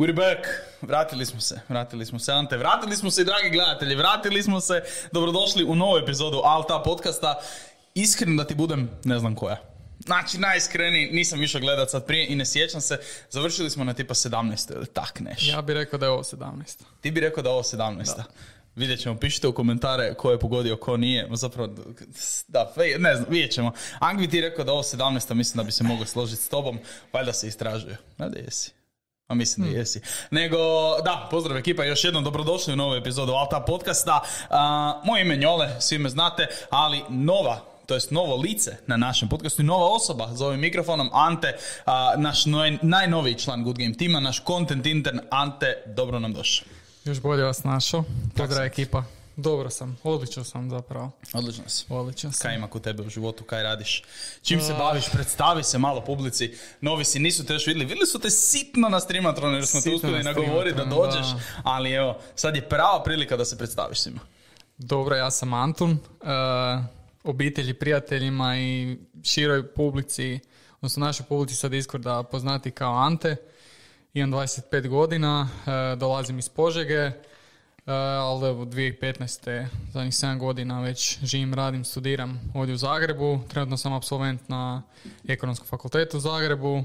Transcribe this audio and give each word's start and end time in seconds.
We're 0.00 0.14
back. 0.14 0.46
Vratili 0.82 1.26
smo 1.26 1.40
se, 1.40 1.60
vratili 1.68 2.06
smo 2.06 2.18
se, 2.18 2.32
Ante. 2.32 2.56
Vratili 2.56 2.96
smo 2.96 3.10
se, 3.10 3.24
dragi 3.24 3.50
gledatelji, 3.50 3.94
vratili 3.94 4.42
smo 4.42 4.60
se. 4.60 4.82
Dobrodošli 5.12 5.64
u 5.64 5.74
novu 5.74 5.98
epizodu 5.98 6.40
Alta 6.44 6.82
podcasta. 6.84 7.40
Iskreno 7.94 8.36
da 8.36 8.46
ti 8.46 8.54
budem, 8.54 8.90
ne 9.04 9.18
znam 9.18 9.34
koja. 9.34 9.56
Znači, 9.98 10.38
najiskreniji, 10.38 11.10
nisam 11.12 11.42
išao 11.42 11.60
gledat 11.60 11.90
sad 11.90 12.06
prije 12.06 12.26
i 12.26 12.36
ne 12.36 12.46
sjećam 12.46 12.80
se. 12.80 12.98
Završili 13.30 13.70
smo 13.70 13.84
na 13.84 13.94
tipa 13.94 14.14
17. 14.14 14.74
ili 14.76 14.86
tak 14.86 15.20
nešto. 15.20 15.50
Ja 15.50 15.62
bih 15.62 15.74
rekao 15.74 15.98
da 15.98 16.06
je 16.06 16.10
ovo 16.10 16.22
17. 16.22 16.82
Ti 17.00 17.10
bi 17.10 17.20
rekao 17.20 17.42
da 17.42 17.48
je 17.48 17.52
ovo 17.52 17.62
17. 17.62 18.16
Da. 18.16 18.24
Vidjet 18.76 19.00
ćemo, 19.00 19.16
pišite 19.16 19.48
u 19.48 19.54
komentare 19.54 20.14
ko 20.14 20.30
je 20.30 20.38
pogodio, 20.38 20.76
ko 20.76 20.96
nije. 20.96 21.28
Zapravo, 21.32 21.74
da, 22.48 22.72
ne 22.98 23.14
znam, 23.14 23.26
vidjet 23.30 23.52
ćemo. 23.52 23.72
Angvi 23.98 24.28
ti 24.28 24.40
rekao 24.40 24.64
da 24.64 24.70
je 24.70 24.74
ovo 24.74 24.82
17. 24.82 25.34
Mislim 25.34 25.56
da 25.56 25.62
bi 25.62 25.72
se 25.72 25.84
mogao 25.84 26.06
složiti 26.06 26.42
s 26.42 26.48
tobom. 26.48 26.78
Valjda 27.12 27.32
se 27.32 27.48
istražuje. 27.48 27.96
Da, 28.18 28.24
jesi. 28.24 28.79
A 29.30 29.34
mislim 29.34 29.66
da 29.66 29.78
jesi. 29.78 30.00
Nego, 30.30 30.58
da, 31.04 31.28
pozdrav 31.30 31.56
ekipa, 31.56 31.84
još 31.84 32.04
jednom 32.04 32.24
dobrodošli 32.24 32.72
u 32.72 32.76
novu 32.76 32.94
epizodu 32.94 33.32
Alta 33.32 33.60
podcasta. 33.60 34.20
moje 35.04 35.22
ime 35.22 35.36
Njole, 35.36 35.80
svi 35.80 35.98
me 35.98 36.08
znate, 36.08 36.46
ali 36.70 37.02
nova 37.08 37.60
to 37.86 37.94
jest 37.94 38.10
novo 38.10 38.36
lice 38.36 38.76
na 38.86 38.96
našem 38.96 39.28
podcastu 39.28 39.62
i 39.62 39.64
nova 39.64 39.86
osoba 39.86 40.28
za 40.32 40.46
ovim 40.46 40.60
mikrofonom, 40.60 41.10
Ante, 41.12 41.56
naš 42.16 42.44
najnoviji 42.82 43.34
član 43.34 43.64
Good 43.64 43.78
Game 43.78 43.94
tima, 43.94 44.20
naš 44.20 44.42
content 44.46 44.86
intern, 44.86 45.20
Ante, 45.30 45.82
dobro 45.86 46.18
nam 46.18 46.32
došao. 46.32 46.68
Još 47.04 47.20
bolje 47.20 47.44
vas 47.44 47.64
našao, 47.64 48.04
pozdrav 48.36 48.64
ekipa. 48.64 49.04
Dobro 49.36 49.70
sam, 49.70 49.98
odlično 50.02 50.44
sam 50.44 50.70
zapravo. 50.70 51.10
Odlično 51.32 51.68
si. 51.68 51.84
Odlično 51.88 52.32
sam. 52.32 52.42
Kaj 52.42 52.56
ima 52.56 52.66
kod 52.66 52.82
tebe 52.82 53.02
u 53.02 53.08
životu, 53.08 53.44
kaj 53.44 53.62
radiš? 53.62 54.02
Čim 54.42 54.60
se 54.60 54.74
baviš, 54.74 55.04
predstavi 55.12 55.64
se 55.64 55.78
malo 55.78 56.00
publici. 56.00 56.54
Novi 56.80 57.04
si, 57.04 57.18
nisu 57.18 57.46
te 57.46 57.52
još 57.52 57.66
vidjeli. 57.66 57.84
Vidjeli 57.84 58.06
su 58.06 58.18
te 58.18 58.30
sitno 58.30 58.88
na 58.88 59.00
streamatronu 59.00 59.54
jer 59.54 59.66
smo 59.66 59.80
te 59.80 59.90
uspjeli 59.90 60.22
nagovoriti 60.22 60.76
da 60.76 60.84
dođeš. 60.84 61.26
Ali 61.62 61.92
evo, 61.92 62.18
sad 62.34 62.56
je 62.56 62.68
prava 62.68 63.02
prilika 63.02 63.36
da 63.36 63.44
se 63.44 63.58
predstaviš 63.58 64.00
svima. 64.00 64.20
Dobro, 64.78 65.16
ja 65.16 65.30
sam 65.30 65.54
Antun. 65.54 65.90
Uh, 65.90 66.28
obitelji, 67.24 67.74
prijateljima 67.74 68.56
i 68.56 68.96
široj 69.22 69.74
publici, 69.74 70.38
odnosno 70.76 71.06
našoj 71.06 71.26
publici 71.26 71.54
sad 71.54 71.72
da 71.98 72.22
poznati 72.22 72.70
kao 72.70 72.98
Ante. 72.98 73.36
Imam 74.14 74.32
25 74.32 74.88
godina, 74.88 75.48
uh, 75.50 75.98
dolazim 75.98 76.38
iz 76.38 76.48
Požege. 76.48 77.12
Uh, 77.90 77.96
ali 77.96 78.48
evo 78.48 78.64
2015. 78.64 79.66
zadnjih 79.92 80.12
7 80.12 80.38
godina 80.38 80.80
već 80.80 81.18
živim, 81.22 81.54
radim, 81.54 81.84
studiram 81.84 82.52
ovdje 82.54 82.74
u 82.74 82.78
Zagrebu. 82.78 83.40
Trenutno 83.48 83.76
sam 83.76 83.92
absolvent 83.92 84.48
na 84.48 84.82
ekonomskom 85.28 85.68
fakultetu 85.68 86.16
u 86.16 86.20
Zagrebu 86.20 86.74
uh, 86.74 86.84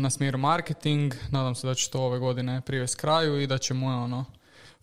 na 0.00 0.10
smjeru 0.10 0.38
marketing. 0.38 1.14
Nadam 1.30 1.54
se 1.54 1.66
da 1.66 1.74
će 1.74 1.90
to 1.90 2.00
ove 2.00 2.18
godine 2.18 2.60
privesti 2.66 3.00
kraju 3.00 3.40
i 3.40 3.46
da 3.46 3.58
će 3.58 3.74
moja 3.74 3.96
ono, 3.96 4.24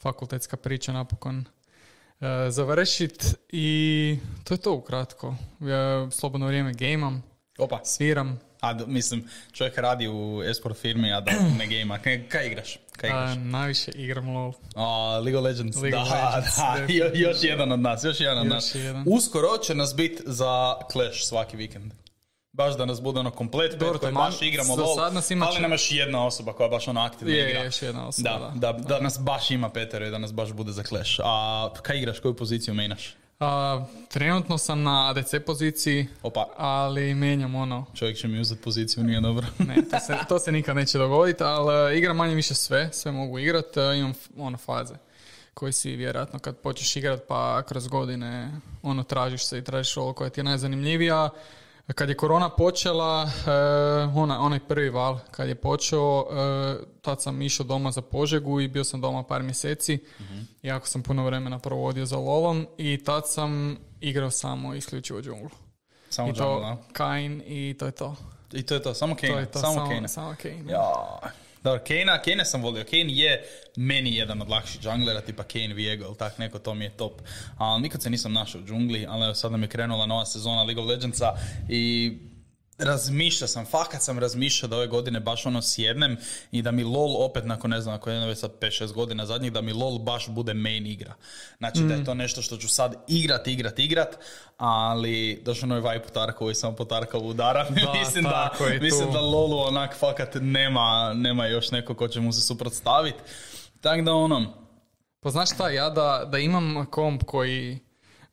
fakultetska 0.01 0.57
priča 0.57 0.93
napokon 0.93 1.37
uh, 1.37 2.27
završiti. 2.49 3.25
I 3.49 4.17
to 4.43 4.53
je 4.53 4.57
to 4.57 4.73
ukratko. 4.73 5.35
Ja 5.59 6.11
slobodno 6.11 6.47
vrijeme 6.47 6.73
gameam, 6.73 7.23
Opa. 7.57 7.79
sviram, 7.83 8.39
a 8.63 8.73
mislim, 8.87 9.27
čovjek 9.51 9.77
radi 9.77 10.07
u 10.07 10.43
esport 10.43 10.77
firmi, 10.77 11.13
a 11.13 11.21
da 11.21 11.31
ne 11.59 11.67
gejma. 11.67 11.99
Kaj, 11.99 12.47
igraš? 12.47 12.77
Kaj 12.97 13.09
igraš? 13.09 13.31
A, 13.31 13.35
najviše 13.35 13.91
igram 13.91 14.29
LoL. 14.29 14.53
A, 14.75 15.19
League 15.23 15.37
of 15.37 15.43
Legends. 15.43 15.77
League 15.77 15.97
da, 15.97 16.01
of 16.01 16.09
Legends, 16.11 16.57
da. 16.57 16.85
Jo, 16.93 17.11
još 17.13 17.37
jedan 17.41 17.71
od 17.71 17.79
nas, 17.79 18.03
još 18.03 18.19
jedan 18.19 18.37
od 18.37 18.47
nas. 18.47 18.75
Jedan. 18.75 19.03
Uskoro 19.07 19.57
će 19.57 19.75
nas 19.75 19.95
biti 19.95 20.23
za 20.25 20.75
Clash 20.91 21.19
svaki 21.23 21.57
vikend. 21.57 21.93
Baš 22.51 22.77
da 22.77 22.85
nas 22.85 23.01
bude 23.01 23.19
ono 23.19 23.31
komplet 23.31 23.71
pet 23.79 23.97
koji 23.99 24.13
baš 24.13 24.41
igramo 24.41 24.75
LoL. 24.75 24.95
Sad 24.95 25.13
nas 25.13 25.31
ima 25.31 25.45
ali 25.45 25.61
nam 25.61 25.71
još 25.71 25.91
jedna 25.91 26.25
osoba 26.25 26.53
koja 26.53 26.69
baš 26.69 26.87
ono 26.87 27.01
aktivno 27.01 27.33
je, 27.33 27.49
igra. 27.49 27.59
Je, 27.59 27.65
još 27.65 27.81
jedna 27.81 28.07
osoba, 28.07 28.29
da. 28.29 28.51
Da, 28.55 28.77
da, 28.77 28.87
da 28.87 28.99
nas 28.99 29.19
baš 29.19 29.51
ima 29.51 29.69
Peter 29.69 30.01
i 30.01 30.09
da 30.09 30.17
nas 30.17 30.33
baš 30.33 30.51
bude 30.51 30.71
za 30.71 30.83
Clash. 30.83 31.19
A 31.23 31.69
kaj 31.81 31.97
igraš, 31.97 32.19
koju 32.19 32.35
poziciju 32.35 32.73
menaš? 32.73 33.15
A, 33.39 33.85
trenutno 34.09 34.57
sam 34.57 34.83
na 34.83 35.09
ADC 35.09 35.33
poziciji, 35.45 36.07
Opa. 36.21 36.47
ali 36.57 37.13
menjam 37.15 37.55
ono... 37.55 37.85
Čovjek 37.93 38.17
će 38.17 38.27
mi 38.27 38.39
uzeti 38.39 38.61
poziciju, 38.61 39.03
nije 39.03 39.21
dobro. 39.21 39.47
ne, 39.67 39.75
to 39.91 39.99
se, 39.99 40.17
to 40.29 40.39
se 40.39 40.51
nikad 40.51 40.75
neće 40.75 40.97
dogoditi, 40.97 41.43
ali 41.43 41.97
igram 41.97 42.17
manje 42.17 42.35
više 42.35 42.53
sve, 42.53 42.89
sve 42.91 43.11
mogu 43.11 43.39
igrati, 43.39 43.79
imam 43.79 44.13
ono 44.37 44.57
faze 44.57 44.93
koji 45.53 45.73
si 45.73 45.95
vjerojatno 45.95 46.39
kad 46.39 46.57
počneš 46.57 46.95
igrat 46.95 47.21
pa 47.27 47.63
kroz 47.67 47.87
godine 47.87 48.51
ono 48.81 49.03
tražiš 49.03 49.45
se 49.45 49.57
i 49.57 49.63
tražiš 49.63 49.97
ovo 49.97 50.13
koja 50.13 50.29
ti 50.29 50.39
je 50.39 50.43
najzanimljivija 50.43 51.29
kad 51.87 52.09
je 52.09 52.17
korona 52.17 52.49
počela, 52.49 53.23
uh, 53.23 54.17
ona, 54.17 54.41
onaj 54.41 54.59
prvi 54.59 54.89
val 54.89 55.19
kad 55.31 55.47
je 55.47 55.55
počeo, 55.55 56.21
uh, 56.21 56.87
tad 57.01 57.21
sam 57.21 57.41
išao 57.41 57.65
doma 57.65 57.91
za 57.91 58.01
Požegu 58.01 58.61
i 58.61 58.67
bio 58.67 58.83
sam 58.83 59.01
doma 59.01 59.23
par 59.23 59.43
mjeseci. 59.43 59.99
uh 60.19 60.25
Jako 60.61 60.87
sam 60.87 61.03
puno 61.03 61.25
vremena 61.25 61.59
provodio 61.59 62.05
za 62.05 62.17
lolom 62.17 62.67
i 62.77 63.03
tad 63.03 63.29
sam 63.29 63.77
igrao 64.01 64.31
samo 64.31 64.73
isključivo 64.73 65.21
džunglu. 65.21 65.49
Samo 66.09 66.29
I 66.29 66.33
to 66.33 66.77
Kain 66.93 67.41
i 67.45 67.75
to 67.79 67.85
je 67.85 67.91
to. 67.91 68.15
I 68.51 68.63
to 68.63 68.73
je 68.73 68.81
to, 68.81 68.93
samo 68.93 69.15
Kane. 69.15 69.47
Samo, 69.53 69.75
samo 69.75 70.07
Samo 70.07 70.35
Kane. 70.41 70.63
Ja. 70.67 71.19
Dobro, 71.63 71.83
Kane, 71.87 72.21
Kane 72.25 72.45
sam 72.45 72.61
volio. 72.61 72.83
Kane 72.83 73.07
je 73.07 73.43
meni 73.75 74.15
jedan 74.15 74.41
od 74.41 74.49
lakših 74.49 74.81
džunglera, 74.81 75.21
tipa 75.21 75.43
Kane, 75.43 75.73
Viego 75.73 76.05
ili 76.05 76.17
tak 76.17 76.37
neko, 76.37 76.59
to 76.59 76.73
mi 76.73 76.85
je 76.85 76.97
top. 76.97 77.21
Ali 77.57 77.81
nikad 77.81 78.01
se 78.01 78.09
nisam 78.09 78.33
našao 78.33 78.61
u 78.61 78.65
džungli, 78.65 79.05
ali 79.09 79.35
sad 79.35 79.51
nam 79.51 79.61
je 79.61 79.67
krenula 79.67 80.05
nova 80.05 80.25
sezona 80.25 80.63
League 80.63 80.83
of 80.83 80.89
Legendsa 80.89 81.33
i 81.69 82.13
razmišljao 82.83 83.47
sam, 83.47 83.65
fakat 83.65 84.01
sam 84.01 84.19
razmišljao 84.19 84.69
da 84.69 84.75
ove 84.75 84.87
godine 84.87 85.19
baš 85.19 85.45
ono 85.45 85.61
sjednem 85.61 86.17
i 86.51 86.61
da 86.61 86.71
mi 86.71 86.83
LOL 86.83 87.25
opet 87.25 87.45
nakon 87.45 87.71
ne 87.71 87.81
znam, 87.81 87.95
ako 87.95 88.09
je 88.09 88.27
već 88.27 88.39
sad 88.39 88.51
5-6 88.59 88.93
godina 88.93 89.25
zadnjih, 89.25 89.51
da 89.51 89.61
mi 89.61 89.73
LOL 89.73 89.99
baš 89.99 90.29
bude 90.29 90.53
main 90.53 90.87
igra. 90.87 91.13
Znači 91.57 91.79
da 91.79 91.93
je 91.93 91.99
mm. 91.99 92.05
to 92.05 92.13
nešto 92.13 92.41
što 92.41 92.57
ću 92.57 92.67
sad 92.67 92.95
igrat, 93.07 93.47
igrat, 93.47 93.79
igrat, 93.79 94.17
ali 94.57 95.41
došao 95.45 95.67
novi 95.67 95.81
vibe 95.81 96.07
Tarkovu 96.13 96.51
i 96.51 96.55
sam 96.55 96.75
po 96.75 96.85
Tarkovu 96.85 97.29
udara. 97.29 97.67
mislim, 98.01 98.23
da, 98.33 98.51
mislim 98.81 99.11
da 99.11 99.19
LOLu 99.19 99.57
onak 99.57 99.95
fakat 99.99 100.35
nema, 100.41 101.13
nema 101.15 101.47
još 101.47 101.71
neko 101.71 101.95
ko 101.95 102.07
će 102.07 102.19
mu 102.19 102.33
se 102.33 102.41
suprotstaviti. 102.41 103.19
Tako 103.81 104.01
da 104.01 104.13
ono... 104.13 104.53
Pa 105.19 105.29
znaš 105.29 105.53
šta, 105.53 105.69
ja 105.69 105.89
da, 105.89 106.27
da 106.31 106.37
imam 106.37 106.85
komp 106.85 107.23
koji 107.23 107.79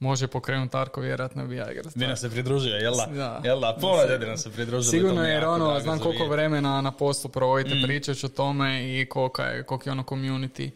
može 0.01 0.27
pokrenuti 0.27 0.73
Tarko, 0.73 1.01
vjerojatno 1.01 1.47
bi 1.47 1.57
ja 1.57 1.71
igrao. 1.71 1.93
Bi 1.95 2.07
nam 2.07 2.17
se 2.17 2.31
pridružio, 2.31 2.77
jel 2.77 2.95
da? 2.95 3.07
Da. 3.07 3.41
Jel 3.45 3.61
da? 3.61 3.77
Puno 3.81 4.05
ljudi 4.11 4.27
nam 4.27 4.37
se 4.37 4.51
pridružili. 4.51 4.91
Sigurno 4.91 5.23
jer 5.23 5.45
ono, 5.45 5.81
znam 5.81 5.99
koliko 5.99 6.25
vremena 6.25 6.81
na 6.81 6.93
poslu 6.93 7.31
provodite 7.31 7.75
mm. 7.75 7.83
pričajući 7.83 8.27
o 8.27 8.29
tome 8.29 9.01
i 9.01 9.07
koliko 9.07 9.43
je, 9.43 9.63
koliko 9.63 9.89
je 9.89 9.93
ono 9.93 10.03
community 10.03 10.71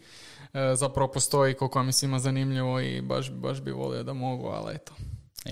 e, 0.53 0.75
zapravo 0.75 1.11
postoji, 1.11 1.53
koliko 1.53 1.79
vam 1.79 1.87
je 1.87 1.93
svima 1.93 2.19
zanimljivo 2.19 2.79
i 2.79 3.01
baš, 3.01 3.31
baš 3.31 3.61
bi 3.61 3.71
volio 3.71 4.03
da 4.03 4.13
mogu, 4.13 4.47
ali 4.47 4.75
eto. 4.75 4.93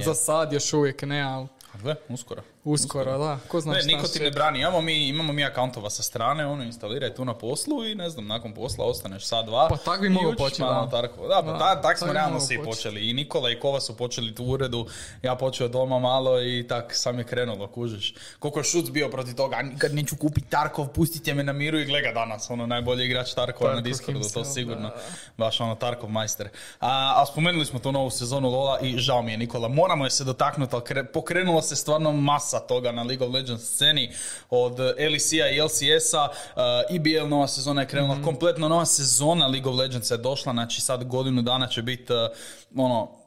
Za 0.05 0.13
sad 0.13 0.53
još 0.53 0.73
uvijek 0.73 1.01
ne, 1.01 1.21
ali 1.21 1.47
Dve, 1.73 1.95
uskoro. 2.09 2.41
Uskoro, 2.63 3.17
da. 3.17 3.39
Ko 3.47 3.59
zna 3.61 3.73
ne, 3.73 3.83
niko 3.83 4.07
ti 4.07 4.19
ne 4.19 4.31
brani. 4.31 4.59
Imamo 4.59 4.81
mi, 4.81 5.07
imamo 5.07 5.33
mi 5.33 5.45
akauntova 5.45 5.89
sa 5.89 6.03
strane, 6.03 6.45
ono 6.45 6.63
instaliraj 6.63 7.13
tu 7.13 7.25
na 7.25 7.33
poslu 7.33 7.85
i 7.85 7.95
ne 7.95 8.09
znam, 8.09 8.27
nakon 8.27 8.53
posla 8.53 8.85
ostaneš 8.85 9.25
sad 9.25 9.45
dva. 9.45 9.67
Pa 9.69 9.77
tak 9.77 10.01
bi 10.01 10.09
mogu 10.09 10.33
početi, 10.37 10.61
da. 10.61 10.87
Tako. 10.91 11.27
Da, 11.27 11.41
pa 11.45 11.59
tak, 11.59 11.81
tak 11.81 11.97
smo 11.97 12.13
realno 12.13 12.39
svi 12.39 12.63
počeli. 12.63 13.09
I 13.09 13.13
Nikola 13.13 13.51
i 13.51 13.59
Kova 13.59 13.79
su 13.79 13.97
počeli 13.97 14.35
tu 14.35 14.43
uredu, 14.43 14.85
ja 15.21 15.35
počeo 15.35 15.67
doma 15.67 15.99
malo 15.99 16.41
i 16.41 16.65
tak 16.67 16.95
sam 16.95 17.17
je 17.17 17.23
krenulo, 17.23 17.67
kužiš. 17.67 18.13
Koliko 18.39 18.59
je 18.59 18.63
šuc 18.63 18.89
bio 18.89 19.09
protiv 19.09 19.35
toga, 19.35 19.61
nikad 19.61 19.95
neću 19.95 20.15
kupiti 20.15 20.49
Tarkov, 20.49 20.87
pustite 20.87 21.33
me 21.33 21.43
na 21.43 21.53
miru 21.53 21.79
i 21.79 21.85
gleda 21.85 22.11
danas, 22.11 22.49
ono 22.49 22.65
najbolji 22.65 23.05
igrač 23.05 23.33
Tarkova 23.33 23.73
na 23.73 23.81
Discordu, 23.81 24.29
to 24.33 24.45
sigurno. 24.45 24.91
Baš 25.37 25.61
ono 25.61 25.75
Tarkov 25.75 26.09
majster. 26.09 26.49
A, 26.79 27.21
a 27.21 27.25
spomenuli 27.25 27.65
smo 27.65 27.79
tu 27.79 27.91
novu 27.91 28.09
sezonu 28.09 28.49
Lola 28.49 28.79
i 28.79 28.97
žao 28.97 29.21
mi 29.21 29.31
je 29.31 29.37
Nikola, 29.37 29.67
moramo 29.67 30.05
je 30.05 30.09
se 30.11 30.23
dotaknuti, 30.23 30.75
ali 30.75 31.05
pokrenulo 31.13 31.61
se 31.61 31.75
stvarno 31.75 32.11
masa 32.11 32.52
toga 32.59 32.91
na 32.91 33.03
League 33.03 33.27
of 33.27 33.33
Legends 33.33 33.63
sceni 33.63 34.11
od 34.49 34.79
LEC-a 34.79 35.49
i 35.49 35.61
LCS-a. 35.61 36.29
Uh, 36.29 36.95
EBL 36.95 37.27
nova 37.27 37.47
sezona 37.47 37.81
je 37.81 37.87
krenula, 37.87 38.15
mm 38.15 38.23
kompletno 38.23 38.67
nova 38.67 38.85
sezona 38.85 39.47
League 39.47 39.71
of 39.71 39.77
Legends 39.77 40.11
je 40.11 40.17
došla, 40.17 40.53
znači 40.53 40.81
sad 40.81 41.03
godinu 41.03 41.41
dana 41.41 41.67
će 41.67 41.81
biti 41.81 42.13
uh, 42.13 42.19
ono, 42.75 43.23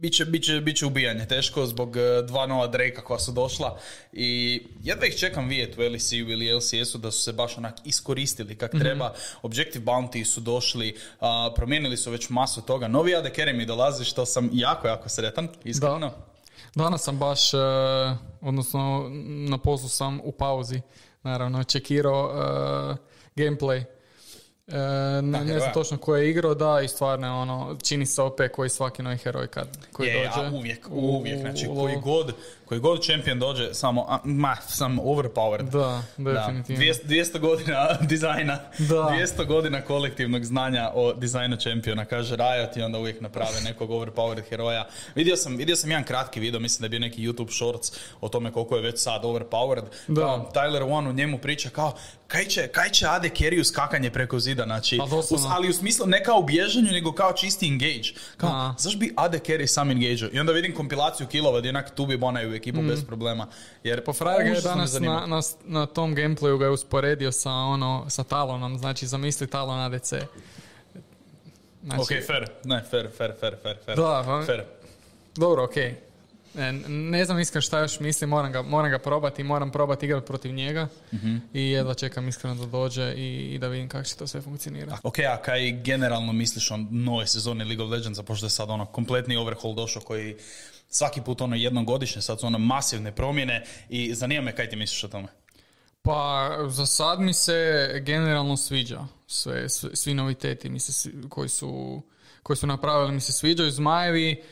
Biće, 0.00 0.24
biće, 0.24 0.60
biće 0.60 0.86
ubijanje 0.86 1.26
teško 1.26 1.66
zbog 1.66 1.96
dva 2.26 2.46
nova 2.46 2.66
Drake 2.66 3.00
koja 3.04 3.18
su 3.18 3.32
došla 3.32 3.78
i 4.12 4.62
jedva 4.82 5.06
ih 5.06 5.16
čekam 5.18 5.48
vidjeti 5.48 5.80
u 5.80 5.90
LEC-u 5.90 6.14
ili 6.14 6.56
LCS-u 6.56 6.98
da 6.98 7.10
su 7.10 7.22
se 7.22 7.32
baš 7.32 7.58
onak 7.58 7.74
iskoristili 7.84 8.58
kak 8.58 8.72
mm 8.72 8.78
treba. 8.78 9.14
Objective 9.42 9.84
Bounty 9.84 10.24
su 10.24 10.40
došli, 10.40 10.96
uh, 11.20 11.26
promijenili 11.56 11.96
su 11.96 12.10
već 12.10 12.28
masu 12.28 12.62
toga. 12.62 12.88
Novi 12.88 13.16
AD 13.16 13.26
mi 13.54 13.66
dolazi 13.66 14.04
što 14.04 14.26
sam 14.26 14.50
jako, 14.52 14.88
jako 14.88 15.08
sretan, 15.08 15.48
iskreno. 15.64 16.12
Danas 16.74 17.02
sam 17.02 17.18
baš, 17.18 17.54
e, 17.54 17.58
odnosno 18.40 19.10
na 19.48 19.58
poslu 19.58 19.88
sam 19.88 20.20
u 20.24 20.32
pauzi, 20.32 20.80
naravno, 21.22 21.64
čekirao 21.64 22.24
uh, 22.24 22.96
gameplay. 23.36 23.84
E, 24.68 25.22
ne, 25.22 25.44
ne 25.44 25.58
znam 25.58 25.72
točno 25.72 25.98
ko 25.98 26.16
je 26.16 26.30
igrao, 26.30 26.54
da, 26.54 26.80
i 26.80 26.88
stvarno 26.88 27.40
ono, 27.40 27.76
čini 27.82 28.06
se 28.06 28.22
opet 28.22 28.52
koji 28.52 28.70
svaki 28.70 29.02
novi 29.02 29.16
heroj 29.16 29.46
kad 29.46 29.68
koji 29.92 30.08
je, 30.08 30.30
dođe. 30.36 30.56
uvijek, 30.56 30.88
uvijek, 30.90 31.40
znači 31.40 31.66
koji 31.66 31.96
god, 31.96 32.34
koji 32.70 32.80
god 32.80 33.04
champion 33.04 33.38
dođe, 33.38 33.74
samo, 33.74 34.06
a, 34.08 34.18
ma, 34.24 34.56
samo 34.68 35.02
overpowered. 35.02 35.70
Da, 35.70 36.02
definitivno. 36.16 36.84
Da. 36.84 36.92
200, 36.92 37.06
200 37.06 37.38
godina 37.38 37.88
dizajna, 38.10 38.58
Da. 38.78 38.94
200 39.38 39.46
godina 39.46 39.80
kolektivnog 39.80 40.44
znanja 40.44 40.90
o 40.94 41.12
dizajnu 41.12 41.56
čempiona, 41.56 42.04
kaže 42.04 42.36
Riot 42.36 42.76
i 42.76 42.82
onda 42.82 42.98
uvijek 42.98 43.20
naprave 43.20 43.60
nekog 43.64 43.90
overpowered 43.90 44.48
heroja. 44.48 44.88
Vidio 45.14 45.36
sam, 45.36 45.56
vidio 45.56 45.76
sam 45.76 45.90
jedan 45.90 46.04
kratki 46.04 46.40
video, 46.40 46.60
mislim 46.60 46.80
da 46.80 46.86
je 46.86 46.90
bio 46.90 46.98
neki 46.98 47.28
YouTube 47.28 47.56
shorts 47.56 47.92
o 48.20 48.28
tome 48.28 48.52
koliko 48.52 48.76
je 48.76 48.82
već 48.82 49.00
sad 49.00 49.22
overpowered. 49.22 49.84
Da. 50.08 50.20
Kao 50.20 50.50
Tyler 50.54 50.92
One 50.92 51.10
u 51.10 51.12
njemu 51.12 51.38
priča 51.38 51.70
kao 51.70 51.96
kaj 52.26 52.44
će, 52.44 52.68
kaj 52.68 52.90
će 52.90 53.06
AD 53.06 53.22
carry 53.24 53.64
skakanje 53.64 54.10
preko 54.10 54.40
zida, 54.40 54.64
znači, 54.64 54.98
us- 55.34 55.46
ali 55.50 55.68
u 55.68 55.72
smislu 55.72 56.06
ne 56.06 56.24
kao 56.24 56.38
u 56.38 56.42
bježanju, 56.42 56.92
nego 56.92 57.12
kao 57.12 57.32
čisti 57.32 57.66
engage. 57.66 58.08
Kao, 58.36 58.74
zašto 58.78 58.98
bi 58.98 59.12
AD 59.16 59.34
carry 59.34 59.66
sam 59.66 59.90
engage 59.90 60.28
I 60.32 60.40
onda 60.40 60.52
vidim 60.52 60.74
kompilaciju 60.74 61.26
killova 61.26 61.58
gdje 61.58 61.68
onak 61.68 61.94
tu 61.94 62.06
bi 62.06 62.16
bonaju 62.16 62.50
ekipu 62.60 62.82
bez 62.82 63.04
problema. 63.04 63.46
Jer 63.84 64.04
Pa 64.04 64.12
Frajer 64.12 64.42
ga 64.42 64.50
je 64.50 64.60
danas 64.62 64.92
na, 64.94 65.26
na, 65.26 65.40
na 65.66 65.86
tom 65.88 66.14
gameplayu 66.14 66.58
ga 66.58 66.64
je 66.64 66.70
usporedio 66.70 67.32
sa 67.32 67.50
ono, 67.52 68.04
sa 68.08 68.24
Talonom, 68.24 68.78
znači 68.78 69.06
zamisli 69.06 69.46
Talon 69.46 69.80
ADC. 69.80 70.12
Znači, 71.84 72.00
Ok, 72.02 72.26
fair. 72.26 72.48
Ne, 72.64 72.82
fair, 72.82 73.08
fair, 73.10 73.32
fair, 73.40 73.54
fair, 73.62 73.76
fair. 73.84 73.96
Da, 73.96 74.22
pa- 74.26 74.42
fair. 74.46 74.62
Dobro, 75.36 75.64
okej. 75.64 75.94
E, 76.56 76.72
Ne 76.88 77.24
znam 77.24 77.38
iskreno 77.38 77.62
šta 77.62 77.80
još 77.80 78.00
mislim, 78.00 78.30
moram 78.30 78.52
ga, 78.52 78.62
moram 78.62 78.90
ga 78.90 78.98
probati, 78.98 79.42
moram 79.44 79.70
probati 79.70 80.06
igrati 80.06 80.26
protiv 80.26 80.52
njega 80.52 80.88
Mhm. 81.12 81.36
i 81.54 81.62
jedva 81.62 81.94
čekam 81.94 82.28
iskreno 82.28 82.54
da 82.56 82.66
dođe 82.66 83.14
i, 83.14 83.54
i 83.54 83.58
da 83.58 83.68
vidim 83.68 83.88
kako 83.88 84.04
će 84.04 84.16
to 84.16 84.26
sve 84.26 84.40
funkcionirati. 84.40 85.00
Ok, 85.02 85.18
a 85.20 85.36
kaj 85.36 85.72
generalno 85.72 86.32
misliš 86.32 86.70
o 86.70 86.76
nove 86.90 87.26
sezoni 87.26 87.64
League 87.64 87.84
of 87.84 87.90
Legends, 87.90 88.20
pošto 88.20 88.46
je 88.46 88.50
sad 88.50 88.70
ono 88.70 88.86
kompletni 88.86 89.36
overhaul 89.36 89.74
došao 89.74 90.02
koji 90.02 90.36
svaki 90.90 91.20
put 91.20 91.40
ono 91.40 91.56
jednom 91.56 91.84
godišnje, 91.84 92.22
sad 92.22 92.40
su 92.40 92.46
ono 92.46 92.58
masivne 92.58 93.14
promjene 93.14 93.64
i 93.88 94.14
zanima 94.14 94.42
me 94.42 94.56
kaj 94.56 94.68
ti 94.68 94.76
misliš 94.76 95.04
o 95.04 95.08
tome. 95.08 95.28
Pa 96.02 96.50
za 96.68 96.86
sad 96.86 97.20
mi 97.20 97.34
se 97.34 97.88
generalno 98.04 98.56
sviđa 98.56 99.00
sve, 99.26 99.68
sve- 99.68 99.96
svi 99.96 100.14
noviteti 100.14 100.68
mi 100.68 100.80
se, 100.80 100.92
svi- 100.92 101.28
koji, 101.28 101.48
su, 101.48 102.02
koji 102.42 102.56
su 102.56 102.66
napravili 102.66 103.12
mi 103.12 103.20
se 103.20 103.32
sviđaju. 103.32 103.70
Zmajevi, 103.70 104.42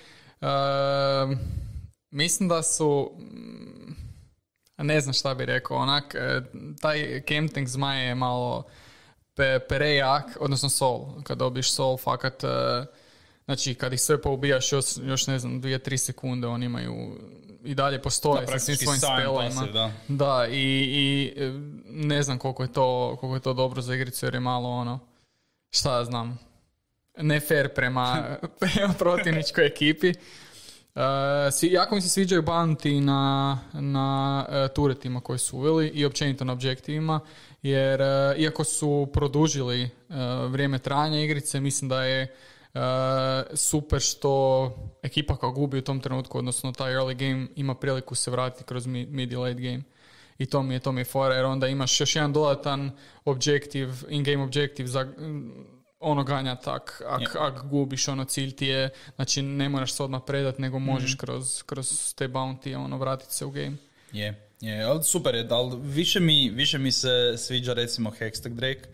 ehm, 0.40 1.32
mislim 2.11 2.49
da 2.49 2.62
su, 2.62 3.12
ne 4.79 5.00
znam 5.00 5.12
šta 5.14 5.35
bi 5.35 5.46
rekao, 5.46 5.76
onak, 5.76 6.14
e, 6.14 6.40
taj 6.81 7.23
Camp 7.29 7.52
Tank 7.52 7.69
zmaj 7.69 8.06
je 8.08 8.14
malo 8.14 8.64
pe, 9.35 9.58
perejak, 9.69 10.25
odnosno 10.40 10.69
Soul. 10.69 11.23
Kad 11.23 11.38
dobiješ 11.38 11.73
Soul, 11.73 11.96
fakat, 11.96 12.44
e, 12.44 12.49
znači 13.48 13.74
kad 13.74 13.92
ih 13.92 14.00
sve 14.00 14.22
poubijaš 14.22 14.72
još, 14.72 14.84
još 15.02 15.26
ne 15.26 15.38
znam, 15.38 15.60
dvije, 15.60 15.78
tri 15.78 15.98
sekunde, 15.98 16.46
oni 16.46 16.66
imaju 16.66 17.16
i 17.64 17.74
dalje 17.74 18.02
postoje 18.02 18.46
Da, 18.46 18.52
sa 18.52 18.58
svim 18.58 18.76
svojim 18.76 19.00
pasiv, 19.36 19.72
da. 19.72 19.92
Da, 20.08 20.46
i, 20.50 20.54
i 20.92 21.32
e, 21.36 21.52
ne 21.86 22.22
znam 22.22 22.38
koliko 22.38 22.62
je, 22.62 22.72
to, 22.72 23.16
koliko 23.20 23.36
je 23.36 23.40
to 23.40 23.54
dobro 23.54 23.82
za 23.82 23.94
igricu 23.94 24.26
jer 24.26 24.34
je 24.34 24.40
malo 24.40 24.68
ono, 24.68 24.98
šta 25.70 25.98
ja 25.98 26.04
znam, 26.04 26.38
ne 27.16 27.40
fair 27.40 27.74
prema, 27.74 28.36
prema 28.60 28.94
protivničkoj 28.98 29.66
ekipi. 29.66 30.12
Uh, 30.94 31.02
svi, 31.52 31.72
jako 31.72 31.94
mi 31.94 32.00
se 32.00 32.08
sviđaju 32.08 32.42
bounty 32.42 33.00
na, 33.00 33.58
na 33.72 34.46
e, 34.50 34.68
turetima 34.74 35.20
koji 35.20 35.38
su 35.38 35.56
uveli 35.56 35.88
i 35.88 36.04
općenito 36.04 36.44
na 36.44 36.52
objektivima, 36.52 37.20
jer 37.62 38.00
e, 38.00 38.34
iako 38.36 38.64
su 38.64 39.08
produžili 39.12 39.90
vrijeme 40.48 40.78
trajanja 40.78 41.20
igrice, 41.20 41.60
mislim 41.60 41.88
da 41.88 42.04
je 42.04 42.34
super 43.54 44.00
što 44.00 44.72
ekipa 45.02 45.36
koja 45.36 45.52
gubi 45.52 45.78
u 45.78 45.82
tom 45.82 46.00
trenutku, 46.00 46.38
odnosno 46.38 46.72
taj 46.72 46.92
early 46.92 47.14
game, 47.14 47.46
ima 47.56 47.74
priliku 47.74 48.14
se 48.14 48.30
vratiti 48.30 48.64
kroz 48.64 48.86
mi- 48.86 49.06
mid 49.06 49.32
i 49.32 49.36
late 49.36 49.54
game. 49.60 49.82
I 50.38 50.46
to 50.46 50.62
mi 50.62 50.74
je, 50.74 50.80
to 50.80 50.92
mi 50.92 51.00
je 51.00 51.04
fora, 51.04 51.34
jer 51.34 51.44
onda 51.44 51.68
imaš 51.68 52.00
još 52.00 52.16
jedan 52.16 52.32
dodatan 52.32 52.90
objektiv, 53.24 53.88
in-game 54.08 54.42
objektiv 54.44 54.86
za 54.86 55.04
mm, 55.04 55.50
ono 56.00 56.24
ganjat 56.24 56.68
ak, 56.68 57.02
ak, 57.06 57.36
ak 57.36 57.62
gubiš 57.64 58.08
ono 58.08 58.24
cilj 58.24 58.56
ti 58.56 58.66
je, 58.66 58.90
znači 59.16 59.42
ne 59.42 59.68
moraš 59.68 59.92
se 59.92 60.02
odmah 60.02 60.20
predat, 60.26 60.58
nego 60.58 60.78
možeš 60.78 61.14
kroz, 61.14 61.62
kroz 61.62 62.14
te 62.14 62.28
bounty 62.28 62.76
ono 62.76 62.98
vratiti 62.98 63.34
se 63.34 63.44
u 63.44 63.50
game. 63.50 63.76
Je, 64.12 64.50
je, 64.60 64.84
ali 64.84 65.04
super 65.04 65.34
je, 65.34 65.46
ali 65.50 65.76
više 65.82 66.20
mi, 66.20 66.50
više 66.50 66.78
mi 66.78 66.92
se 66.92 67.34
sviđa 67.36 67.72
recimo 67.72 68.10
Hextech 68.10 68.54
Drake, 68.54 68.88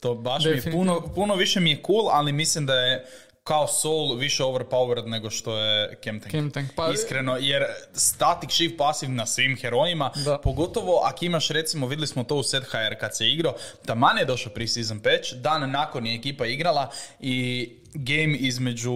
to 0.00 0.14
baš 0.14 0.44
mi 0.44 0.50
je 0.50 0.72
puno, 0.72 1.00
puno 1.14 1.34
više 1.34 1.60
mi 1.60 1.70
je 1.70 1.82
cool, 1.86 2.08
ali 2.10 2.32
mislim 2.32 2.66
da 2.66 2.74
je 2.74 3.06
kao 3.44 3.68
Soul 3.68 4.14
više 4.14 4.42
overpowered 4.42 5.06
nego 5.06 5.30
što 5.30 5.56
je. 5.58 5.98
Chemtank, 6.02 6.66
pa- 6.76 6.90
Iskreno, 6.94 7.36
jer 7.36 7.64
static 7.92 8.50
shift 8.50 8.76
pasiv 8.78 9.10
na 9.10 9.26
svim 9.26 9.56
herojima, 9.56 10.10
Da. 10.24 10.38
pogotovo 10.38 11.00
ako 11.04 11.24
imaš 11.24 11.48
recimo, 11.48 11.86
vidjeli 11.86 12.06
smo 12.06 12.24
to 12.24 12.36
u 12.36 12.42
Set 12.42 12.64
HR 12.64 12.94
kad 13.00 13.16
se 13.16 13.28
igrao, 13.28 13.54
taman 13.86 14.18
je 14.18 14.24
došao 14.24 14.52
pre-season 14.52 15.00
patch, 15.02 15.32
dan 15.34 15.70
nakon 15.70 16.06
je 16.06 16.14
ekipa 16.14 16.46
igrala 16.46 16.90
i 17.20 17.68
game 17.94 18.36
između, 18.36 18.92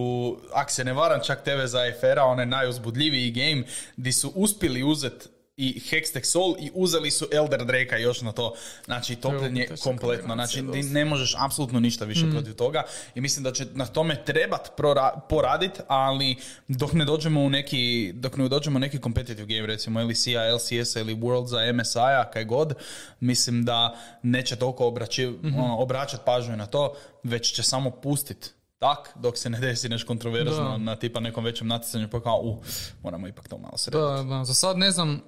ako 0.53 0.71
se 0.71 0.83
ne 0.83 0.93
varam, 0.93 1.19
čak 1.25 1.43
TV 1.43 1.65
za 1.65 1.79
FR-a, 1.99 2.23
onaj 2.25 2.45
najuzbudljiviji 2.45 3.31
game, 3.31 3.63
di 3.97 4.13
su 4.13 4.31
uspjeli 4.35 4.83
uzeti 4.83 5.25
i 5.57 5.79
Hextech 5.79 6.23
Soul 6.25 6.55
i 6.59 6.71
uzeli 6.73 7.11
su 7.11 7.27
Elder 7.31 7.65
Drake 7.65 8.01
još 8.01 8.21
na 8.21 8.31
to. 8.31 8.55
Znači, 8.85 9.15
topljen 9.15 9.57
je 9.57 9.67
teška 9.67 9.83
kompletno. 9.83 10.33
Znači, 10.33 10.63
ti 10.71 10.83
ne 10.83 11.05
možeš 11.05 11.35
apsolutno 11.37 11.79
ništa 11.79 12.05
više 12.05 12.25
protiv 12.31 12.53
toga 12.53 12.83
i 13.15 13.21
mislim 13.21 13.43
da 13.43 13.51
će 13.51 13.65
na 13.73 13.85
tome 13.85 14.23
trebat 14.25 14.71
prora- 14.77 15.19
poradit, 15.29 15.81
ali 15.87 16.35
dok 16.67 16.93
ne 16.93 17.05
dođemo 17.05 17.41
u 17.41 17.49
neki, 17.49 18.11
dok 18.15 18.37
ne 18.37 18.49
dođemo 18.49 18.77
u 18.77 18.79
neki 18.79 18.99
competitive 18.99 19.45
game, 19.55 19.67
recimo 19.67 20.03
LEC-a, 20.03 20.55
LCS-a 20.55 20.99
ili 20.99 21.15
World 21.15 21.45
za 21.45 21.73
MSI-a, 21.73 22.31
kaj 22.33 22.45
god, 22.45 22.73
mislim 23.19 23.65
da 23.65 23.97
neće 24.23 24.55
toliko 24.55 24.87
obraći, 24.87 25.25
ono, 25.43 25.77
obraćat 25.77 26.25
pažnju 26.25 26.55
na 26.57 26.65
to, 26.65 26.95
već 27.23 27.53
će 27.53 27.63
samo 27.63 27.91
pustit 27.91 28.53
tak, 28.87 29.09
dok 29.15 29.37
se 29.37 29.49
ne 29.49 29.59
desi 29.59 29.89
nešto 29.89 30.07
kontroverzno 30.07 30.63
Da. 30.63 30.77
na 30.77 30.95
tipa 30.95 31.19
nekom 31.19 31.43
većem 31.43 31.67
natjecanju, 31.67 32.09
pa 32.09 32.21
kao, 32.21 32.37
u, 32.37 32.61
moramo 33.03 33.27
ipak 33.27 33.47
to 33.47 33.57
malo 33.57 33.77
srediti. 33.77 34.01
Da, 34.01 34.23
da, 34.29 34.45
za 34.45 34.53
sad 34.55 34.77
ne 34.77 34.91
znam 34.91 35.13
e, 35.13 35.19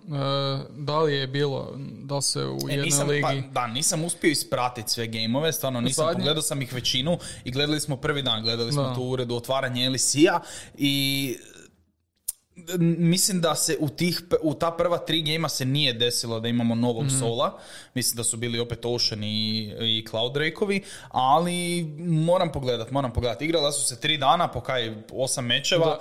da 0.71 0.99
li 0.99 1.13
je 1.13 1.27
bilo, 1.27 1.73
da 2.03 2.21
se 2.21 2.39
u 2.41 2.57
E, 2.59 2.71
jednoj 2.71 2.85
nisam, 2.85 3.07
ligi... 3.07 3.21
pa, 3.21 3.33
da, 3.51 3.67
nisam 3.67 4.03
uspio 4.03 4.29
ispratiti 4.29 4.89
sve 4.89 5.07
gameove, 5.07 5.53
stvarno 5.53 5.81
nisam, 5.81 6.05
Zadnje- 6.05 6.13
pogledao 6.13 6.41
sam 6.41 6.61
ih 6.61 6.73
većinu 6.73 7.17
i 7.43 7.51
gledali 7.51 7.79
smo 7.79 7.97
prvi 7.97 8.21
dan, 8.21 8.43
gledali 8.43 8.71
smo 8.71 8.83
Da. 8.83 8.93
tu 8.95 9.03
uredu 9.03 9.35
otvaranje 9.35 9.89
LEC-a 9.89 10.39
i 10.77 11.35
mislim 12.97 13.41
da 13.41 13.55
se 13.55 13.77
u, 13.79 13.89
tih, 13.89 14.21
u 14.41 14.53
ta 14.53 14.71
prva 14.71 14.97
tri 14.97 15.21
gejma 15.21 15.49
se 15.49 15.65
nije 15.65 15.93
desilo 15.93 16.39
da 16.39 16.47
imamo 16.47 16.75
novog 16.75 17.05
Mhm. 17.05 17.19
sola. 17.19 17.59
Mislim 17.93 18.17
da 18.17 18.23
su 18.23 18.37
bili 18.37 18.59
opet 18.59 18.79
Ocean 18.85 19.23
i, 19.23 19.59
i 19.79 20.05
Cloud 20.09 20.33
Drakeovi, 20.33 20.81
ali 21.09 21.83
moram 21.99 22.51
pogledat, 22.51 22.91
moram 22.91 23.13
pogledat. 23.13 23.41
Igrala 23.41 23.71
su 23.71 23.85
se 23.85 23.99
tri 23.99 24.17
dana 24.17 24.47
po 24.47 24.61
kaj 24.61 24.95
osam 25.13 25.45
mečeva, 25.45 25.99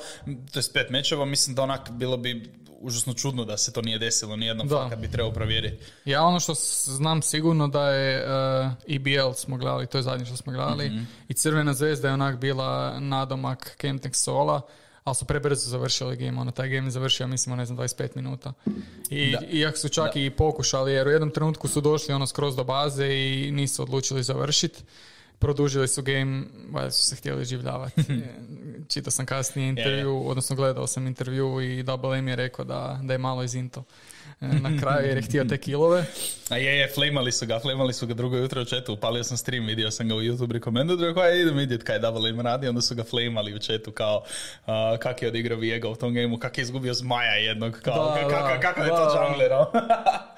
to 0.53 0.59
je 0.59 0.65
pet 0.75 0.91
mečeva, 0.91 1.25
mislim 1.25 1.57
da 1.57 1.63
onak 1.63 1.91
bilo 1.91 2.17
bi 2.17 2.51
užasno 2.81 3.15
čudno 3.15 3.45
da 3.45 3.57
se 3.57 3.73
to 3.73 3.83
nije 3.83 3.99
desilo 3.99 4.37
nijednom 4.37 4.69
Da. 4.69 4.77
fakat 4.77 4.99
bi 4.99 5.11
trebao 5.11 5.33
provjeriti. 5.33 5.85
Ja 6.05 6.23
ono 6.23 6.41
što 6.41 6.55
znam 6.87 7.23
sigurno 7.23 7.69
da 7.69 7.91
je 7.91 8.25
uh, 8.25 8.73
EBL 8.89 9.33
smo 9.33 9.57
gledali, 9.57 9.87
to 9.87 9.99
je 9.99 10.03
zadnje 10.03 10.27
što 10.27 10.37
smo 10.37 10.53
gledali, 10.53 10.87
Mhm. 10.87 11.03
i 11.29 11.35
Crvena 11.35 11.75
zvezda 11.75 12.09
je 12.09 12.15
onak 12.15 12.37
bila 12.37 13.01
nadomak 13.01 13.77
Camp 13.81 14.03
Sola, 14.13 14.61
ali 15.07 15.15
su 15.15 15.25
prebrzo 15.25 15.71
završili 15.71 16.17
game, 16.17 16.41
ono, 16.41 16.51
taj 16.51 16.69
game 16.69 16.87
je 16.87 16.91
završio, 16.91 17.27
mislim, 17.27 17.57
ne 17.57 17.67
znam, 17.67 17.79
25 17.79 18.09
minuta. 18.15 18.53
I, 19.11 19.33
Da. 19.33 19.47
iako 19.51 19.79
su 19.79 19.89
čak 19.89 20.17
i 20.17 20.31
pokušali, 20.31 20.93
jer 20.93 21.09
u 21.09 21.11
jednom 21.11 21.31
trenutku 21.31 21.69
su 21.69 21.81
došli 21.81 22.15
ono 22.15 22.27
skroz 22.27 22.57
do 22.57 22.65
baze 22.65 23.07
i 23.07 23.51
nisu 23.53 23.83
odlučili 23.83 24.23
završiti. 24.23 24.83
Produžili 25.39 25.89
su 25.89 26.03
game, 26.03 26.45
valjda 26.71 26.91
su 26.91 27.05
se 27.05 27.17
htjeli 27.17 27.45
življavati. 27.45 28.03
Čitao 28.93 29.11
sam 29.11 29.27
kasnije 29.27 29.69
intervju, 29.69 30.29
odnosno 30.29 30.57
gledao 30.57 30.87
sam 30.87 31.07
intervju 31.07 31.61
i 31.61 31.83
Double 31.83 32.19
M 32.19 32.29
je 32.29 32.37
rekao 32.37 32.65
da, 32.65 33.01
da 33.03 33.13
je 33.15 33.19
malo 33.19 33.43
izinto 33.43 33.85
na 34.63 34.81
kraju 34.81 35.07
jer 35.07 35.17
je 35.17 35.23
htio 35.23 35.45
te 35.45 35.59
kilove. 35.59 36.05
A 36.49 36.57
je, 36.57 36.75
je, 36.75 36.89
flamali 36.89 37.33
su 37.33 37.47
ga, 37.47 37.59
flamali 37.59 37.93
su 37.93 38.07
ga 38.07 38.15
drugo 38.15 38.37
jutro 38.37 38.63
u 38.63 38.67
chatu, 38.67 38.93
upalio 38.93 39.25
sam 39.25 39.37
stream, 39.37 39.67
vidio 39.67 39.91
sam 39.91 40.09
ga 40.09 40.15
u 40.15 40.21
YouTube 40.21 40.53
recommended, 40.53 41.01
rekao, 41.01 41.23
aj 41.23 41.41
idem 41.41 41.57
vidjet 41.57 41.83
kaj 41.83 41.99
Double 41.99 42.31
im 42.31 42.41
radi, 42.41 42.69
onda 42.69 42.81
su 42.81 42.95
ga 42.95 43.05
flamali 43.05 43.55
u 43.55 43.59
chatu 43.59 43.93
kao 43.93 44.23
uh, 44.61 44.73
kak 44.99 45.23
je 45.23 45.29
odigrao 45.29 45.59
Viega 45.59 45.89
u 45.89 45.97
tom 45.97 46.15
gameu, 46.15 46.39
kak 46.39 46.59
je 46.59 46.63
izgubio 46.63 46.95
zmaja 46.95 47.33
jednog, 47.33 47.73
kao, 47.75 47.95
Da, 47.95 48.29
ka- 48.29 48.61
kakav- 48.63 48.83
je 48.83 48.89
to 48.89 49.25
jungler? 49.25 49.51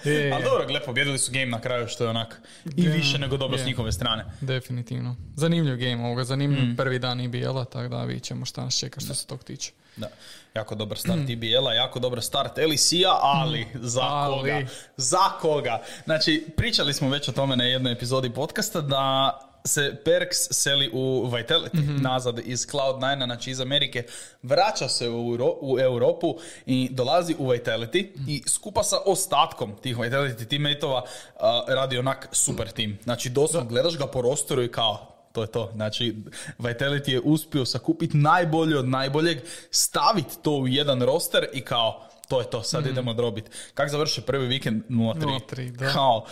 Je, 0.05 0.15
je. 0.25 0.33
Ali 0.33 0.45
dobro, 0.45 0.67
gle, 0.67 0.81
pobjedili 0.81 1.19
su 1.19 1.33
game 1.33 1.47
na 1.47 1.61
kraju, 1.61 1.89
što 1.89 2.05
je 2.05 2.11
onak 2.11 2.41
i 2.77 2.85
Je, 2.85 2.91
više 2.91 3.19
nego 3.19 3.37
dobro 3.37 3.59
s 3.59 3.61
je. 3.61 3.67
njihove 3.67 3.93
strane. 3.93 4.25
Definitivno. 4.41 5.17
Zanimljiv 5.37 5.77
game 5.79 5.97
ovoga, 5.99 6.25
zanimljiv 6.25 6.65
Mm. 6.65 6.77
prvi 6.77 6.99
dan 6.99 7.21
IBL-a, 7.21 7.65
tako 7.65 7.89
da 7.89 8.05
vidjet 8.05 8.25
ćemo 8.25 8.45
šta 8.45 8.65
nas 8.65 8.79
čeka 8.79 9.01
što 9.01 9.15
se 9.15 9.27
tog 9.27 9.45
tiče. 9.45 9.71
Da, 9.97 10.09
jako 10.55 10.75
dobar 10.75 10.99
start 10.99 11.29
IBL-a, 11.29 11.75
jako 11.75 11.99
dobar 11.99 12.23
start 12.23 12.59
LEC-a, 12.59 13.19
ali 13.23 13.67
za 13.75 14.03
Ali. 14.03 14.37
koga? 14.37 14.67
Za 14.97 15.31
koga? 15.41 15.83
Znači, 16.05 16.47
pričali 16.57 16.95
smo 16.95 17.09
već 17.09 17.29
o 17.29 17.33
tome 17.33 17.57
na 17.57 17.65
jednoj 17.65 17.93
epizodi 17.93 18.31
podcasta 18.31 18.81
da 18.81 19.39
se 19.65 19.97
Perks 20.05 20.39
seli 20.51 20.91
u 20.93 21.31
Vitality 21.33 22.01
nazad 22.03 22.41
iz 22.45 22.67
Cloud9, 22.67 23.25
znači 23.25 23.51
iz 23.51 23.61
Amerike, 23.61 24.05
vraća 24.43 24.89
se 24.89 25.09
u, 25.09 25.13
Euro- 25.13 25.59
u 25.61 25.79
Europu 25.81 26.37
i 26.67 26.89
dolazi 26.93 27.35
u 27.39 27.47
Vitality 27.47 28.07
i 28.29 28.43
skupa 28.49 28.83
sa 28.83 28.97
ostatkom 29.07 29.77
tih 29.83 29.97
Vitality 29.97 30.49
teammateova 30.49 31.03
uh, 31.03 31.41
radi 31.69 31.99
onak 31.99 32.29
super 32.33 32.71
tim. 32.71 32.99
Znači 33.05 33.29
doslovno 33.29 33.69
gledaš 33.71 33.99
ga 33.99 34.07
po 34.07 34.23
rosteru 34.23 34.63
i 34.63 34.73
kao 34.73 35.18
to 35.39 35.43
je 35.43 35.53
to. 35.53 35.71
Znači, 35.75 36.17
Vitality 36.59 37.11
je 37.11 37.21
uspio 37.21 37.65
sakupiti 37.65 38.17
najbolje 38.17 38.79
od 38.79 38.89
najboljeg, 38.89 39.39
staviti 39.71 40.37
to 40.43 40.53
u 40.53 40.69
jedan 40.69 41.03
roster 41.03 41.47
i 41.53 41.61
kao, 41.61 42.09
to 42.29 42.41
je 42.41 42.51
to, 42.51 42.63
sad 42.63 42.87
idemo 42.87 43.15
drobit. 43.15 43.51
Kako 43.75 43.91
završi 43.91 44.21
prvi 44.21 44.47
vikend 44.47 44.83
0-3? 44.89 45.41
0-3, 45.51 45.71
da. 45.71 45.93
Kao, 45.93 46.25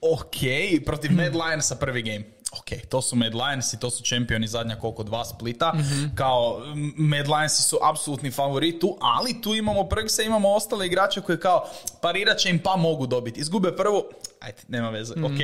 ok, 0.00 0.36
protiv 0.84 1.12
Mad 1.12 1.34
Lionsa 1.34 1.76
prvi 1.76 2.02
game. 2.02 2.24
Ok, 2.58 2.88
to 2.88 3.02
su 3.02 3.16
Mad 3.16 3.34
Lions 3.34 3.72
i 3.72 3.80
to 3.80 3.90
su 3.90 4.02
čempioni 4.02 4.46
zadnja 4.46 4.76
koliko 4.76 5.02
dva 5.02 5.24
splita. 5.24 5.72
Kao, 6.14 6.62
m, 6.72 6.92
Mad 6.96 7.28
Lionsi 7.28 7.62
su 7.62 7.78
apsolutni 7.82 8.30
favorit 8.30 8.80
tu, 8.80 8.98
ali 9.00 9.40
tu 9.42 9.54
imamo 9.54 9.84
Prgse, 9.84 10.24
imamo 10.24 10.54
ostale 10.54 10.86
igrače 10.86 11.20
koji 11.20 11.38
kao 11.38 11.68
parirat 12.00 12.38
će 12.38 12.50
im 12.50 12.58
pa 12.58 12.76
mogu 12.76 13.06
dobiti. 13.06 13.40
Izgube 13.40 13.76
prvu, 13.76 14.04
ajde, 14.44 14.62
nema 14.68 14.90
veze, 14.90 15.12
ok. 15.12 15.38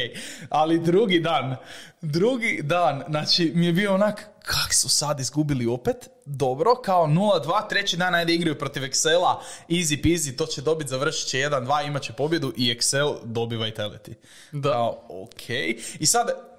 Ali 0.48 0.80
drugi 0.80 1.20
dan, 1.20 1.56
drugi 2.00 2.60
dan, 2.62 3.02
znači 3.08 3.52
mi 3.54 3.66
je 3.66 3.72
bio 3.72 3.94
onak, 3.94 4.28
kak 4.44 4.74
su 4.74 4.88
sad 4.88 5.20
izgubili 5.20 5.66
opet? 5.66 6.08
Dobro, 6.24 6.74
kao 6.74 7.06
0-2, 7.06 7.68
treći 7.68 7.96
dan 7.96 8.14
ajde 8.14 8.34
igraju 8.34 8.58
protiv 8.58 8.82
Excela, 8.82 9.40
easy 9.68 10.02
peasy, 10.02 10.36
to 10.36 10.46
će 10.46 10.62
dobiti, 10.62 10.90
završit 10.90 11.28
će 11.28 11.38
1-2, 11.38 11.86
imat 11.86 12.02
će 12.02 12.12
pobjedu 12.12 12.52
i 12.56 12.74
Excel 12.74 13.14
dobi 13.24 13.56
Vitality. 13.56 14.14
Da. 14.52 14.72
Kao, 14.72 15.04
ok. 15.08 15.50
I 15.98 16.06
sad, 16.06 16.49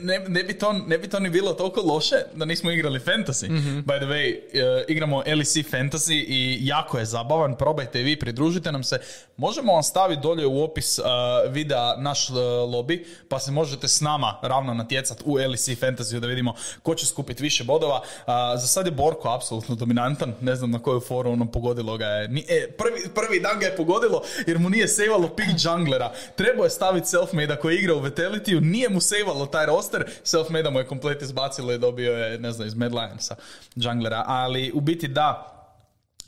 ne, 0.00 0.18
ne, 0.28 0.42
bi 0.42 0.58
to, 0.58 0.72
ne 0.72 0.98
bi 0.98 1.08
to 1.08 1.20
ni 1.20 1.30
bilo 1.30 1.52
toliko 1.52 1.80
loše 1.80 2.16
da 2.34 2.44
nismo 2.44 2.70
igrali 2.70 3.00
fantasy. 3.00 3.48
By 3.82 3.98
the 3.98 4.06
way, 4.06 4.40
eh, 4.52 4.84
igramo 4.88 5.22
LEC 5.26 5.56
fantasy 5.70 6.24
i 6.28 6.58
jako 6.60 6.98
je 6.98 7.04
zabavan. 7.04 7.56
Probajte 7.56 8.02
vi, 8.02 8.18
pridružite 8.18 8.72
nam 8.72 8.84
se. 8.84 8.98
Možemo 9.36 9.72
vam 9.72 9.82
staviti 9.82 10.22
dolje 10.22 10.46
u 10.46 10.62
opis 10.62 10.98
eh, 10.98 11.02
videa 11.48 11.96
naš 11.96 12.30
eh, 12.30 12.32
lobby, 12.34 13.04
pa 13.28 13.38
se 13.38 13.50
možete 13.50 13.88
s 13.88 14.00
nama 14.00 14.38
ravno 14.42 14.74
natjecati 14.74 15.22
u 15.26 15.34
LEC 15.34 15.68
fantasy 15.68 16.20
da 16.20 16.26
vidimo 16.26 16.54
ko 16.82 16.94
će 16.94 17.06
skupiti 17.06 17.42
više 17.42 17.64
bodova. 17.64 18.02
Za 18.56 18.66
sad 18.66 18.86
je 18.86 18.92
Borko 18.92 19.28
apsolutno 19.28 19.74
dominantan. 19.74 20.34
Ne 20.40 20.56
znam 20.56 20.70
na 20.70 20.78
koju 20.78 21.00
foru 21.00 21.30
ono 21.30 21.50
pogodilo 21.50 21.96
ga 21.96 22.06
je. 22.06 22.28
Ni, 22.28 22.44
e, 22.48 22.70
prvi, 22.78 23.00
prvi 23.14 23.40
dan 23.40 23.58
ga 23.60 23.66
je 23.66 23.76
pogodilo 23.76 24.22
jer 24.46 24.58
mu 24.58 24.70
nije 24.70 24.88
sejvalo 24.88 25.28
pick 25.28 25.48
junglera. 25.64 26.12
Trebao 26.36 26.64
je 26.64 26.70
staviti 26.70 27.08
selfmade 27.08 27.56
koji 27.56 27.76
igra 27.76 27.94
u 27.94 28.00
Vitality, 28.00 28.60
nije 28.60 28.88
mu 28.88 29.00
sejvalo 29.00 29.46
taj 29.46 29.65
roster, 29.66 30.04
selfmade 30.22 30.70
mu 30.70 30.78
je 30.78 30.86
komplet 30.86 31.22
izbacilo 31.22 31.72
i 31.72 31.78
dobio 31.78 32.12
je, 32.12 32.38
ne 32.38 32.52
znam, 32.52 32.68
iz 32.68 32.74
Mad 32.74 32.94
Lionsa 32.94 33.36
junglera. 33.76 34.24
Ali 34.26 34.72
u 34.74 34.80
biti 34.80 35.08
da, 35.08 35.55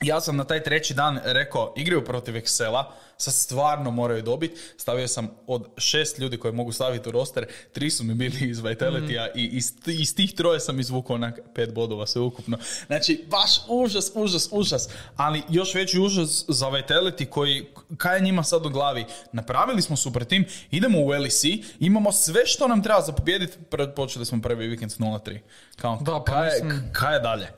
ja 0.01 0.21
sam 0.21 0.37
na 0.37 0.45
taj 0.45 0.63
treći 0.63 0.95
dan 0.95 1.21
rekao, 1.25 1.75
igraju 1.77 2.05
protiv 2.05 2.35
Excela, 2.35 2.85
sad 3.17 3.35
stvarno 3.35 3.91
moraju 3.91 4.23
dobiti. 4.23 4.61
Stavio 4.77 5.09
sam 5.09 5.31
od 5.47 5.67
šest 5.77 6.19
ljudi 6.19 6.37
koje 6.37 6.53
mogu 6.53 6.73
staviti 6.73 7.09
u 7.09 7.13
roster, 7.13 7.47
tri 7.73 7.91
su 7.91 8.05
mi 8.05 8.15
bili 8.15 8.51
iz 8.51 8.61
Vitalitya 8.61 9.27
i 9.35 9.45
iz, 9.47 9.73
iz 9.87 10.15
tih 10.17 10.35
troje 10.35 10.61
sam 10.61 10.81
izvukao 10.81 11.15
onak 11.17 11.39
pet 11.55 11.75
bodova 11.75 12.07
sve 12.07 12.21
ukupno. 12.23 12.59
Znači, 12.87 13.25
baš 13.29 13.51
užas, 13.69 14.11
užas, 14.15 14.49
užas. 14.53 14.89
Ali 15.17 15.43
još 15.49 15.75
veći 15.75 16.01
užas 16.01 16.45
za 16.49 16.67
Vitality 16.67 17.27
koji, 17.27 17.67
kaj 17.97 18.17
je 18.17 18.23
njima 18.23 18.43
sad 18.43 18.67
u 18.67 18.71
glavi? 18.71 19.05
Napravili 19.33 19.83
smo 19.83 19.97
super 19.97 20.25
tim, 20.25 20.45
idemo 20.71 20.99
u 21.01 21.09
LEC, 21.09 21.43
imamo 21.81 22.13
sve 22.13 22.47
što 22.47 22.69
nam 22.69 22.83
treba 22.83 23.01
za 23.01 23.13
pobijediti, 23.13 23.59
počeli 23.97 24.27
smo 24.27 24.43
prvi 24.43 24.67
vikend 24.67 24.93
s 24.93 24.99
0-3. 24.99 25.39
Kao, 25.77 25.99
Da, 26.01 26.13
pa 26.17 26.33
kaj, 26.33 26.51
mislim- 26.53 26.91
kaj 26.93 27.15
je 27.15 27.21
dalje? 27.21 27.49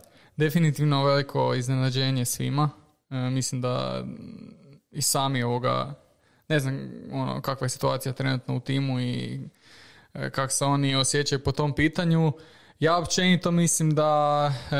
Definitivno 0.40 1.04
veliko 1.04 1.54
iznenađenje 1.54 2.24
svima. 2.24 2.70
E, 3.10 3.16
mislim 3.16 3.60
da 3.60 4.04
i 4.90 5.02
sami 5.02 5.42
ovoga, 5.42 5.94
ne 6.48 6.60
znam 6.60 6.90
ono, 7.12 7.40
kakva 7.40 7.64
je 7.64 7.68
situacija 7.68 8.12
trenutno 8.12 8.56
u 8.56 8.60
timu 8.60 9.00
i 9.00 9.40
e, 10.14 10.30
kako 10.30 10.52
se 10.52 10.64
oni 10.64 10.94
osjećaju 10.94 11.44
po 11.44 11.52
tom 11.52 11.74
pitanju. 11.74 12.32
Ja 12.78 12.98
općenito 12.98 13.50
mislim 13.50 13.94
da 13.94 14.52
e, 14.70 14.76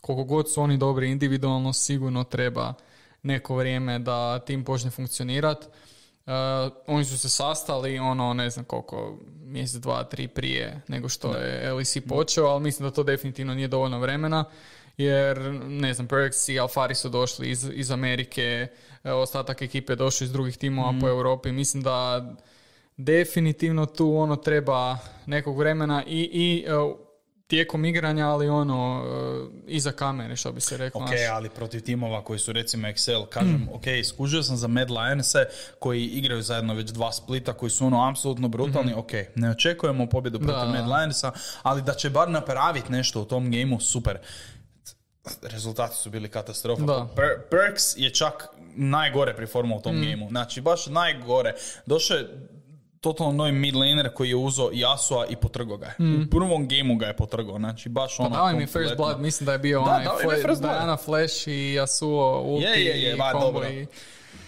koliko 0.00 0.24
god 0.24 0.52
su 0.52 0.62
oni 0.62 0.76
dobri 0.76 1.10
individualno, 1.10 1.72
sigurno 1.72 2.24
treba 2.24 2.74
neko 3.22 3.56
vrijeme 3.56 3.98
da 3.98 4.38
tim 4.38 4.64
počne 4.64 4.90
funkcionirati. 4.90 5.66
Uh, 6.28 6.72
oni 6.86 7.04
su 7.04 7.18
se 7.18 7.28
sastali 7.28 7.98
ono 7.98 8.34
ne 8.34 8.50
znam 8.50 8.64
koliko 8.64 9.18
mjesec, 9.44 9.80
dva, 9.80 10.04
tri 10.04 10.28
prije 10.28 10.80
nego 10.88 11.08
što 11.08 11.36
je 11.36 11.72
LEC 11.72 11.96
počeo, 12.08 12.46
ali 12.46 12.62
mislim 12.62 12.88
da 12.88 12.94
to 12.94 13.02
definitivno 13.02 13.54
nije 13.54 13.68
dovoljno 13.68 13.98
vremena 13.98 14.44
jer 14.98 15.38
ne 15.68 15.94
znam, 15.94 16.06
Perks 16.06 16.48
i 16.48 16.58
Alfari 16.58 16.94
su 16.94 17.08
došli 17.08 17.50
iz, 17.50 17.70
iz 17.74 17.90
Amerike, 17.90 18.66
e, 19.04 19.12
ostatak 19.12 19.62
ekipe 19.62 19.92
je 19.92 19.96
došao 19.96 20.24
iz 20.24 20.32
drugih 20.32 20.56
timova 20.56 20.94
po 21.00 21.08
Europi. 21.08 21.52
Mislim 21.52 21.82
da 21.82 22.26
definitivno 22.96 23.86
tu 23.86 24.16
ono 24.16 24.36
treba 24.36 24.98
nekog 25.26 25.58
vremena 25.58 26.04
i, 26.06 26.30
i 26.32 26.64
e, 26.66 26.72
tijekom 27.48 27.84
igranja, 27.84 28.28
ali 28.28 28.48
ono 28.48 29.04
e, 29.04 29.72
iza 29.72 29.92
kamere, 29.92 30.36
što 30.36 30.52
bi 30.52 30.60
se 30.60 30.76
reklo. 30.76 31.00
Ok, 31.00 31.08
znaš. 31.08 31.20
ali 31.32 31.50
protiv 31.50 31.80
timova 31.80 32.24
koji 32.24 32.38
su 32.38 32.52
recimo 32.52 32.88
Excel, 32.88 33.26
kažem, 33.26 33.68
ok, 33.72 33.84
skužio 34.08 34.42
sam 34.42 34.56
za 34.56 34.68
Mad 34.68 34.90
Lionse 34.90 35.46
koji 35.78 36.04
igraju 36.04 36.42
zajedno 36.42 36.74
već 36.74 36.90
dva 36.90 37.12
splita 37.12 37.52
koji 37.52 37.70
su 37.70 37.86
ono 37.86 38.08
apsolutno 38.10 38.48
brutalni, 38.48 38.94
ok, 38.94 39.10
ne 39.34 39.50
očekujemo 39.50 40.06
pobjedu 40.06 40.38
protiv. 40.38 40.68
Mad 40.68 40.88
Lionsa, 40.88 41.32
ali 41.62 41.82
da 41.82 41.94
će 41.94 42.10
bar 42.10 42.30
napraviti 42.30 42.92
nešto 42.92 43.22
u 43.22 43.24
tom 43.24 43.50
gameu, 43.50 43.80
super. 43.80 44.18
Rezultati 45.42 45.96
su 45.96 46.10
bili 46.10 46.28
katastrofa. 46.28 46.82
Da. 46.82 47.08
Per- 47.16 47.48
Perks 47.50 47.96
je 47.96 48.14
čak 48.14 48.48
najgore 48.76 49.36
performao 49.36 49.78
u 49.78 49.80
tom 49.82 49.94
gameu. 49.94 50.28
Znači, 50.28 50.60
baš 50.60 50.86
najgore. 50.86 51.54
Došao 51.86 52.16
je 52.16 52.48
totalno 53.00 53.32
novi 53.34 53.52
mid 53.52 53.74
laner 53.74 54.10
koji 54.10 54.28
je 54.28 54.36
uzeo 54.36 54.66
Yasuo 54.66 55.26
i 55.28 55.36
potrgo 55.36 55.76
ga 55.76 55.86
je. 55.86 55.94
U 56.18 56.30
prvom 56.30 56.68
gameu 56.68 56.96
ga 56.96 57.06
je 57.06 57.16
potrgao. 57.16 57.56
Znači, 57.56 57.88
baš 57.88 58.16
Pa 58.16 58.22
ono... 58.22 58.36
dao 58.36 58.50
im 58.50 58.60
je 58.60 58.66
First. 58.66 58.96
Blood, 58.96 59.20
mislim 59.20 59.46
da 59.46 59.52
je 59.52 59.58
bio 59.58 59.78
Da, 59.78 59.84
onaj 59.84 60.04
dao 60.04 60.18
Fla- 60.18 60.42
First 60.42 60.62
Blood. 60.62 60.74
Diana 60.74 60.96
Flash 60.96 61.48
i 61.48 61.50
Yasuo 61.50 62.08
ulti 62.42 62.64
Je, 62.64 62.84
je, 62.86 63.02
je, 63.02 63.14
i 63.14 63.16
ba, 63.16 63.30
combo 63.32 63.46
dobro. 63.46 63.68
i- 63.68 63.86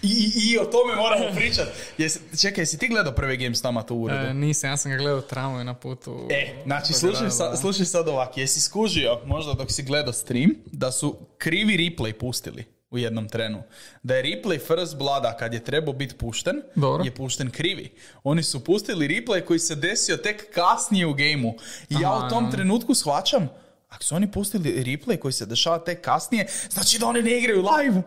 I, 0.03 0.57
o 0.57 0.63
tome 0.63 0.95
moramo 0.95 1.35
pričat. 1.35 1.67
Jesi, 1.97 2.19
čekaj, 2.37 2.61
jesi 2.61 2.77
ti 2.77 2.87
gledao 2.87 3.13
prvi 3.13 3.37
game 3.37 3.55
s 3.55 3.63
nama 3.63 3.83
tu 3.83 3.95
u 3.95 4.01
uredu? 4.01 4.19
E, 4.21 4.33
nisam, 4.33 4.69
ja 4.69 4.77
sam 4.77 4.91
ga 4.91 4.97
gledao 4.97 5.17
u 5.17 5.23
tramvaju 5.23 5.63
na 5.65 5.73
putu. 5.73 6.27
E, 6.29 6.53
znači 6.65 6.93
slušaj, 6.93 7.29
sa, 7.29 7.55
slušaj 7.55 7.85
sad 7.85 8.07
ovak, 8.07 8.37
jesi 8.37 8.61
skužio, 8.61 9.19
možda 9.25 9.53
dok 9.53 9.71
si 9.71 9.83
gledao 9.83 10.13
stream, 10.13 10.49
da 10.65 10.91
su 10.91 11.15
krivi 11.37 11.73
replay 11.75 12.13
pustili 12.13 12.63
u 12.91 12.97
jednom 12.97 13.29
trenu. 13.29 13.63
Da 14.03 14.15
je 14.15 14.23
replay 14.23 14.59
First 14.59 14.97
Blooda 14.97 15.37
kad 15.37 15.53
je 15.53 15.63
trebao 15.63 15.93
biti 15.93 16.15
pušten, 16.15 16.61
Dobro. 16.75 17.03
je 17.03 17.15
pušten 17.15 17.49
krivi. 17.51 17.91
Oni 18.23 18.43
su 18.43 18.63
pustili 18.63 19.07
replay 19.07 19.45
koji 19.45 19.59
se 19.59 19.75
desio 19.75 20.17
tek 20.17 20.53
kasnije 20.53 21.05
u 21.05 21.13
gameu. 21.13 21.53
I 21.89 21.95
ja 22.01 22.13
Aha, 22.13 22.25
u 22.25 22.29
tom 22.29 22.51
trenutku 22.51 22.95
shvaćam, 22.95 23.49
ako 23.89 24.03
su 24.03 24.15
oni 24.15 24.31
pustili 24.31 24.83
replay 24.83 25.19
koji 25.19 25.31
se 25.31 25.45
dešava 25.45 25.79
tek 25.79 26.01
kasnije, 26.01 26.47
znači 26.69 26.99
da 26.99 27.05
oni 27.07 27.21
ne 27.21 27.37
igraju 27.37 27.65
live. 27.77 28.01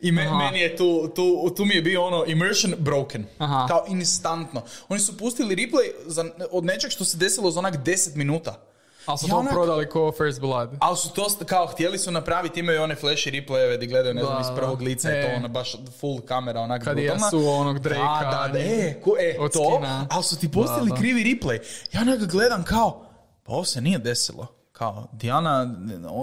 I 0.00 0.12
me- 0.12 0.34
meni 0.34 0.60
je 0.60 0.76
tu, 0.76 1.12
tu, 1.14 1.54
tu 1.56 1.64
mi 1.64 1.74
je 1.74 1.82
bio 1.82 2.04
ono 2.04 2.24
immersion 2.26 2.74
broken. 2.78 3.24
Aha. 3.38 3.66
Kao 3.68 3.84
instantno. 3.88 4.62
Oni 4.88 5.00
su 5.00 5.16
pustili 5.18 5.56
replay 5.56 5.90
za, 6.06 6.24
od 6.50 6.64
nečeg 6.64 6.90
što 6.90 7.04
se 7.04 7.16
desilo 7.16 7.50
za 7.50 7.58
onak 7.58 7.74
10 7.76 8.16
minuta. 8.16 8.62
Ali 9.06 9.18
su 9.18 9.26
Ja 9.26 9.30
to 9.30 9.36
onak- 9.36 9.52
prodali 9.52 9.88
ko 9.88 10.12
First 10.12 10.40
Blood. 10.40 10.70
Ali 10.80 10.96
su 10.96 11.08
to 11.10 11.26
kao 11.46 11.66
htjeli 11.66 11.98
su 11.98 12.10
napraviti, 12.10 12.60
imaju 12.60 12.82
one 12.82 12.94
flashy 12.94 13.30
replayeve 13.32 13.76
gdje 13.76 13.86
gledaju, 13.86 14.14
ne 14.14 14.22
znam, 14.22 14.40
iz 14.40 14.46
prvog 14.56 14.80
lica 14.82 15.08
je 15.10 15.22
to 15.22 15.28
E. 15.28 15.36
ono 15.36 15.48
baš 15.48 15.72
full 16.00 16.20
kamera 16.20 16.60
onak 16.60 16.84
Kad 16.84 16.98
je 16.98 17.04
brutalna. 17.04 17.26
Yasuo 17.28 17.60
onog 17.60 17.78
Drakea, 17.78 18.20
Da, 18.22 18.46
da, 18.46 18.52
da, 18.52 18.58
e, 18.58 19.00
ko, 19.04 19.14
e, 19.20 19.36
to, 19.50 19.70
skina. 19.72 20.06
ali 20.10 20.24
su 20.24 20.38
ti 20.38 20.50
postavili 20.50 20.88
Da, 20.88 20.94
da. 20.94 21.00
krivi 21.00 21.24
replay. 21.24 21.58
Ja 21.92 22.00
onak 22.00 22.20
gledam 22.20 22.64
kao, 22.64 23.06
pa 23.42 23.52
ovo 23.52 23.64
se 23.64 23.80
nije 23.80 23.98
desilo. 23.98 24.46
Kao, 24.72 25.08
Diana, 25.12 25.74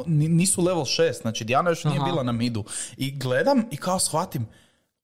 nisu 0.07 0.61
level 0.61 0.83
6, 0.83 1.21
znači 1.21 1.43
Diana 1.43 1.69
još 1.69 1.83
nije 1.83 1.97
Aha. 1.97 2.05
bila 2.05 2.23
na 2.23 2.31
midu. 2.31 2.63
I 2.97 3.11
gledam 3.11 3.65
i 3.71 3.77
kao 3.77 3.99
shvatim, 3.99 4.47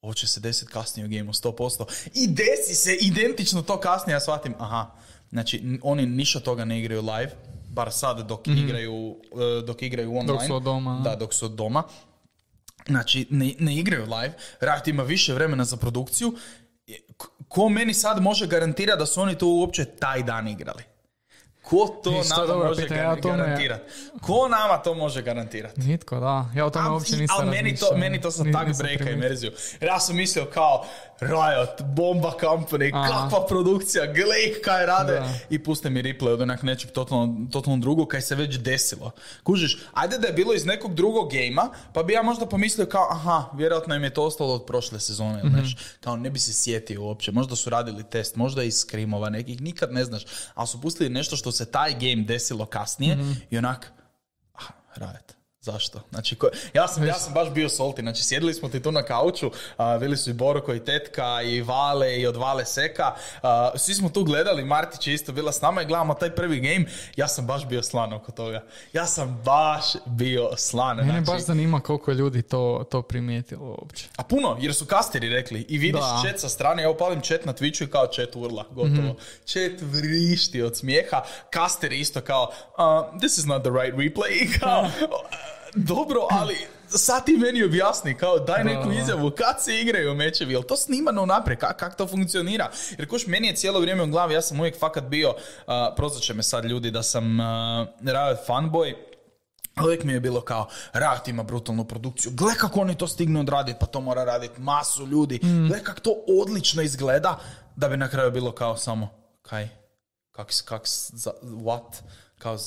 ovo 0.01 0.13
će 0.13 0.27
se 0.27 0.39
desiti 0.39 0.71
kasnije 0.71 1.05
u 1.05 1.09
gameu, 1.09 1.33
100%. 1.33 1.83
I 2.13 2.27
desi 2.27 2.75
se 2.75 2.95
identično 2.95 3.61
to 3.61 3.79
kasnije, 3.79 4.15
ja 4.15 4.19
shvatim, 4.19 4.53
aha, 4.59 4.91
znači 5.29 5.79
oni 5.83 6.05
ništa 6.05 6.39
toga 6.39 6.65
ne 6.65 6.79
igraju 6.79 7.01
live, 7.01 7.31
bar 7.79 7.91
sad 7.91 8.27
dok 8.27 8.47
igraju, 8.47 9.15
e, 9.59 9.61
dok 9.65 9.81
igraju 9.81 10.09
online. 10.11 10.33
Dok 10.33 10.47
su 10.47 10.55
od 10.55 10.63
doma. 10.63 11.01
Da, 11.03 11.15
dok 11.15 11.33
su 11.33 11.45
od 11.45 11.51
doma. 11.51 11.83
Znači, 12.87 13.27
ne, 13.29 13.53
ne 13.59 13.75
igraju 13.75 14.03
live, 14.03 14.33
Riot 14.59 14.87
ima 14.87 15.03
više 15.03 15.33
vremena 15.33 15.65
za 15.65 15.77
produkciju. 15.77 16.33
Ko 17.47 17.69
meni 17.69 17.93
sad 17.93 18.21
može 18.21 18.47
garantirati 18.47 18.99
da 18.99 19.05
su 19.05 19.21
oni 19.21 19.37
to 19.37 19.47
uopće 19.47 19.85
taj 19.85 20.23
dan 20.23 20.47
igrali? 20.47 20.83
Ko 21.69 21.99
to 22.03 22.11
nama 22.11 22.47
dobro, 22.47 22.67
može 22.67 22.87
gar- 22.87 23.21
garantirati? 23.21 23.83
Ko 24.21 24.47
nama 24.47 24.77
to 24.77 24.93
može 24.93 25.21
garantirati? 25.21 25.81
Nitko, 25.81 26.19
da. 26.19 26.49
Ja 26.55 26.65
o 26.65 26.69
tome 26.69 26.89
uopće 26.89 27.17
nisam 27.17 27.37
al 27.39 27.45
meni 27.49 27.75
to, 27.75 27.97
meni 27.97 28.21
to 28.21 28.31
sam 28.31 28.53
tak 28.53 28.77
breka 28.77 28.93
i 28.93 28.97
primijetio. 28.97 29.29
merzio. 29.29 29.51
Jer 29.81 29.87
ja 29.87 29.99
sam 29.99 30.15
mislio 30.15 30.45
kao 30.45 30.85
Riot, 31.19 31.81
bomba 31.95 32.33
company, 32.41 32.91
Aha. 32.93 33.07
kakva 33.07 33.45
produkcija, 33.47 34.05
gle 34.05 34.61
kaj 34.63 34.85
rade. 34.85 35.13
Da. 35.13 35.29
I 35.49 35.63
puste 35.63 35.89
mi 35.89 36.01
replay 36.01 36.29
od 36.29 36.41
onak 36.41 36.63
nečeg 36.63 36.91
totalno, 36.91 37.47
totalno 37.51 37.79
drugog 37.79 38.07
kaj 38.07 38.21
se 38.21 38.35
već 38.35 38.57
desilo. 38.57 39.11
Kužiš, 39.43 39.79
ajde 39.93 40.17
da 40.17 40.27
je 40.27 40.33
bilo 40.33 40.53
iz 40.53 40.65
nekog 40.65 40.93
drugog 40.93 41.31
gejma, 41.31 41.69
pa 41.93 42.03
bi 42.03 42.13
ja 42.13 42.23
možda 42.23 42.45
pomislio 42.45 42.85
kao, 42.85 43.07
aha, 43.11 43.45
vjerojatno 43.53 43.95
im 43.95 44.03
je 44.03 44.09
to 44.13 44.23
ostalo 44.23 44.53
od 44.53 44.65
prošle 44.65 44.99
sezone, 44.99 45.41
ili 45.43 45.51
neš. 45.51 45.75
Kao 45.99 46.15
ne 46.17 46.29
bi 46.29 46.39
se 46.39 46.53
sjetio 46.53 47.03
uopće, 47.03 47.31
možda 47.31 47.55
su 47.55 47.69
radili 47.69 48.03
test, 48.03 48.35
možda 48.35 48.63
iz 48.63 48.77
skrimova 48.77 49.29
nekih, 49.29 49.61
nikad 49.61 49.93
ne 49.93 50.05
znaš. 50.05 50.23
Ali 50.53 50.67
su 50.67 50.81
pustili 50.81 51.09
nešto 51.09 51.35
što 51.35 51.51
se 51.59 51.71
taj 51.71 51.93
game 51.93 52.23
desilo 52.23 52.65
kasnije 52.65 53.17
i 53.49 53.57
onak, 53.57 53.91
ah, 54.53 54.67
Riot. 54.95 55.38
Zašto? 55.61 55.99
Znači, 56.09 56.35
ko- 56.35 56.49
ja, 56.73 56.87
sam, 56.87 57.07
ja 57.07 57.13
sam 57.13 57.33
baš 57.33 57.49
bio 57.49 57.69
salty. 57.69 58.01
Znači, 58.01 58.23
sjedili 58.23 58.53
smo 58.53 58.69
ti 58.69 58.79
tu 58.79 58.91
na 58.91 59.03
kauču, 59.03 59.51
a, 59.77 59.97
bili 59.97 60.17
su 60.17 60.29
i 60.29 60.33
Boroko 60.33 60.73
i 60.73 60.79
Tetka 60.79 61.41
i 61.41 61.61
Vale 61.61 62.15
i 62.15 62.27
od 62.27 62.35
Vale 62.35 62.65
Seka. 62.65 63.11
a, 63.43 63.71
svi 63.75 63.95
smo 63.95 64.09
tu 64.09 64.23
gledali, 64.23 64.65
Martić 64.65 65.07
je 65.07 65.13
isto 65.13 65.31
bila 65.31 65.51
s 65.51 65.61
nama 65.61 65.81
i 65.81 65.85
gledamo 65.85 66.13
taj 66.13 66.29
prvi 66.31 66.59
game. 66.59 66.85
Ja 67.15 67.27
sam 67.27 67.45
baš 67.45 67.65
bio 67.65 67.83
slan 67.83 68.13
oko 68.13 68.31
toga. 68.31 68.63
Ja 68.93 69.05
sam 69.05 69.41
baš 69.45 69.83
bio 70.05 70.49
slan. 70.57 70.97
Mene 70.97 71.11
znači, 71.11 71.25
baš 71.27 71.41
zanima 71.41 71.79
koliko 71.79 72.11
je 72.11 72.15
ljudi 72.15 72.41
to, 72.41 72.85
to 72.91 73.01
primijetilo 73.01 73.65
uopće. 73.71 74.07
a 74.15 74.23
puno, 74.23 74.57
jer 74.59 74.73
su 74.73 74.85
kasteri 74.85 75.29
rekli. 75.29 75.65
I 75.69 75.77
vidiš 75.77 76.01
Da. 76.01 76.21
chat 76.23 76.39
sa 76.39 76.49
strane, 76.49 76.83
ja 76.83 76.89
upalim 76.89 77.21
chat 77.21 77.45
na 77.45 77.53
Twitchu 77.53 77.83
i 77.83 77.87
kao 77.87 78.07
chat 78.07 78.35
urla, 78.35 78.65
gotovo. 78.71 79.15
Chat 79.45 79.71
vrišti 79.81 80.61
od 80.61 80.77
smijeha. 80.77 81.21
Kasteri 81.49 81.99
isto 81.99 82.21
kao, 82.21 82.43
uh, 82.43 83.19
this 83.19 83.37
is 83.37 83.45
not 83.45 83.61
the 83.61 83.71
right 83.73 83.97
replay. 83.97 84.39
Kao, 84.59 84.87
dobro, 85.75 86.27
ali 86.29 86.55
sad 86.87 87.25
ti 87.25 87.37
meni 87.37 87.63
objasni, 87.63 88.17
kao 88.17 88.39
daj 88.39 88.63
neku 88.63 88.91
izjavu, 88.91 89.31
kad 89.31 89.63
se 89.63 89.81
igraju 89.81 90.15
mečevi, 90.15 90.53
jel 90.53 90.63
to 90.63 90.75
snimano 90.75 91.25
naprijed, 91.25 91.59
kak, 91.59 91.77
kak 91.77 91.95
to 91.95 92.07
funkcionira? 92.07 92.71
Jer 92.97 93.09
kuš, 93.09 93.27
meni 93.27 93.47
je 93.47 93.55
cijelo 93.55 93.79
vrijeme 93.79 94.03
u 94.03 94.07
glavi, 94.07 94.33
ja 94.33 94.41
sam 94.41 94.59
uvijek 94.59 94.79
fakat 94.79 95.03
bio, 95.03 95.29
uh, 95.29 95.73
prozvat 95.95 96.23
će 96.23 96.33
me 96.33 96.43
sad 96.43 96.65
ljudi 96.65 96.91
da 96.91 97.03
sam 97.03 97.39
uh, 97.39 97.45
Riot 98.01 98.47
fanboy, 98.47 98.93
Uvijek 99.83 100.03
mi 100.03 100.13
je 100.13 100.19
bilo 100.19 100.41
kao, 100.41 100.67
Riot 100.93 101.27
ima 101.27 101.43
brutalnu 101.43 101.85
produkciju, 101.85 102.31
gle 102.35 102.55
kako 102.55 102.79
oni 102.79 102.97
to 102.97 103.07
stignu 103.07 103.39
odraditi, 103.39 103.79
pa 103.79 103.85
to 103.85 104.01
mora 104.01 104.23
raditi 104.23 104.61
masu 104.61 105.05
ljudi, 105.05 105.39
gle 105.67 105.83
kako 105.83 105.99
to 105.99 106.15
odlično 106.41 106.81
izgleda, 106.81 107.39
da 107.75 107.89
bi 107.89 107.97
na 107.97 108.09
kraju 108.09 108.31
bilo 108.31 108.51
kao 108.51 108.77
samo, 108.77 109.09
kaj, 109.41 109.69
kak, 110.31 110.53
kak, 110.65 110.81
za, 111.13 111.31
what, 111.43 112.01
kao, 112.37 112.57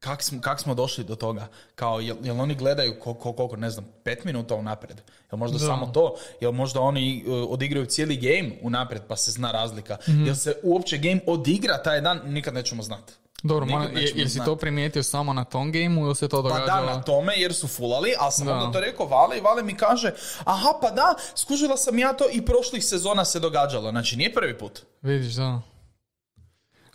kak 0.00 0.22
smo, 0.22 0.40
kak 0.40 0.60
smo 0.60 0.74
došli 0.74 1.04
do 1.04 1.14
toga? 1.14 1.46
Kao, 1.74 2.00
jel, 2.00 2.16
jel 2.22 2.40
oni 2.40 2.54
gledaju 2.54 2.94
ko- 2.94 3.14
ko- 3.14 3.32
koliko, 3.32 3.56
ne 3.56 3.70
znam, 3.70 3.86
pet 4.04 4.24
minuta 4.24 4.54
unaprijed? 4.54 5.00
Jel 5.32 5.38
možda 5.38 5.58
Da. 5.58 5.64
samo 5.66 5.86
to? 5.86 6.14
Jel 6.40 6.52
možda 6.52 6.80
oni 6.80 7.24
uh, 7.26 7.50
odigraju 7.50 7.86
cijeli 7.86 8.16
game 8.18 8.50
unaprijed 8.62 9.02
pa 9.04 9.16
se 9.16 9.30
zna 9.30 9.52
razlika? 9.52 9.96
Mhm. 10.02 10.26
Jel 10.26 10.34
se 10.34 10.56
uopće 10.62 10.98
game 10.98 11.20
odigra 11.26 11.82
taj 11.82 12.00
dan? 12.00 12.20
Nikad 12.24 12.54
nećemo 12.54 12.82
znati. 12.82 13.12
Dobro, 13.42 13.66
moram- 13.66 13.96
je, 13.96 14.26
znati. 14.26 14.46
to 14.46 14.56
primijetio 14.56 15.02
samo 15.02 15.32
na 15.32 15.44
tom 15.44 15.72
gameu 15.72 16.00
ili 16.00 16.16
se 16.16 16.28
to 16.28 16.36
Pa 16.38 16.48
događalo? 16.48 16.86
da, 16.86 16.94
na 16.94 17.02
tome 17.02 17.32
jer 17.36 17.54
su 17.54 17.68
fulali, 17.68 18.14
ali 18.18 18.32
sam 18.32 18.46
Da. 18.46 18.54
onda 18.54 18.72
to 18.72 18.80
rekao 18.80 19.06
Vale 19.06 19.38
i 19.38 19.40
Vale 19.40 19.62
mi 19.62 19.74
kaže 19.74 20.12
aha 20.38 20.68
pa 20.82 20.90
da, 20.90 21.14
skužila 21.34 21.76
sam 21.76 21.98
ja 21.98 22.12
to 22.12 22.24
i 22.32 22.42
prošlih 22.42 22.84
sezona 22.84 23.24
se 23.24 23.40
događalo, 23.40 23.90
znači 23.90 24.16
nije 24.16 24.34
prvi 24.34 24.58
put. 24.58 24.80
Vidiš, 25.02 25.32
da. 25.32 25.60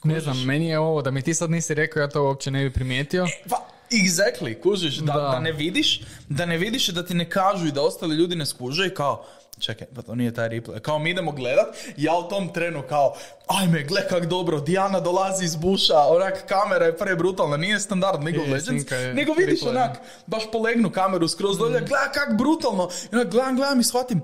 Ne 0.05 0.19
znam, 0.19 0.37
meni 0.39 0.67
je 0.67 0.79
ovo, 0.79 1.01
da 1.01 1.11
mi 1.11 1.21
ti 1.21 1.33
sad 1.33 1.49
nisi 1.49 1.73
rekao, 1.73 2.01
ja 2.01 2.09
to 2.09 2.23
uopće 2.23 2.51
ne 2.51 2.63
bi 2.63 2.69
primijetio. 2.71 3.27
Pa, 3.49 3.55
exactly, 3.91 4.61
kužiš, 4.61 4.95
da, 4.95 5.13
Da. 5.13 5.19
da 5.21 5.39
ne 5.39 5.51
vidiš, 5.51 6.01
da 6.29 6.45
ne 6.45 6.57
vidiš 6.57 6.87
da 6.87 7.05
ti 7.05 7.13
ne 7.13 7.29
kažu 7.29 7.67
i 7.67 7.71
da 7.71 7.81
ostali 7.81 8.15
ljudi 8.15 8.35
ne 8.35 8.45
skuže 8.45 8.87
i 8.87 8.91
kao, 8.91 9.25
čekaj, 9.59 9.87
pa 9.87 10.01
to 10.01 10.15
nije 10.15 10.33
taj 10.33 10.49
replay. 10.49 10.79
Kao 10.79 10.99
mi 10.99 11.09
idemo 11.09 11.31
gledat, 11.31 11.65
ja 11.97 12.13
u 12.15 12.23
tom 12.23 12.49
trenu 12.49 12.83
kao, 12.83 13.13
ajme, 13.49 13.83
gle 13.83 14.07
kak 14.07 14.25
dobro, 14.25 14.59
Diana 14.59 14.99
dolazi 14.99 15.45
iz 15.45 15.55
buša, 15.55 15.99
onak 15.99 16.45
kamera 16.45 16.85
je 16.85 16.97
pre 16.97 17.15
brutalna, 17.15 17.57
nije 17.57 17.79
standard 17.79 18.23
League 18.23 18.41
of 18.41 18.47
Je, 18.47 18.53
Legends, 18.53 18.91
je 18.91 19.13
nego 19.13 19.33
vidiš 19.33 19.61
replay. 19.61 19.69
onak, 19.69 19.97
baš 20.27 20.43
polegnu 20.51 20.89
kameru 20.91 21.27
skroz 21.27 21.57
dolje, 21.57 21.75
Mhm. 21.75 21.85
gleda 21.85 22.11
kak 22.13 22.37
brutalno, 22.37 22.89
i 23.05 23.15
onak 23.15 23.27
gledam, 23.27 23.55
gledam 23.55 23.79
i 23.79 23.83
shvatim, 23.83 24.21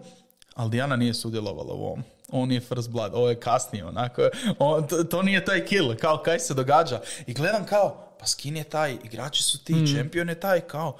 ali 0.55 0.69
Diana 0.69 0.95
nije 0.95 1.13
sudjelovala 1.13 1.73
u 1.73 1.81
ovom. 1.81 2.03
On 2.31 2.51
je 2.51 2.59
first 2.61 2.89
blood, 2.89 3.11
ovo 3.13 3.29
je 3.29 3.39
kasnije, 3.39 3.85
onako, 3.85 4.29
on, 4.59 4.87
to, 4.87 5.03
to 5.03 5.21
nije 5.21 5.45
taj 5.45 5.65
kill, 5.65 5.95
kao 5.95 6.17
kaj 6.17 6.39
se 6.39 6.53
događa. 6.53 7.01
I 7.27 7.33
gledam 7.33 7.65
kao, 7.65 8.15
pa 8.19 8.27
skin 8.27 8.57
je 8.57 8.63
taj, 8.63 8.97
igrači 9.03 9.43
su 9.43 9.59
ti, 9.59 9.73
Mhm. 9.73 9.85
čempion 9.87 10.29
je 10.29 10.39
taj, 10.39 10.61
kao, 10.61 10.97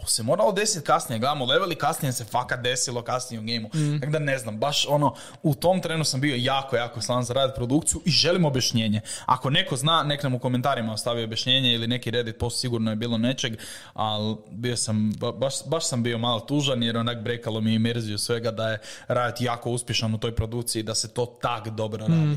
ovo 0.00 0.08
se 0.08 0.22
moralo 0.22 0.52
desiti 0.52 0.86
kasnije, 0.86 1.18
gledamo 1.18 1.44
level 1.44 1.72
i 1.72 1.74
kasnije 1.74 2.12
se 2.12 2.24
fakat 2.24 2.60
desilo 2.62 3.02
kasnije 3.02 3.40
u 3.40 3.42
gameu. 3.42 3.68
Mhm. 3.74 3.98
Tako 4.00 4.12
da 4.12 4.18
ne 4.18 4.38
znam, 4.38 4.58
baš 4.58 4.86
ono, 4.88 5.14
u 5.42 5.54
tom 5.54 5.80
trenu 5.80 6.04
sam 6.04 6.20
bio 6.20 6.36
jako, 6.38 6.76
jako 6.76 7.00
slan 7.00 7.24
za 7.24 7.34
raditi 7.34 7.56
produkciju 7.56 8.00
i 8.04 8.10
želim 8.10 8.44
objašnjenje. 8.44 9.00
Ako 9.26 9.50
neko 9.50 9.76
zna, 9.76 10.02
nek 10.02 10.22
nam 10.22 10.34
u 10.34 10.38
komentarima 10.38 10.92
ostavi 10.92 11.24
objašnjenje 11.24 11.72
ili 11.74 11.86
neki 11.86 12.10
Reddit 12.10 12.38
post 12.38 12.60
sigurno 12.60 12.90
je 12.90 12.96
bilo 12.96 13.18
nečeg, 13.18 13.52
ali 13.94 14.36
bio 14.50 14.76
sam, 14.76 15.12
ba- 15.12 15.32
baš, 15.32 15.54
baš 15.66 15.86
sam 15.86 16.02
bio 16.02 16.18
malo 16.18 16.40
tužan 16.40 16.82
jer 16.82 16.96
onak 16.96 17.22
brekalo 17.22 17.60
mi 17.60 17.74
imerziju 17.74 18.18
svega 18.18 18.50
da 18.50 18.68
je 18.70 18.78
Riot 19.08 19.40
jako 19.40 19.70
uspješan 19.70 20.14
u 20.14 20.18
toj 20.18 20.34
produkciji, 20.34 20.82
da 20.82 20.94
se 20.94 21.08
to 21.08 21.26
tak 21.26 21.68
dobro 21.68 22.06
radi. 22.06 22.12
Mhm. 22.12 22.34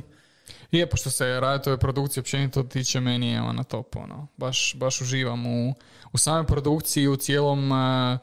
Je, 0.73 0.89
pošto 0.89 1.09
se 1.09 1.39
Riotove 1.39 1.77
produkcije 1.77 2.21
općenito 2.21 2.63
tiče, 2.63 2.99
meni 2.99 3.31
je 3.31 3.41
ona 3.41 3.63
top, 3.63 3.95
ono. 3.95 4.27
Baš, 4.37 4.75
baš 4.75 5.01
uživam 5.01 5.45
u, 5.45 5.73
u 6.13 6.17
samoj 6.17 6.45
produkciji, 6.47 7.07
u 7.07 7.15
cijelom 7.15 7.71
uh, 7.71 8.19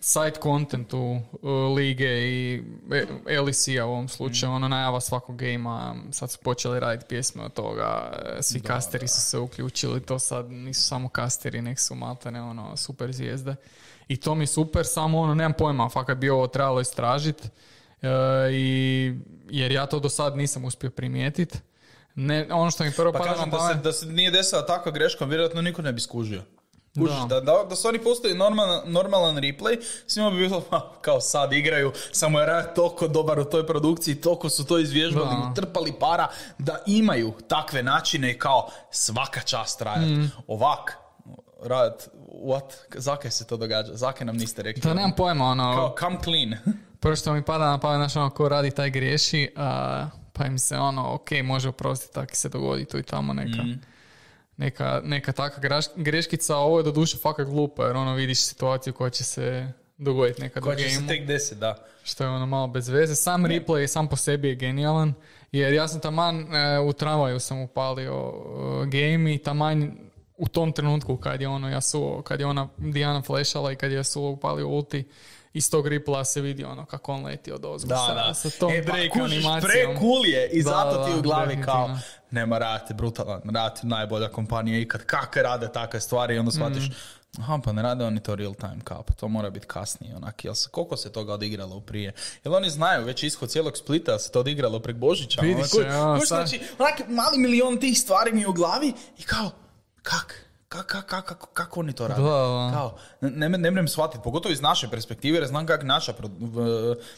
side 0.00 0.34
contentu 0.42 0.98
uh, 1.42 1.50
lige 1.76 2.06
i 2.06 2.62
e- 3.26 3.40
LEC-a 3.40 3.86
u 3.86 3.90
ovom 3.90 4.08
slučaju, 4.08 4.52
ono 4.52 4.68
najava 4.68 5.00
svakog 5.00 5.36
gejma, 5.36 5.96
sad 6.10 6.30
su 6.30 6.38
počeli 6.38 6.80
raditi 6.80 7.08
pjesme 7.08 7.44
od 7.44 7.52
toga, 7.52 8.12
e, 8.38 8.42
svi 8.42 8.60
kasteri 8.60 9.08
su 9.08 9.20
se 9.20 9.38
uključili, 9.38 10.00
to 10.00 10.18
sad 10.18 10.50
nisu 10.50 10.82
samo 10.82 11.08
kasteri, 11.08 11.62
nek 11.62 11.80
su 11.80 11.94
maltene 11.94 12.42
ono 12.42 12.76
super 12.76 13.12
zvijezde. 13.12 13.56
I 14.08 14.16
to 14.16 14.34
mi 14.34 14.42
je 14.42 14.46
super, 14.46 14.86
samo 14.86 15.20
ono, 15.20 15.34
nemam 15.34 15.52
pojma, 15.52 15.88
fakat 15.88 16.18
bi 16.18 16.30
ovo 16.30 16.46
trebalo 16.46 16.80
istražiti, 16.80 17.48
i, 18.52 19.14
jer 19.50 19.72
ja 19.72 19.86
to 19.86 20.00
do 20.00 20.08
sad 20.08 20.36
nisam 20.36 20.64
uspio 20.64 20.90
primijetiti. 20.90 21.58
Ne, 22.14 22.46
ono 22.50 22.70
što 22.70 22.84
mi 22.84 22.92
prvo 22.92 23.12
Pa 23.12 23.18
kažem 23.18 23.50
da 23.50 23.68
se, 23.68 23.74
da 23.74 23.92
se 23.92 24.06
nije 24.06 24.30
desila 24.30 24.66
takva 24.66 24.92
greška, 24.92 25.24
vjerojatno 25.24 25.62
niko 25.62 25.82
ne 25.82 25.92
bi 25.92 26.00
skužio. 26.00 26.42
Kužiš, 26.94 27.16
Da. 27.28 27.40
da, 27.40 27.64
da, 27.64 27.76
su 27.76 27.88
oni 27.88 27.98
pustili 27.98 28.34
normalan, 28.34 28.80
normalan 28.86 29.36
replay, 29.36 29.76
svima 30.06 30.30
bi 30.30 30.36
bilo 30.38 30.62
"Ha, 30.70 30.92
kao 31.00 31.20
sad 31.20 31.52
igraju, 31.52 31.92
samo 32.12 32.40
je 32.40 32.46
Riot 32.46 32.74
toliko 32.74 33.08
dobar 33.08 33.38
u 33.38 33.44
toj 33.44 33.66
produkciji, 33.66 34.14
toliko 34.14 34.48
su 34.48 34.66
to 34.66 34.78
izvježbali, 34.78 35.26
Da. 35.26 35.52
trpali 35.54 35.92
para, 36.00 36.28
da 36.58 36.82
imaju 36.86 37.32
takve 37.48 37.82
načine 37.82 38.30
i 38.30 38.38
kao 38.38 38.70
svaka 38.90 39.40
čast 39.40 39.82
Riot. 39.82 40.18
Mm. 40.18 40.30
Ovak, 40.46 40.96
Riot, 41.62 42.08
what, 42.44 42.62
zakaj 42.94 43.30
se 43.30 43.46
to 43.46 43.56
događa? 43.56 43.94
Zakaj 43.94 44.26
nam 44.26 44.36
niste 44.36 44.62
rekli? 44.62 44.82
Da 44.82 44.94
nemam 44.94 45.12
pojma, 45.16 45.44
ono, 45.44 45.74
Kao, 45.74 45.94
come 46.00 46.16
clean. 46.24 46.54
prvo 47.00 47.16
što 47.16 47.32
mi 47.32 47.42
pada 47.42 47.66
na 47.66 47.78
pamet, 47.78 48.16
ono, 48.16 48.30
ko 48.30 48.48
radi 48.48 48.70
taj 48.70 48.90
griješi, 48.90 49.52
a, 49.56 50.06
pa 50.32 50.46
im 50.46 50.58
se 50.58 50.76
ono, 50.76 51.14
ok, 51.14 51.30
može 51.44 51.68
oprostiti, 51.68 52.14
tako 52.14 52.34
se 52.34 52.48
dogodi 52.48 52.84
tu 52.84 52.98
i 52.98 53.02
tamo 53.02 53.32
neka, 53.32 53.62
Mhm. 53.62 53.72
neka, 54.56 55.00
neka 55.04 55.32
graš- 55.58 55.94
greškica, 55.96 56.54
a 56.54 56.58
ovo 56.58 56.78
je 56.78 56.84
do 56.84 56.92
duše 56.92 57.16
fakat 57.16 57.46
glupo, 57.46 57.84
jer 57.84 57.96
ono, 57.96 58.14
vidiš 58.14 58.40
situaciju 58.40 58.92
koja 58.92 59.10
će 59.10 59.24
se 59.24 59.72
dogoditi 59.98 60.42
nekad 60.42 60.62
Koja 60.62 60.76
u 60.76 60.78
će 60.78 60.90
se 60.90 61.06
tek 61.08 61.26
da. 61.54 61.74
što 62.04 62.24
je 62.24 62.30
ono 62.30 62.46
malo 62.46 62.66
bez 62.66 62.88
veze. 62.88 63.14
Sam 63.14 63.44
replay 63.44 63.86
sam 63.86 64.08
po 64.08 64.16
sebi 64.16 64.48
je 64.48 64.54
genijalan, 64.54 65.14
jer 65.52 65.72
ja 65.72 65.88
sam 65.88 66.00
taman 66.00 66.54
e, 66.56 66.78
u 66.80 66.92
tramvaju 66.92 67.40
sam 67.40 67.60
upalio 67.60 68.32
e, 68.82 68.86
game 68.86 69.34
i 69.34 69.38
taman 69.38 69.98
u 70.36 70.48
tom 70.48 70.72
trenutku 70.72 71.16
kad 71.16 71.40
je 71.40 71.48
ono 71.48 71.68
Yasuo, 71.68 72.22
kad 72.22 72.40
je 72.40 72.46
ona 72.46 72.68
Diana 72.76 73.22
flešala 73.22 73.72
i 73.72 73.76
kad 73.76 73.92
je 73.92 73.98
Yasuo 73.98 74.32
upalio 74.32 74.68
ulti, 74.68 75.08
iz 75.58 75.70
tog 75.70 75.86
ripla 75.86 76.24
se 76.24 76.40
vidi 76.40 76.64
ono 76.64 76.84
kako 76.84 77.12
on 77.12 77.24
leti 77.24 77.52
od 77.52 77.64
ozgo 77.64 77.88
Da, 77.88 77.96
sa, 77.98 78.14
da. 78.14 78.34
sa 78.34 78.50
tom 78.50 78.72
e, 78.72 78.80
Drake 78.80 79.08
kužiš, 79.10 79.36
animacijom. 79.36 79.70
Pre-cool 79.96 80.26
je 80.26 80.50
i 80.50 80.62
Da, 80.62 80.70
zato 80.70 81.04
ti 81.04 81.12
da, 81.12 81.18
u 81.18 81.22
glavi 81.22 81.46
definitivno. 81.46 81.72
kao 81.72 81.98
nema 82.30 82.58
Riot 82.58 82.90
je 82.90 82.94
brutalan, 82.94 83.40
je 83.44 83.50
najbolja 83.82 84.28
kompanija 84.28 84.78
ikad, 84.78 85.04
kak 85.04 85.36
rade 85.36 85.72
takve 85.72 86.00
stvari 86.00 86.34
i 86.34 86.38
onda 86.38 86.50
shvatiš 86.52 86.88
Mm. 86.88 87.40
aha 87.40 87.58
pa 87.64 87.72
ne 87.72 87.82
rade 87.82 88.04
oni 88.04 88.20
to 88.20 88.34
real 88.34 88.54
time 88.54 88.78
kao, 88.84 89.02
pa 89.02 89.14
to 89.14 89.28
mora 89.28 89.50
biti 89.50 89.66
kasnije 89.66 90.16
onak, 90.16 90.44
jel 90.44 90.54
se, 90.54 90.68
koliko 90.70 90.96
se 90.96 91.12
toga 91.12 91.32
odigralo 91.32 91.80
prije, 91.80 92.12
jel 92.44 92.54
oni 92.54 92.70
znaju 92.70 93.04
već 93.04 93.22
ishod 93.22 93.50
cijelog 93.50 93.76
splita 93.76 94.12
da 94.12 94.18
se 94.18 94.30
to 94.30 94.40
odigralo 94.40 94.80
prek 94.80 94.96
Božića, 94.96 95.40
Vidiš, 95.40 95.74
onak, 95.74 95.86
ja, 95.86 96.18
znači, 96.26 96.60
onak 96.78 97.08
mali 97.08 97.38
milion 97.38 97.80
tih 97.80 97.98
stvari 97.98 98.32
mi 98.32 98.46
u 98.46 98.52
glavi 98.52 98.92
i 99.18 99.22
kao, 99.22 99.50
kak, 100.02 100.44
Kako 100.68 101.02
ka, 101.06 101.22
ka, 101.22 101.34
kako 101.34 101.80
oni 101.80 101.92
to 101.92 102.08
rade? 102.08 102.22
Da, 102.22 102.28
da. 102.28 102.70
Kao, 102.72 102.98
ne, 103.20 103.48
ne, 103.48 103.70
mrem 103.70 103.88
shvatiti, 103.88 104.22
pogotovo 104.24 104.52
iz 104.52 104.60
naše 104.60 104.88
perspektive, 104.88 105.38
jer 105.38 105.46
znam 105.46 105.66
kako 105.66 105.86
naša, 105.86 106.12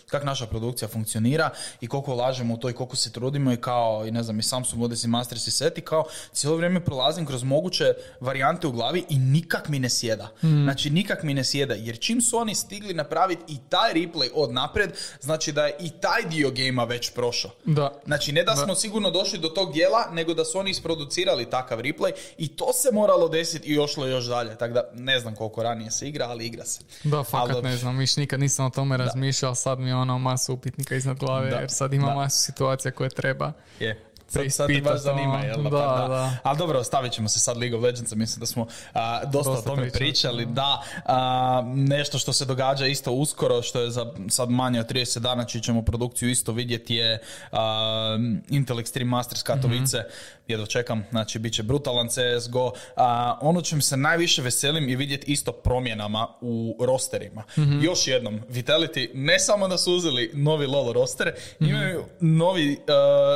kak 0.07 0.25
naša 0.25 0.47
produkcija 0.47 0.89
funkcionira 0.89 1.51
i 1.81 1.87
koliko 1.87 2.13
ulažemo 2.13 2.55
u 2.55 2.57
to 2.57 2.71
i 2.71 2.73
koliko 2.73 2.97
se 2.97 3.13
trudimo 3.13 3.53
i 3.53 3.57
kao, 3.57 4.07
i 4.07 4.11
ne 4.11 4.23
znam, 4.23 4.39
i 4.39 4.43
Samsung 4.43 4.83
Odyssey 4.83 5.07
Masters 5.07 5.47
i 5.47 5.51
set 5.51 5.79
i 5.79 5.81
kao 5.81 6.05
cijelo 6.33 6.57
vrijeme 6.57 6.85
prolazim 6.85 7.27
kroz 7.27 7.43
moguće 7.43 7.95
varijante 8.21 8.67
u 8.67 8.73
glavi 8.73 9.05
i 9.09 9.19
nikak 9.19 9.69
mi 9.69 9.79
ne 9.79 9.89
sjeda. 9.89 10.29
Znači, 10.41 10.91
nikak 10.91 11.23
mi 11.23 11.35
ne 11.35 11.45
sjeda, 11.45 11.75
jer 11.75 11.99
čim 11.99 12.21
su 12.21 12.37
oni 12.37 12.55
stigli 12.55 12.95
napraviti 12.95 13.43
i 13.49 13.59
taj 13.69 13.95
replay 13.95 14.31
od 14.35 14.53
napred, 14.53 14.91
znači 15.21 15.53
da 15.53 15.67
je 15.67 15.77
i 15.81 15.91
taj 15.91 16.23
dio 16.29 16.51
gejma 16.51 16.85
već 16.85 17.11
prošao. 17.11 17.51
Da. 17.65 18.01
Znači, 18.05 18.33
ne 18.33 18.43
da 18.43 18.57
smo 18.57 18.75
sigurno 18.75 19.11
došli 19.11 19.39
do 19.39 19.49
tog 19.49 19.73
dijela, 19.73 20.09
nego 20.13 20.35
da 20.35 20.45
su 20.45 20.59
oni 20.59 20.71
isproducirali 20.71 21.51
takav 21.51 21.79
replay 21.81 22.13
i 22.39 22.49
to 22.49 22.73
se 22.73 22.89
moralo 22.93 23.29
desiti 23.29 23.40
i 23.63 23.79
ošlo 23.79 24.07
još 24.07 24.25
dalje. 24.25 24.59
Tako 24.59 24.75
da 24.75 24.83
ne 24.95 25.21
znam 25.21 25.35
koliko 25.35 25.63
ranije 25.63 25.91
se 25.91 26.09
igra, 26.09 26.27
ali 26.29 26.47
igra 26.47 26.65
se. 26.65 26.81
Da, 27.05 27.17
Ali 27.17 27.27
fakat 27.27 27.55
dobro. 27.55 27.71
ne 27.71 27.77
znam, 27.77 27.99
viš 27.99 28.17
nikad 28.17 28.41
nisam 28.41 28.67
o 28.67 28.71
tome 28.71 28.97
razmišljao, 28.97 29.55
sad 29.55 29.79
mi 29.79 29.89
je 29.89 29.95
ono 29.95 30.19
masu 30.19 30.53
upitnika 30.53 30.95
iznad 30.97 31.19
glave, 31.19 31.51
Da, 31.51 31.57
jer 31.57 31.71
sad 31.71 31.93
ima 31.93 32.07
da. 32.09 32.15
masu 32.15 32.45
situacija 32.45 32.93
koje 32.93 33.11
treba. 33.11 33.53
Je. 33.81 34.05
Sad, 34.29 34.53
sad 34.53 34.67
te 34.69 34.81
baš 34.81 35.01
zanima, 35.01 35.35
ono. 35.35 35.45
jel 35.45 35.63
da? 35.63 35.71
Da, 35.71 35.97
Pa 36.01 36.09
da. 36.09 36.37
Ali 36.43 36.59
dobro, 36.59 36.79
ostavit 36.79 37.13
ćemo 37.13 37.29
se 37.29 37.41
sad 37.41 37.57
League 37.57 37.79
of 37.79 37.85
Legends, 37.85 38.15
mislim 38.15 38.41
da 38.41 38.47
smo 38.47 38.67
a, 38.95 39.25
dosta, 39.25 39.51
Dosta 39.51 39.73
o 39.73 39.77
tome 39.77 39.91
pričali. 39.91 40.47
Da, 40.47 40.83
a, 41.05 41.63
nešto 41.67 42.19
što 42.19 42.33
se 42.33 42.45
događa 42.45 42.87
isto 42.87 43.13
uskoro, 43.13 43.63
što 43.63 43.81
je 43.81 43.91
za 43.91 44.07
sad 44.29 44.51
manje 44.51 44.81
od 44.81 44.93
30 44.93 45.19
dana, 45.19 45.45
čiji 45.45 45.63
ćemo 45.63 45.83
produkciju 45.83 46.31
isto 46.31 46.53
vidjeti 46.53 46.95
je 46.95 47.19
a, 47.53 48.19
Intel 48.49 48.77
Extreme 48.77 49.05
Masters 49.05 49.43
Katovice. 49.43 49.99
Mhm. 49.99 50.09
Jedva 50.51 50.67
čekam, 50.67 51.05
znači 51.11 51.39
bit 51.39 51.55
će 51.55 51.63
brutalan 51.63 52.09
CSGO. 52.09 52.73
A, 52.97 53.39
ono 53.41 53.63
čim 53.63 53.81
se 53.81 53.97
najviše 53.97 54.43
veselim 54.43 54.89
i 54.89 54.97
vidjeti 54.97 55.33
isto 55.33 55.53
promjenama 55.53 56.29
u 56.41 56.77
rosterima. 56.81 57.43
Mhm. 57.59 57.81
Još 57.83 58.07
jednom, 58.07 58.41
Vitality 58.49 59.11
ne 59.15 59.39
samo 59.39 59.69
da 59.69 59.79
su 59.79 59.93
uzeli 59.95 60.31
novi 60.35 60.67
LoL 60.67 60.93
roster, 60.93 61.33
Mhm. 61.61 61.71
imaju 61.71 62.05
novi, 62.21 62.73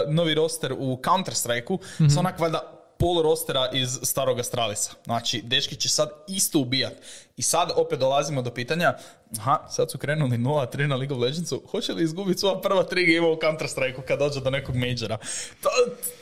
uh, 0.07 0.15
novi 0.15 0.35
roster 0.35 0.73
u 0.73 0.97
Counter-Strike-u 0.99 1.79
Mhm. 1.95 2.09
sa 2.09 2.21
onak 2.21 2.39
valjda 2.39 2.71
pol 2.99 3.23
rostera 3.23 3.71
iz 3.73 3.99
starog 4.03 4.39
Astralisa. 4.39 4.93
Znači, 5.05 5.43
dečki 5.43 5.77
će 5.77 5.89
sad 5.89 6.11
isto 6.29 6.59
ubijat. 6.59 6.93
I 7.37 7.43
sad 7.43 7.71
opet 7.77 7.99
dolazimo 7.99 8.43
do 8.43 8.51
pitanja, 8.51 8.95
aha, 9.39 9.59
sad 9.71 9.91
su 9.91 9.99
krenuli 9.99 10.37
0-3 10.39 10.87
na 10.87 10.97
League 10.97 11.17
of 11.17 11.23
Legendsu, 11.23 11.63
hoće 11.71 11.93
li 11.93 12.05
izgubiti 12.05 12.41
svoja 12.41 12.61
prva 12.61 12.83
tri 12.83 13.07
gema 13.07 13.29
u 13.29 13.37
Counter-Strike-u 13.37 14.03
kad 14.09 14.19
dođe 14.19 14.41
do 14.41 14.51
nekog 14.51 14.77
majora? 14.77 15.19
To, 15.63 15.69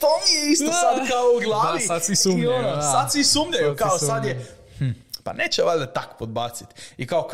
to 0.00 0.06
mi 0.26 0.46
je 0.46 0.52
isto 0.52 0.72
sad 0.72 1.08
kao 1.08 1.24
u 1.36 1.40
glavi. 1.44 1.78
Da, 1.78 1.86
sad 1.86 2.04
svi 2.04 2.12
I 2.12 2.16
sumnjaju, 2.16 2.52
ono. 2.54 2.82
Sad 2.82 3.12
svi 3.12 3.24
sumnjaju, 3.24 3.76
kao 3.76 3.98
sad 3.98 4.24
je, 4.24 4.46
sumnjaju. 4.78 4.94
hm, 4.94 5.00
pa 5.24 5.32
neće 5.32 5.62
valjda 5.62 5.86
tak 5.86 6.08
podbacit. 6.18 6.68
I 6.96 7.06
kao 7.06 7.28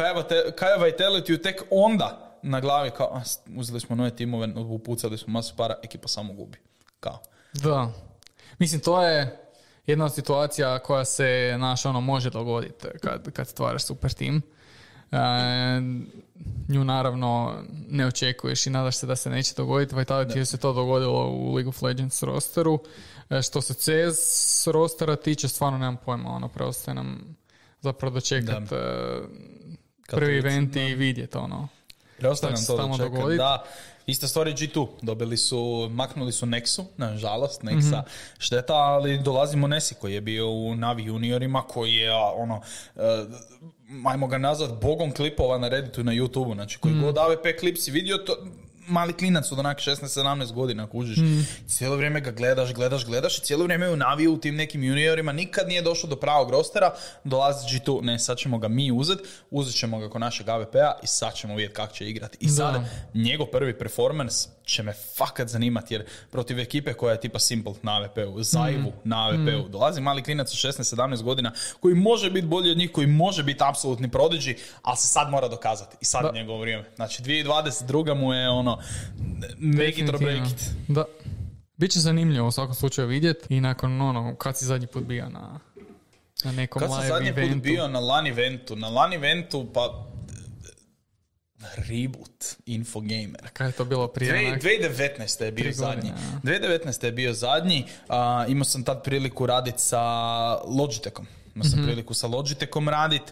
Kaja 0.57 0.79
Vitality 0.79 1.43
tek 1.43 1.63
onda 1.71 2.39
na 2.43 2.61
glavi 2.61 2.91
kao, 2.91 3.07
a, 3.15 3.21
uzeli 3.57 3.81
smo 3.81 3.97
nove 3.97 4.17
timove, 4.17 4.49
upucali 4.57 5.19
smo 5.19 5.33
masu 5.33 5.55
para, 5.57 5.75
ekipa 5.83 6.09
samo 6.09 6.33
gubi. 6.33 6.59
Kao. 7.01 7.19
Da. 7.53 7.93
Mislim, 8.59 8.81
to 8.81 9.03
je 9.03 9.39
jedna 9.87 10.05
od 10.05 10.15
situacija 10.15 10.79
koja 10.79 11.05
se, 11.05 11.57
naš, 11.59 11.87
ono, 11.87 12.01
može 12.01 12.31
dogoditi 12.31 12.87
kad, 13.01 13.33
kad 13.33 13.49
stvaraš 13.49 13.85
super 13.85 14.13
tim. 14.13 14.43
E, 15.13 15.17
nju 16.69 16.85
naravno 16.85 17.55
ne 17.89 18.07
očekuješ 18.07 18.67
i 18.67 18.71
nadaš 18.71 18.97
se 18.97 19.07
da 19.07 19.17
se 19.17 19.31
neće 19.31 19.55
dogoditi. 19.57 19.95
Vitality 19.95 20.45
se 20.45 20.59
to 20.59 20.73
dogodilo 20.73 21.29
u 21.29 21.55
League 21.55 21.69
of 21.69 21.83
Legends 21.83 22.23
rosteru. 22.23 22.79
E, 23.31 23.43
što 23.43 23.61
se 23.61 23.75
CS 23.75 24.67
rostera 24.67 25.17
tiče, 25.17 25.49
stvarno 25.49 25.79
nemam 25.79 25.97
pojma. 25.97 26.31
Ono, 26.31 26.49
preostaje 26.49 26.95
nam 26.95 27.37
zapravo 27.81 28.15
dočekat 28.15 28.73
e, 28.73 28.77
prvi 30.09 30.39
event 30.39 30.77
i 30.77 30.95
vidjeti 30.95 31.39
ono. 31.39 31.69
Preostaje 32.19 32.53
nam 32.53 32.65
to 32.67 32.97
se 32.97 33.37
da 33.37 33.65
ista 34.09 34.29
stvar 34.29 34.49
je 34.49 34.55
G2. 34.55 34.87
Dobili 35.03 35.37
su, 35.37 35.89
maknuli 35.91 36.33
su 36.33 36.47
Nexu, 36.47 36.85
nažalost, 36.97 37.63
Nexa 37.63 38.03
šteta, 38.39 38.75
ali 38.75 39.19
dolazimo 39.19 39.67
Nesi 39.67 39.95
koji 39.95 40.15
je 40.15 40.21
bio 40.21 40.51
u 40.51 40.75
Navi 40.75 41.05
juniorima, 41.05 41.63
koji 41.63 41.95
je 41.95 42.15
ono, 42.15 42.61
uh, 42.95 43.03
ajmo 44.05 44.27
ga 44.27 44.39
nazvat 44.39 44.71
bogom 44.83 45.13
klipova 45.13 45.59
na 45.59 45.69
Redditu 45.69 46.01
i 46.01 46.05
na 46.05 46.13
YouTubeu, 46.13 46.55
znači 46.55 46.79
koji 46.79 46.95
god 46.95 47.19
AVP 47.19 47.61
klip 47.61 47.77
si 47.79 47.91
vidio, 47.91 48.17
to, 48.17 48.37
mali 48.89 49.13
klinac 49.13 49.53
od 49.53 49.59
onak 49.59 49.79
16-17 49.79 50.53
godina, 50.53 50.87
kužiš. 50.87 51.19
Cijelo 51.67 51.97
vrijeme 51.97 52.21
ga 52.21 52.31
gledaš, 52.31 52.75
gledaš, 52.75 53.05
gledaš 53.05 53.39
i 53.39 53.41
cijelo 53.41 53.65
vrijeme 53.65 53.87
je 53.87 53.93
u 53.93 53.97
naviju 53.97 54.35
u 54.35 54.39
tim 54.39 54.57
nekim 54.57 54.85
juniorima, 54.85 55.33
nikad 55.33 55.69
nije 55.69 55.83
došao 55.83 56.11
do 56.11 56.17
pravog 56.17 56.51
rostera, 56.51 56.95
dolazi 57.25 57.67
G2, 57.67 58.03
ne, 58.03 58.19
sad 58.19 58.39
ćemo 58.39 58.59
ga 58.59 58.69
mi 58.69 58.93
uzet, 58.93 59.19
uzet 59.51 59.75
ćemo 59.75 59.99
ga 59.99 60.11
kod 60.11 60.21
našeg 60.21 60.49
AVP-a 60.49 60.93
i 61.03 61.07
sad 61.07 61.35
ćemo 61.35 61.55
vidjeti 61.55 61.75
kako 61.75 61.95
će 61.95 62.09
igrati. 62.09 62.39
I 62.41 62.49
sad, 62.49 62.85
njegov 63.15 63.47
prvi 63.47 63.79
performance 63.79 64.49
će 64.65 64.83
me 64.83 64.93
fakat 65.17 65.49
zanimati, 65.49 65.95
jer 65.95 66.07
protiv 66.31 66.61
ekipe 66.61 66.93
koja 66.93 67.13
je 67.13 67.21
tipa 67.21 67.39
Simple 67.39 67.75
na 67.83 67.97
AVP-u, 67.97 68.43
Zaivu 68.43 68.93
na 69.05 69.27
AVP-u, 69.27 69.69
dolazi 69.69 70.01
mali 70.01 70.23
klinac 70.23 70.53
od 70.53 70.73
16-17 70.73 71.23
godina, 71.23 71.53
koji 71.81 71.95
može 71.95 72.31
biti 72.31 72.47
bolji 72.47 72.71
od 72.71 72.79
njih, 72.79 72.93
koji 72.93 73.07
može 73.07 73.43
biti 73.43 73.65
apsolutni 73.65 74.09
prodigy, 74.09 74.59
ali 74.83 74.97
se 74.97 75.09
sad 75.09 75.31
mora 75.31 75.49
dokazati. 75.49 75.97
I 76.01 76.05
sad 76.05 76.25
je 76.25 76.41
njegovo 76.41 76.61
vrijeme. 76.61 76.85
Znači, 76.97 77.23
2022. 77.23 78.15
mu 78.15 78.35
je 78.35 78.49
ono, 78.49 78.78
make 79.59 79.95
it 79.95 80.09
or 80.09 80.19
break 80.19 80.47
it. 80.49 80.71
Da. 80.89 81.05
Biće 81.77 82.01
zanimljivo 82.01 82.49
u 82.49 82.53
svakom 82.53 82.75
slučaju 82.75 83.09
vidjeti 83.09 83.47
i 83.51 83.61
nakon 83.61 84.01
ono, 84.01 84.37
kad 84.37 84.59
si 84.59 84.65
zadnji 84.65 84.87
put 84.87 85.05
bio 85.05 85.29
na, 85.29 85.61
na 86.45 86.53
nekom 86.53 86.81
Kad 86.81 86.89
sam 86.91 86.99
live 86.99 87.09
zadnji 87.09 87.29
eventu. 87.29 87.55
put 87.55 87.63
bio 87.63 87.89
na 87.89 88.01
LAN 88.01 88.27
eventu, 88.27 88.77
na 88.77 88.89
LAN 88.89 89.13
eventu, 89.13 89.73
pa 89.73 90.05
reboot 91.79 92.45
Infogamer. 92.67 93.49
Kad 93.53 93.67
je 93.67 93.73
to 93.73 93.85
bilo 93.85 94.09
prije? 94.09 94.33
Dve- 94.33 94.47
onak? 94.47 94.63
2019. 94.63 95.43
je 95.43 95.53
bio 95.53 95.63
Tri 95.65 95.73
zadnji. 95.73 96.11
godine, 96.43 96.59
2019. 96.61 97.05
je 97.05 97.13
bio 97.13 97.33
zadnji. 97.33 97.85
a, 98.09 98.45
imao 98.49 98.65
sam 98.65 98.85
tad 98.85 99.05
priliku 99.05 99.47
raditi 99.47 99.79
sa 99.81 100.01
Logitechom. 100.55 101.27
Imao 101.59 101.71
sam 101.71 101.83
priliku 101.85 102.15
sa 102.15 102.27
Logitechom 102.27 102.89
radit 102.89 103.23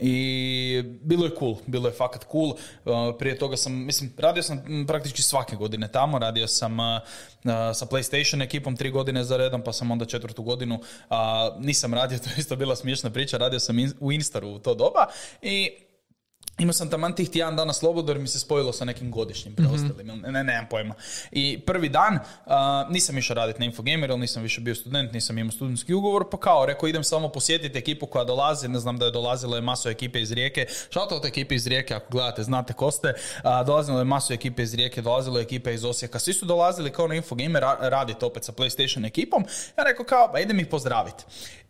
i 0.00 0.82
bilo 1.02 1.24
je 1.24 1.30
cool, 1.38 1.56
bilo 1.66 1.88
je 1.88 1.94
fakat 1.94 2.26
cool. 2.32 2.54
A, 2.84 3.12
prije 3.18 3.38
toga 3.38 3.56
sam, 3.56 3.72
mislim, 3.72 4.12
radio 4.18 4.42
sam 4.42 4.84
praktički 4.86 5.22
svake 5.22 5.56
godine 5.56 5.88
tamo, 5.92 6.18
radio 6.18 6.46
sam 6.46 6.80
a, 6.80 7.00
a, 7.44 7.74
sa 7.74 7.86
PlayStation 7.86 8.42
ekipom 8.42 8.76
tri 8.76 8.90
godine 8.90 9.24
za 9.24 9.36
redom, 9.36 9.62
pa 9.62 9.72
sam 9.72 9.90
onda 9.90 10.04
četvrtu 10.04 10.42
godinu 10.42 10.80
nisam 11.58 11.94
radio, 11.94 12.18
to 12.24 12.30
je 12.30 12.34
isto 12.38 12.56
bila 12.56 12.76
smiješna 12.76 13.10
priča, 13.10 13.36
radio 13.36 13.60
sam 13.60 13.78
in- 13.78 13.94
u 14.00 14.12
Instaru 14.12 14.48
u 14.48 14.58
to 14.58 14.74
doba 14.74 15.06
i 15.42 15.70
Imao 16.58 16.72
sam 16.72 16.90
taman 16.90 17.14
tih 17.14 17.30
tjedan 17.30 17.56
dana 17.56 17.72
slobodu 17.72 18.12
jer 18.12 18.18
mi 18.18 18.28
se 18.28 18.38
spojilo 18.40 18.72
sa 18.72 18.84
nekim 18.84 19.10
godišnjim 19.10 19.54
preostalim. 19.54 20.06
Ne, 20.06 20.32
ne, 20.32 20.44
nemam 20.44 20.66
pojma. 20.70 20.94
I 21.30 21.60
prvi 21.66 21.88
dan 21.88 22.18
a, 22.46 22.86
nisam 22.90 23.18
išao 23.18 23.34
raditi 23.34 23.58
na 23.58 23.64
Infogamer, 23.64 24.10
jer 24.10 24.18
nisam 24.18 24.42
više 24.42 24.60
bio 24.60 24.74
student, 24.74 25.12
nisam 25.12 25.38
imao 25.38 25.52
studentski 25.52 25.94
ugovor, 25.94 26.24
pa 26.30 26.36
kao 26.36 26.66
rekao 26.66 26.88
idem 26.88 27.04
samo 27.04 27.28
posjetiti 27.28 27.78
ekipu 27.78 28.06
koja 28.06 28.24
dolazi, 28.24 28.68
ne 28.68 28.78
znam 28.78 28.98
da 28.98 29.04
je 29.04 29.10
dolazila 29.10 29.56
je 29.56 29.62
masu 29.62 29.88
ekipe 29.88 30.20
iz 30.20 30.32
Rijeke, 30.32 30.66
shoutout 30.90 31.24
ekipe 31.24 31.54
iz 31.54 31.66
Rijeke, 31.66 31.94
ako 31.94 32.06
gledate, 32.10 32.42
znate 32.42 32.72
ko 32.72 32.90
ste, 32.90 33.14
a, 33.42 33.62
dolazilo 33.64 33.98
je 33.98 34.04
masu 34.04 34.32
ekipe 34.32 34.62
iz 34.62 34.74
Rijeke, 34.74 35.02
dolazilo 35.02 35.38
je 35.38 35.42
ekipe 35.42 35.74
iz 35.74 35.84
Osijeka, 35.84 36.18
svi 36.18 36.32
su 36.32 36.46
dolazili 36.46 36.92
kao 36.92 37.08
na 37.08 37.14
Infogamer 37.14 37.62
ra- 37.62 37.88
raditi 37.88 38.24
opet 38.24 38.44
sa 38.44 38.52
PlayStation 38.52 39.06
ekipom, 39.06 39.44
ja 39.78 39.84
rekao 39.84 40.04
kao, 40.04 40.32
pa 40.32 40.40
idem 40.40 40.60
ih 40.60 40.66
pozdraviti. 40.66 41.24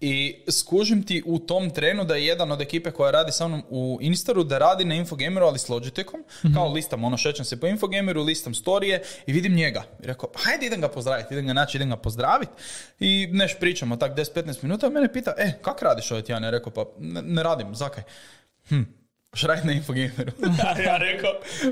I 0.06 0.42
skužim 0.48 1.02
ti 1.02 1.22
u 1.26 1.38
tom 1.38 1.70
trenu 1.70 2.04
da 2.04 2.14
je 2.14 2.26
jedan 2.26 2.52
od 2.52 2.60
ekipe 2.60 2.90
koja 2.90 3.10
radi 3.10 3.32
sa 3.32 3.48
mnom 3.48 3.62
u 3.70 3.98
Instaru, 4.00 4.44
da 4.44 4.58
radi 4.58 4.84
na 4.84 4.94
Infogameru, 4.94 5.46
ali 5.46 5.58
s 5.58 5.68
Logitechom, 5.68 6.24
kao 6.54 6.72
listam, 6.72 7.04
ono, 7.04 7.16
šećem 7.16 7.44
se 7.44 7.60
po 7.60 7.66
Infogameru, 7.66 8.22
listam 8.22 8.54
storije 8.54 9.02
i 9.26 9.32
vidim 9.32 9.54
njega. 9.54 9.82
I 10.02 10.06
rekao, 10.06 10.30
pa 10.32 10.38
hajde 10.38 10.66
idem 10.66 10.80
ga 10.80 10.88
pozdraviti, 10.88 11.34
idem 11.34 11.46
ga 11.46 11.52
naći, 11.52 11.78
idem 11.78 11.90
ga 11.90 11.96
pozdraviti. 11.96 12.52
I 13.00 13.28
neš 13.32 13.56
pričamo, 13.60 13.96
tak 13.96 14.16
10-15 14.16 14.62
minuta, 14.62 14.86
a 14.86 14.90
mene 14.90 15.12
pita, 15.12 15.34
e, 15.38 15.52
kak 15.62 15.82
radiš 15.82 16.10
ovaj 16.10 16.22
tjedan? 16.22 16.44
Ja 16.44 16.50
rekao, 16.50 16.72
pa 16.72 16.84
ne, 16.98 17.22
ne 17.22 17.42
radim, 17.42 17.74
zakaj? 17.74 18.02
Hm, 18.68 18.82
Raditi 19.42 19.66
na 19.66 19.72
Infogameru? 19.72 20.32
ja 20.86 20.96
rekao, 20.96 21.30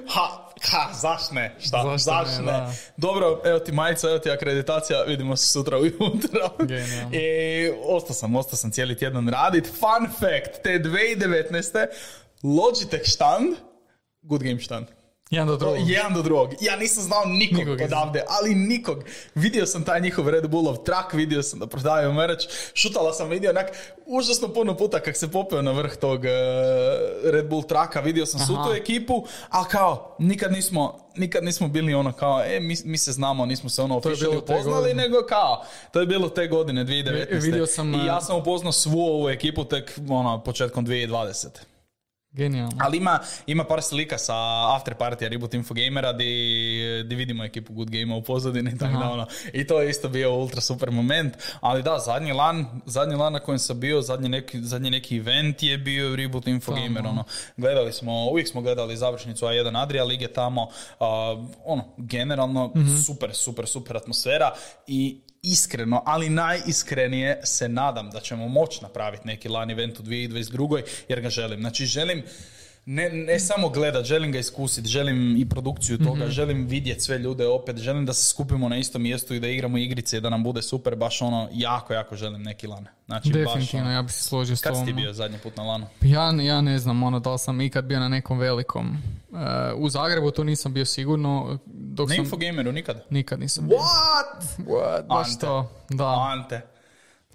ha, 0.09 0.53
ha, 0.70 0.92
zaš 0.92 1.31
ne, 1.31 1.57
šta, 1.61 1.83
Zašto 1.83 1.98
zaš 1.98 2.29
ne, 2.38 2.44
ne. 2.44 2.53
da. 2.53 2.72
Dobro, 2.96 3.40
evo 3.44 3.59
ti 3.59 3.72
majica, 3.72 4.09
evo 4.09 4.18
ti 4.18 4.31
akreditacija, 4.31 5.03
vidimo 5.03 5.37
se 5.37 5.46
sutra 5.46 5.79
ujutro. 5.79 6.51
Genijalno. 6.59 7.11
I 7.16 7.70
ostao 7.85 8.14
sam, 8.14 8.37
ostao 8.37 8.57
sam 8.57 8.70
cijeli 8.70 8.96
tjedan 8.96 9.29
radit. 9.29 9.66
Fun 9.66 10.09
fact, 10.11 10.62
te 10.62 10.79
2019. 10.79 11.87
Logitech 12.42 13.05
štand, 13.05 13.55
Good 14.22 14.42
Game 14.42 14.61
štand. 14.61 14.87
Jedan 15.33 15.49
do 15.49 15.57
drugog. 15.57 15.90
Jedan 15.90 16.14
do 16.14 16.23
drugog. 16.23 16.51
Ja 16.61 16.77
nisam 16.77 17.03
znao 17.03 17.25
nikog, 17.25 17.59
Nikog 17.59 17.81
odavde, 17.81 18.25
ali 18.29 18.55
nikog. 18.55 19.05
Vidio 19.35 19.66
sam 19.66 19.85
taj 19.85 20.01
njihov 20.01 20.29
Red 20.29 20.51
Bullov 20.51 20.77
trak, 20.77 21.12
vidio 21.12 21.42
sam 21.42 21.59
da 21.59 21.66
prodaju 21.66 22.12
merch. 22.12 22.47
Šutala 22.75 23.12
sam 23.12 23.29
vidio 23.29 23.51
onak 23.51 23.66
užasno 24.07 24.49
puno 24.49 24.77
puta 24.77 25.01
kak 25.01 25.16
se 25.16 25.31
popeo 25.31 25.62
na 25.62 25.73
vrh 25.73 25.97
tog 25.97 26.25
eh, 26.25 26.31
Red 27.25 27.49
Bull 27.49 27.62
traka, 27.62 28.01
vidio 28.01 28.27
sam 28.27 28.40
svu 28.40 28.55
tu 28.55 28.73
ekipu, 28.77 29.27
ali 29.49 29.66
kao, 29.71 30.16
nikad 30.18 30.53
nismo, 30.53 30.99
nikad 31.16 31.45
nismo 31.45 31.68
bili 31.68 31.95
ono 31.95 32.12
kao, 32.12 32.42
e, 32.45 32.61
mi, 32.61 32.77
mi 32.85 32.99
se 32.99 33.12
znamo, 33.12 33.47
nismo 33.47 33.71
se 33.71 33.83
ono 33.83 34.01
te 34.01 34.29
upoznali, 34.38 34.95
nego 34.95 35.27
kao, 35.29 35.64
to 35.92 36.01
je 36.01 36.07
bilo 36.07 36.29
te 36.29 36.47
godine, 36.49 36.85
2019. 36.85 37.27
E, 37.31 37.38
vidio 37.38 37.66
sam, 37.66 37.95
I 37.95 38.07
ja 38.07 38.18
eh, 38.23 38.25
sam 38.25 38.37
upoznao 38.37 38.73
svu 38.73 39.01
ovu 39.01 39.29
ekipu 39.29 39.64
tek 39.64 39.99
ono, 40.09 40.40
početkom 40.45 40.87
2020. 40.87 41.72
Genijalno. 42.33 42.77
Ali 42.81 42.97
ima, 42.97 43.18
ima 43.47 43.64
par 43.64 43.83
slika 43.83 44.18
sa 44.18 44.35
after 44.77 44.95
partija 44.95 45.29
Reboot 45.29 45.55
Infogamera 45.55 46.12
di, 46.12 47.05
di 47.07 47.14
vidimo 47.14 47.45
ekipu 47.45 47.73
Good 47.73 47.90
Game 47.90 48.14
u 48.14 48.23
pozadini 48.23 48.79
tako 48.79 48.99
da 48.99 49.11
ono, 49.11 49.27
i 49.53 49.66
to 49.66 49.81
je 49.81 49.90
isto 49.90 50.09
bio 50.09 50.35
ultra 50.35 50.61
super 50.61 50.90
moment, 50.90 51.35
ali 51.61 51.83
da, 51.83 51.99
zadnji 51.99 52.33
lan, 52.33 52.66
zadnji 52.87 53.14
lan 53.16 53.33
na 53.33 53.40
kojem 53.40 53.59
sam 53.59 53.81
bio, 53.81 54.03
zadnji 54.03 54.29
neki, 54.29 54.61
zadnji 54.62 54.90
neki 54.90 55.16
event 55.16 55.62
je 55.62 55.79
bio 55.79 56.16
Reboot 56.16 56.47
Infogamer, 56.47 57.07
ono, 57.07 57.25
gledali 57.57 57.92
smo, 57.92 58.31
uvijek 58.31 58.49
smo 58.49 58.62
gledali 58.62 58.97
završnicu 58.97 59.47
A1 59.47 59.83
Adria 59.83 60.05
lige 60.05 60.29
tamo, 60.29 60.68
a, 61.01 61.37
ono, 61.64 61.85
generalno 61.97 62.73
super, 63.07 63.35
super, 63.35 63.66
super 63.66 63.97
atmosfera 63.97 64.53
i 64.87 65.21
iskreno, 65.44 66.02
ali 66.07 66.28
najiskrenije 66.28 67.40
se 67.44 67.68
nadam 67.68 68.11
da 68.11 68.20
ćemo 68.20 68.48
moći 68.48 68.83
napraviti 68.83 69.26
neki 69.26 69.48
LAN 69.48 69.70
event 69.70 70.00
u 70.00 70.02
2022. 70.02 70.83
jer 71.09 71.20
ga 71.20 71.31
želim. 71.31 71.61
Znači 71.61 71.87
želim 71.87 72.22
ne, 72.87 73.09
ne 73.09 73.40
samo 73.40 73.68
gledat, 73.68 74.05
želim 74.05 74.33
ga 74.33 74.38
iskusiti, 74.38 74.88
želim 74.88 75.37
i 75.37 75.49
produkciju 75.49 75.99
toga, 75.99 76.29
želim 76.29 76.66
vidjeti 76.66 77.01
sve 77.01 77.18
ljude 77.18 77.47
opet, 77.47 77.79
želim 77.79 78.07
da 78.07 78.12
se 78.12 78.29
skupimo 78.29 78.68
na 78.68 78.77
istom 78.77 79.03
mjestu 79.03 79.35
i 79.35 79.40
da 79.40 79.49
igramo 79.49 79.79
igrice 79.79 80.16
i 80.16 80.21
da 80.21 80.31
nam 80.31 80.42
bude 80.42 80.62
super, 80.62 80.97
baš 80.97 81.23
ono, 81.23 81.49
jako, 81.53 81.95
jako 81.95 82.16
želim 82.16 82.42
neki 82.42 82.66
LAN. 82.66 82.87
Znači, 83.07 83.29
baš 83.29 83.38
Definitivno, 83.38 83.87
ono, 83.87 83.95
ja 83.95 84.03
bi 84.03 84.12
se 84.12 84.23
složio 84.23 84.57
s 84.57 84.61
kad 84.61 84.77
si 84.77 84.85
ti 84.85 84.90
tom. 84.90 84.97
bio 84.97 85.12
zadnji 85.12 85.38
put 85.38 85.57
na 85.57 85.62
LANu? 85.62 85.87
Ja, 86.01 86.33
ja 86.40 86.61
ne 86.61 86.79
znam, 86.79 87.03
ono, 87.03 87.21
da 87.21 87.33
li 87.33 87.38
sam 87.38 87.61
ikad 87.61 87.85
bio 87.85 88.01
na 88.01 88.09
nekom 88.09 88.38
velikom. 88.38 88.99
E, 89.33 89.73
u 89.77 89.88
Zagrebu 89.88 90.31
to 90.31 90.45
nisam 90.45 90.73
bio 90.73 90.85
sigurno, 90.85 91.59
dok 91.66 92.09
Na 92.09 92.14
sam... 92.14 92.25
Infogameru 92.25 92.73
nikad? 92.73 93.05
Nikad 93.11 93.40
nisam 93.40 93.68
bio. 93.68 93.79
What? 93.79 94.66
What? 94.66 95.07
Baš 95.07 95.29
Ante. 95.29 95.40
to, 95.40 95.71
da. 95.88 96.29
Ante. 96.33 96.61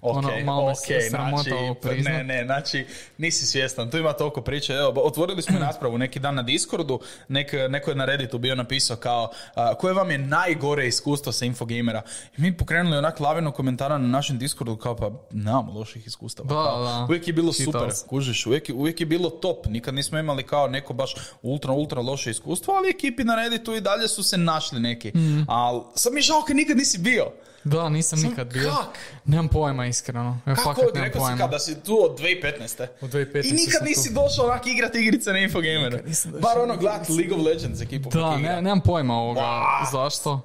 Ok, 0.01 0.17
Ono, 0.17 0.29
malo 0.45 0.65
me 0.65 0.71
ok, 0.71 0.77
sramota 1.10 1.43
znači, 1.43 1.55
priznat. 1.81 2.13
ne, 2.13 2.23
ne, 2.25 2.45
znači, 2.45 2.86
nisi 3.17 3.45
svjestan, 3.45 3.89
tu 3.91 3.97
ima 3.97 4.13
toliko 4.13 4.41
priče, 4.41 4.73
evo, 4.73 4.93
otvorili 4.97 5.41
smo 5.41 5.60
raspravu 5.60 5.97
neki 5.97 6.19
dan 6.19 6.36
na 6.36 6.43
Discordu, 6.43 6.99
nek, 7.27 7.51
neko 7.69 7.89
je 7.91 7.95
na 7.95 8.05
Redditu 8.05 8.38
bio 8.38 8.55
napisao 8.55 8.97
kao, 8.97 9.31
a, 9.55 9.75
koje 9.75 9.93
vam 9.93 10.12
je 10.12 10.17
najgore 10.17 10.88
iskustvo 10.88 11.31
sa 11.31 11.45
Infogamera? 11.45 12.01
I 12.38 12.41
mi 12.41 12.53
pokrenuli 12.53 12.97
onak 12.97 13.19
lavinu 13.19 13.51
komentara 13.51 13.97
na 13.97 14.07
našem 14.07 14.38
Discordu, 14.38 14.75
kao 14.77 14.95
pa, 14.95 15.12
nemamo 15.31 15.71
loših 15.73 16.07
iskustava. 16.07 16.47
Da, 16.47 16.53
kao, 16.55 16.83
da. 16.83 17.05
Uvijek 17.05 17.27
je 17.27 17.33
bilo 17.33 17.53
super, 17.53 17.81
sam. 17.91 18.07
kužiš, 18.07 18.45
uvijek, 18.45 18.69
je- 18.69 18.75
uvijek 18.75 18.99
je 18.99 19.05
bilo 19.05 19.29
top, 19.29 19.65
nikad 19.65 19.93
nismo 19.93 20.19
imali 20.19 20.43
kao 20.43 20.67
neko 20.67 20.93
baš 20.93 21.13
ultra, 21.41 21.71
ultra 21.73 22.01
loše 22.01 22.31
iskustvo, 22.31 22.73
ali 22.73 22.89
ekipi 22.89 23.23
na 23.23 23.36
Redditu 23.36 23.75
i 23.75 23.81
dalje 23.81 24.07
su 24.07 24.23
se 24.23 24.38
našli 24.38 24.79
neki. 24.79 25.10
Mhm. 25.10 25.41
Ali, 25.47 25.81
sad 25.95 26.13
mi 26.13 26.21
žao 26.21 26.41
kad 26.41 26.55
nikad 26.55 26.77
nisi 26.77 26.97
bio. 26.97 27.25
Da, 27.67 27.89
nisam 27.89 28.19
Sam- 28.19 28.30
nikad 28.30 28.53
bio. 28.53 28.69
kak? 28.71 28.97
Nemam 29.25 29.47
pojma, 29.47 29.86
iskreno. 29.86 30.38
Ja 30.45 30.56
Kako? 30.56 30.62
fakat 30.65 30.93
nemam 30.93 31.03
Rekao 31.03 31.19
si 31.19 31.23
pojma. 31.23 31.38
kao 31.38 31.47
da 31.47 31.60
si 31.60 31.75
tu 31.75 31.97
od 32.01 32.19
2015. 32.19 32.88
Od 33.01 33.10
2015. 33.10 33.45
I 33.45 33.53
nikad 33.53 33.84
nisi 33.84 34.10
tu. 34.10 34.15
došao 34.15 34.45
onak 34.45 34.67
igrat 34.67 34.95
igrice 34.95 35.32
na 35.32 35.39
Infogameru. 35.39 35.97
Došao 35.97 36.32
Bar 36.32 36.60
ono 36.60 36.77
gledat 36.77 37.10
League 37.10 37.36
of 37.36 37.41
Legends 37.43 37.82
ekipu 37.82 38.10
Da, 38.10 38.38
ne, 38.38 38.62
nemam 38.62 38.82
pojma 38.82 39.13
ovoga. 39.15 39.39
Wow. 39.41 39.91
Zašto? 39.91 40.41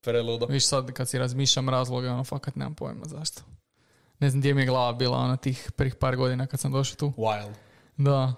Preludo. 0.00 0.46
Viš 0.46 0.66
sad 0.66 0.92
kad 0.92 1.08
si 1.08 1.18
razmišljam 1.18 1.68
razloge, 1.68 2.08
ono 2.08 2.24
fakat 2.24 2.56
nemam 2.56 2.74
pojma 2.74 3.04
zašto. 3.04 3.42
Ne 4.18 4.30
znam 4.30 4.40
gdje 4.40 4.54
mi 4.54 4.62
je 4.62 4.66
glava 4.66 4.92
bila 4.92 5.18
ona 5.18 5.36
tih 5.36 5.70
prvih 5.76 5.94
par 5.94 6.16
godina 6.16 6.46
kad 6.46 6.60
sam 6.60 6.72
došao 6.72 6.96
tu. 6.96 7.12
Wild. 7.16 7.52
Da. 7.96 8.34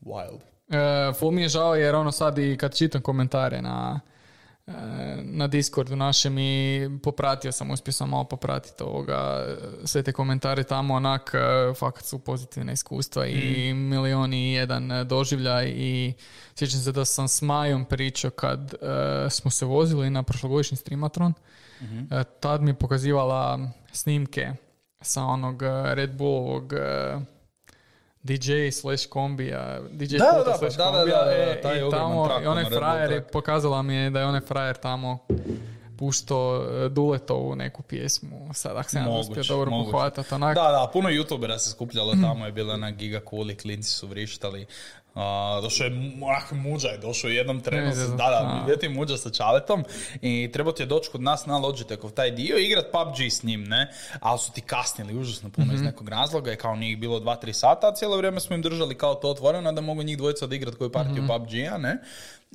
Wild. 0.00 0.38
E, 0.68 1.12
full 1.12 1.30
mi 1.30 1.42
je 1.42 1.48
žao 1.48 1.74
jer 1.74 1.94
ono 1.94 2.12
sad 2.12 2.38
i 2.38 2.56
kad 2.56 2.74
čitam 2.74 3.00
komentare 3.02 3.62
na, 3.62 4.00
na 5.24 5.46
Discordu 5.46 5.96
našem 5.96 6.38
i 6.38 6.88
popratio 7.02 7.52
sam, 7.52 7.70
uspio 7.70 7.92
sam 7.92 8.10
malo 8.10 8.24
popratiti 8.24 8.82
ovoga, 8.82 9.46
e, 9.48 9.86
sve 9.86 10.02
te 10.02 10.12
komentare 10.12 10.64
tamo 10.64 10.94
onak, 10.94 11.30
e, 11.34 11.74
fakat 11.74 12.04
su 12.04 12.18
pozitivne 12.18 12.72
iskustva 12.72 13.26
i 13.26 13.74
milion 13.74 14.34
i 14.34 14.52
jedan 14.52 15.08
doživljaj 15.08 15.72
i 15.76 16.12
sjećam 16.54 16.80
se 16.80 16.92
da 16.92 17.04
sam 17.04 17.28
s 17.28 17.42
Majom 17.42 17.84
pričao 17.84 18.30
kad 18.30 18.74
e, 18.74 19.30
smo 19.30 19.50
se 19.50 19.64
vozili 19.64 20.10
na 20.10 20.22
prošlogodišnji 20.22 20.76
streamatron, 20.76 21.34
E, 22.10 22.24
tad 22.40 22.62
mi 22.62 22.70
je 22.70 22.74
pokazivala 22.74 23.70
snimke 23.92 24.52
sa 25.00 25.24
onog 25.24 25.62
Red 25.92 26.16
Bullovog 26.16 26.72
e, 26.72 27.16
DJ 28.24 28.70
slash 28.72 29.06
kombija, 29.08 29.80
DJ 29.90 30.16
Da, 30.16 30.42
da, 30.46 30.58
slash 30.58 30.76
da, 30.76 30.84
da, 30.84 30.90
kombija, 30.90 31.18
da, 31.18 31.24
da, 31.24 31.32
e, 31.32 31.60
taj 31.62 31.78
i 31.78 31.90
tamo, 31.90 32.30
i 32.42 32.46
onaj 32.46 32.64
frajer 32.64 33.10
je 33.10 33.22
pokazala 33.22 33.82
mi 33.82 33.94
je 33.94 34.10
da 34.10 34.20
je 34.20 34.26
onaj 34.26 34.40
frajer 34.40 34.76
tamo 34.76 35.18
pušto 35.96 36.66
e, 36.84 36.88
Duletovu 36.88 37.56
neku 37.56 37.82
pjesmu, 37.82 38.50
sad 38.54 38.76
ako 38.76 38.90
sam 38.90 39.06
ja 39.06 39.10
uspio 39.10 39.42
dobro 39.48 39.70
pohvatati, 39.70 40.34
onak, 40.34 40.54
Da, 40.54 40.62
da, 40.62 40.90
puno 40.92 41.08
youtubera 41.08 41.58
se 41.58 41.70
skupljalo 41.70 42.12
tamo, 42.12 42.46
je 42.46 42.52
bila 42.52 42.76
na 42.76 42.90
giga 42.90 43.20
cool 43.30 43.50
i 43.50 43.56
klinci 43.56 43.90
su 43.90 44.06
vrištali. 44.06 44.66
A, 45.14 45.60
došao 45.62 45.84
je 45.84 45.92
onak 46.22 46.52
muđa 46.52 46.88
je 46.88 46.98
došao 46.98 47.28
u 47.28 47.32
jednom 47.32 47.60
trenu, 47.60 47.86
Ne 47.86 47.94
sa, 47.94 48.06
da, 48.06 48.64
da, 48.66 48.76
ti 48.76 48.88
muđa 48.88 49.16
sa 49.16 49.30
čaletom? 49.30 49.84
I 50.22 50.50
trebao 50.52 50.72
ti 50.72 50.82
je 50.82 50.86
doći 50.86 51.10
kod 51.10 51.20
nas 51.20 51.46
na 51.46 51.58
Logitechov 51.58 52.10
taj 52.10 52.30
dio 52.30 52.58
i 52.58 52.64
igrat 52.64 52.86
PUBG 52.92 53.30
s 53.30 53.42
njim, 53.42 53.64
ne, 53.64 53.92
ali 54.20 54.38
su 54.38 54.52
ti 54.52 54.60
kasnili 54.60 55.18
užasno 55.18 55.50
puno 55.50 55.74
iz 55.74 55.82
nekog 55.82 56.08
razloga 56.08 56.52
i 56.52 56.56
kao 56.56 56.76
nije 56.76 56.92
ih 56.92 56.98
bilo 56.98 57.20
2-3 57.20 57.52
sata, 57.52 57.88
a 57.88 57.94
cijelo 57.94 58.16
vrijeme 58.16 58.40
smo 58.40 58.56
im 58.56 58.62
držali 58.62 58.94
kao 58.94 59.14
to 59.14 59.30
otvoreno 59.30 59.72
da 59.72 59.80
mogu 59.80 60.02
njih 60.02 60.18
dvojica 60.18 60.44
odigrat 60.44 60.74
koju 60.74 60.92
partiju 60.92 61.26
PUBG-a, 61.28 61.78
ne, 61.78 61.98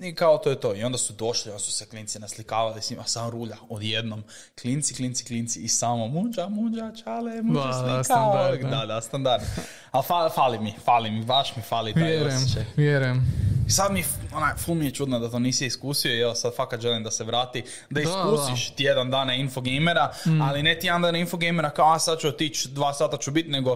i 0.02 0.16
kao 0.16 0.38
to 0.38 0.50
je 0.50 0.60
to. 0.60 0.76
I 0.76 0.84
onda 0.84 0.98
su 0.98 1.14
došli, 1.14 1.52
onda 1.52 1.60
su 1.60 1.72
se 1.72 1.86
klinci 1.86 2.20
naslikavali 2.20 2.82
s 2.82 2.90
njima, 2.90 3.04
sam 3.04 3.30
rulja, 3.30 3.56
odjednom, 3.70 4.24
klinci, 4.62 4.94
klinci, 4.96 5.26
klinci 5.26 5.60
i 5.60 5.68
samo 5.68 6.08
muđa, 6.08 6.48
muđa, 6.50 6.92
čale, 7.04 7.42
muđa 7.42 7.60
Da, 7.60 7.94
da, 7.98 8.04
standard, 8.04 8.62
da, 8.62 8.70
da. 8.70 8.86
da, 8.86 9.02
standard. 9.02 9.44
Ali 9.92 10.04
fa- 10.08 10.30
fali 10.36 10.60
mi, 10.60 10.74
fali 10.86 11.12
mi, 11.12 11.26
baš 11.26 11.56
mi 11.56 11.62
fali 11.62 11.94
taj 11.94 12.04
vjerujem, 12.04 12.38
osjećaj. 12.38 12.66
vjerujem. 12.76 13.26
I 13.68 13.72
sad 13.72 13.92
mi, 13.92 14.04
onak, 14.34 14.60
ful 14.60 14.76
mi 14.76 14.86
je 14.86 14.92
čudno 14.92 15.20
da 15.20 15.30
to 15.32 15.40
nisi 15.40 15.66
iskusio 15.66 16.14
i 16.14 16.20
evo 16.20 16.36
sad 16.36 16.56
fakat 16.56 16.82
želim 16.82 17.04
da 17.04 17.12
se 17.12 17.24
vrati, 17.24 17.64
da 17.90 18.02
iskusiš 18.02 18.70
tjedan 18.76 19.12
dana 19.12 19.34
Infogamera, 19.36 20.12
ali 20.42 20.64
ne 20.64 20.80
tjedan 20.80 21.02
dana 21.02 21.18
Infogamera 21.18 21.70
kao 21.70 21.94
a 21.94 22.00
sad 22.00 22.20
ću 22.20 22.28
otići, 22.28 22.70
dva 22.70 22.94
sata 22.94 23.18
ću 23.18 23.32
biti, 23.32 23.50
nego 23.50 23.76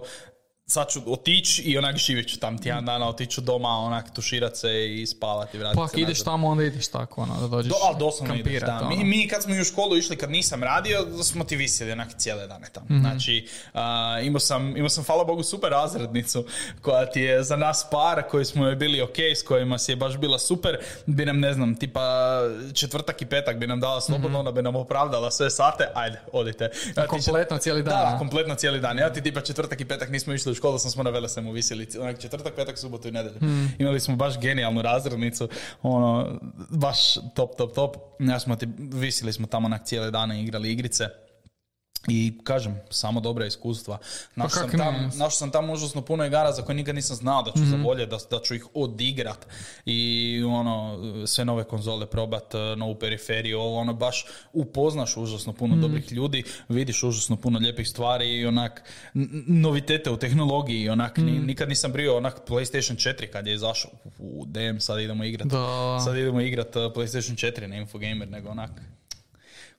sad 0.74 0.90
ću 0.90 1.02
otići 1.06 1.62
i 1.62 1.78
onak 1.78 1.98
živjet 1.98 2.30
ću 2.30 2.40
tam 2.40 2.58
tjedan 2.58 2.86
dana, 2.86 3.10
otići 3.10 3.32
ću 3.32 3.42
doma, 3.42 3.70
onak 3.70 4.14
tuširat 4.14 4.56
se 4.58 4.96
i 5.02 5.06
spavati, 5.06 5.58
vratiti 5.58 5.78
Pa 5.82 5.88
se 5.88 5.98
ideš 5.98 6.18
nazad. 6.18 6.26
tamo, 6.26 6.48
onda 6.48 6.64
ideš 6.64 6.88
tako, 6.88 7.22
ono, 7.22 7.42
da 7.42 7.48
dođeš 7.48 7.70
Do, 7.70 7.76
ali 7.84 7.96
doslovno 8.00 8.36
ideš, 8.36 8.62
da. 8.62 8.80
ono. 8.82 8.90
Mi, 8.90 9.04
mi 9.04 9.28
kad 9.28 9.44
smo 9.44 9.56
i 9.56 9.62
u 9.62 9.64
školu 9.64 9.98
išli, 9.98 10.16
kad 10.18 10.32
nisam 10.32 10.64
radio, 10.64 11.06
da 11.06 11.24
smo 11.24 11.44
ti 11.44 11.56
visjeli 11.56 11.92
onak 11.92 12.08
cijele 12.18 12.48
dane 12.48 12.68
tamo. 12.74 12.86
Mhm. 12.90 13.00
Znači, 13.00 13.48
a, 13.74 14.20
imao, 14.24 14.40
sam, 14.40 14.78
imao 14.78 14.90
sam, 14.90 15.04
hvala 15.04 15.24
Bogu, 15.24 15.44
super 15.44 15.70
razrednicu 15.72 16.46
koja 16.82 17.06
ti 17.06 17.22
je 17.22 17.44
za 17.44 17.56
nas 17.56 17.86
par, 17.92 18.24
koji 18.32 18.46
smo 18.46 18.66
joj 18.66 18.76
bili 18.76 19.02
ok, 19.02 19.20
s 19.36 19.44
kojima 19.44 19.78
si 19.78 19.92
je 19.92 19.96
baš 19.96 20.18
bila 20.18 20.40
super, 20.40 20.78
bi 21.06 21.26
nam, 21.26 21.40
ne 21.40 21.54
znam, 21.54 21.76
tipa 21.76 22.02
četvrtak 22.74 23.22
i 23.22 23.26
petak 23.26 23.58
bi 23.58 23.68
nam 23.68 23.80
dala 23.80 24.02
slobodno, 24.02 24.40
ona 24.40 24.52
bi 24.52 24.62
nam 24.62 24.76
opravdala 24.76 25.32
sve 25.32 25.50
sate, 25.50 25.88
ajde, 25.94 26.20
odite. 26.32 26.64
Ja 26.98 27.04
ti 27.04 27.10
kompletno 27.10 27.58
cijeli 27.58 27.84
dan, 27.84 28.12
Da, 28.12 28.18
kompletno 28.18 28.56
cijeli 28.56 28.80
dan. 28.80 28.98
Ja 28.98 29.14
ti 29.14 29.22
tipa 29.22 29.42
četvrtak 29.42 29.82
i 29.82 29.86
petak 29.86 30.10
nismo 30.10 30.34
išli 30.34 30.52
u 30.52 30.56
školu, 30.64 30.80
smo 30.80 31.04
na 31.04 31.10
Velesemu 31.10 31.52
visili. 31.52 31.88
Onak 32.00 32.20
četvrtak, 32.20 32.56
petak, 32.56 32.78
subotu 32.78 33.08
i 33.08 33.12
nedjelju. 33.12 33.40
Hmm. 33.40 33.72
Imali 33.80 34.00
smo 34.00 34.16
baš 34.16 34.40
genijalnu 34.40 34.82
razrednicu, 34.82 35.50
ono, 35.82 36.40
baš 36.70 37.14
top, 37.36 37.58
top, 37.58 37.76
top. 37.76 37.96
Ja 38.20 38.40
smo 38.40 38.56
ti, 38.56 38.68
visili 38.78 39.34
smo 39.34 39.48
tamo 39.48 39.66
onak 39.66 39.86
cijele 39.86 40.12
dane 40.12 40.44
igrali 40.44 40.72
igrice. 40.72 41.23
I 42.08 42.34
kažem, 42.44 42.80
samo 42.90 43.20
dobra 43.20 43.46
iskustva. 43.46 43.98
Našao 44.36 44.50
sam, 44.52 44.64
kak 44.64 44.74
ne, 44.74 44.78
tam, 44.80 44.96
našao 45.06 45.30
sam 45.32 45.52
tamo 45.52 45.74
užasno 45.74 46.02
puno 46.02 46.26
igara 46.26 46.52
za 46.52 46.62
koje 46.62 46.76
nikad 46.76 46.96
nisam 46.96 47.16
znao 47.16 47.44
da 47.44 47.52
ću 47.52 47.60
Mhm. 47.60 47.70
zavoljeti, 47.72 48.10
da, 48.10 48.18
da 48.32 48.40
ću 48.40 48.56
ih 48.56 48.66
odigrat. 48.74 49.48
I 49.86 50.00
ono, 50.46 50.98
sve 51.26 51.46
nove 51.46 51.64
konzole 51.64 52.06
probat, 52.06 52.56
eh, 52.56 52.76
novu 52.76 52.96
periferiju, 52.96 53.62
ono, 53.62 53.94
baš 53.94 54.26
upoznaš 54.54 55.18
užasno 55.18 55.54
puno 55.54 55.76
dobrih 55.78 56.12
ljudi, 56.12 56.44
vidiš 56.70 57.04
užasno 57.04 57.36
puno 57.36 57.60
lijepih 57.60 57.90
stvari 57.90 58.30
i 58.30 58.46
onak, 58.46 58.84
n- 59.14 59.30
novitete 59.48 60.12
u 60.12 60.18
tehnologiji, 60.18 60.90
onak, 60.90 61.18
Mhm. 61.18 61.46
nikad 61.46 61.70
nisam 61.70 61.92
bio 61.92 62.18
onak 62.18 62.42
PlayStation 62.48 62.96
4 63.00 63.28
kad 63.28 63.48
je 63.48 63.54
izašao, 63.54 63.92
u 64.20 64.46
DM, 64.46 64.80
sad 64.80 65.00
idemo 65.00 65.24
igrat. 65.24 65.48
Da. 65.48 66.00
Sad 66.00 66.18
idemo 66.18 66.42
igrat 66.42 66.76
eh, 66.76 66.80
PlayStation 66.80 67.36
4 67.38 67.68
na 67.68 67.76
Infogamer, 67.76 68.30
nego 68.30 68.50
onak, 68.50 68.72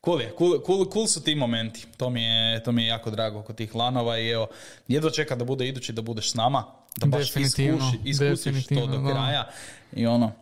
Cool 0.04 0.20
je, 0.20 0.32
cool, 0.38 0.60
cool, 0.66 0.90
cool 0.92 1.06
su 1.06 1.22
ti 1.22 1.34
momenti. 1.34 1.86
To 1.96 2.10
mi, 2.10 2.22
je, 2.22 2.62
to 2.62 2.72
mi 2.72 2.82
je 2.82 2.88
jako 2.88 3.10
drago 3.10 3.42
kod 3.42 3.56
tih 3.56 3.74
lanova 3.74 4.18
i 4.18 4.28
evo, 4.28 4.46
jedva 4.88 5.10
čeka 5.10 5.36
da 5.36 5.44
bude 5.44 5.68
idući, 5.68 5.92
da 5.92 6.02
budeš 6.02 6.30
s 6.30 6.34
nama, 6.34 6.64
da 6.96 7.06
baš 7.06 7.36
iskuši, 7.36 7.98
iskusiš 8.04 8.66
to 8.66 8.86
do 8.86 8.98
da. 8.98 9.10
kraja 9.10 9.48
i 9.92 10.06
ono, 10.06 10.32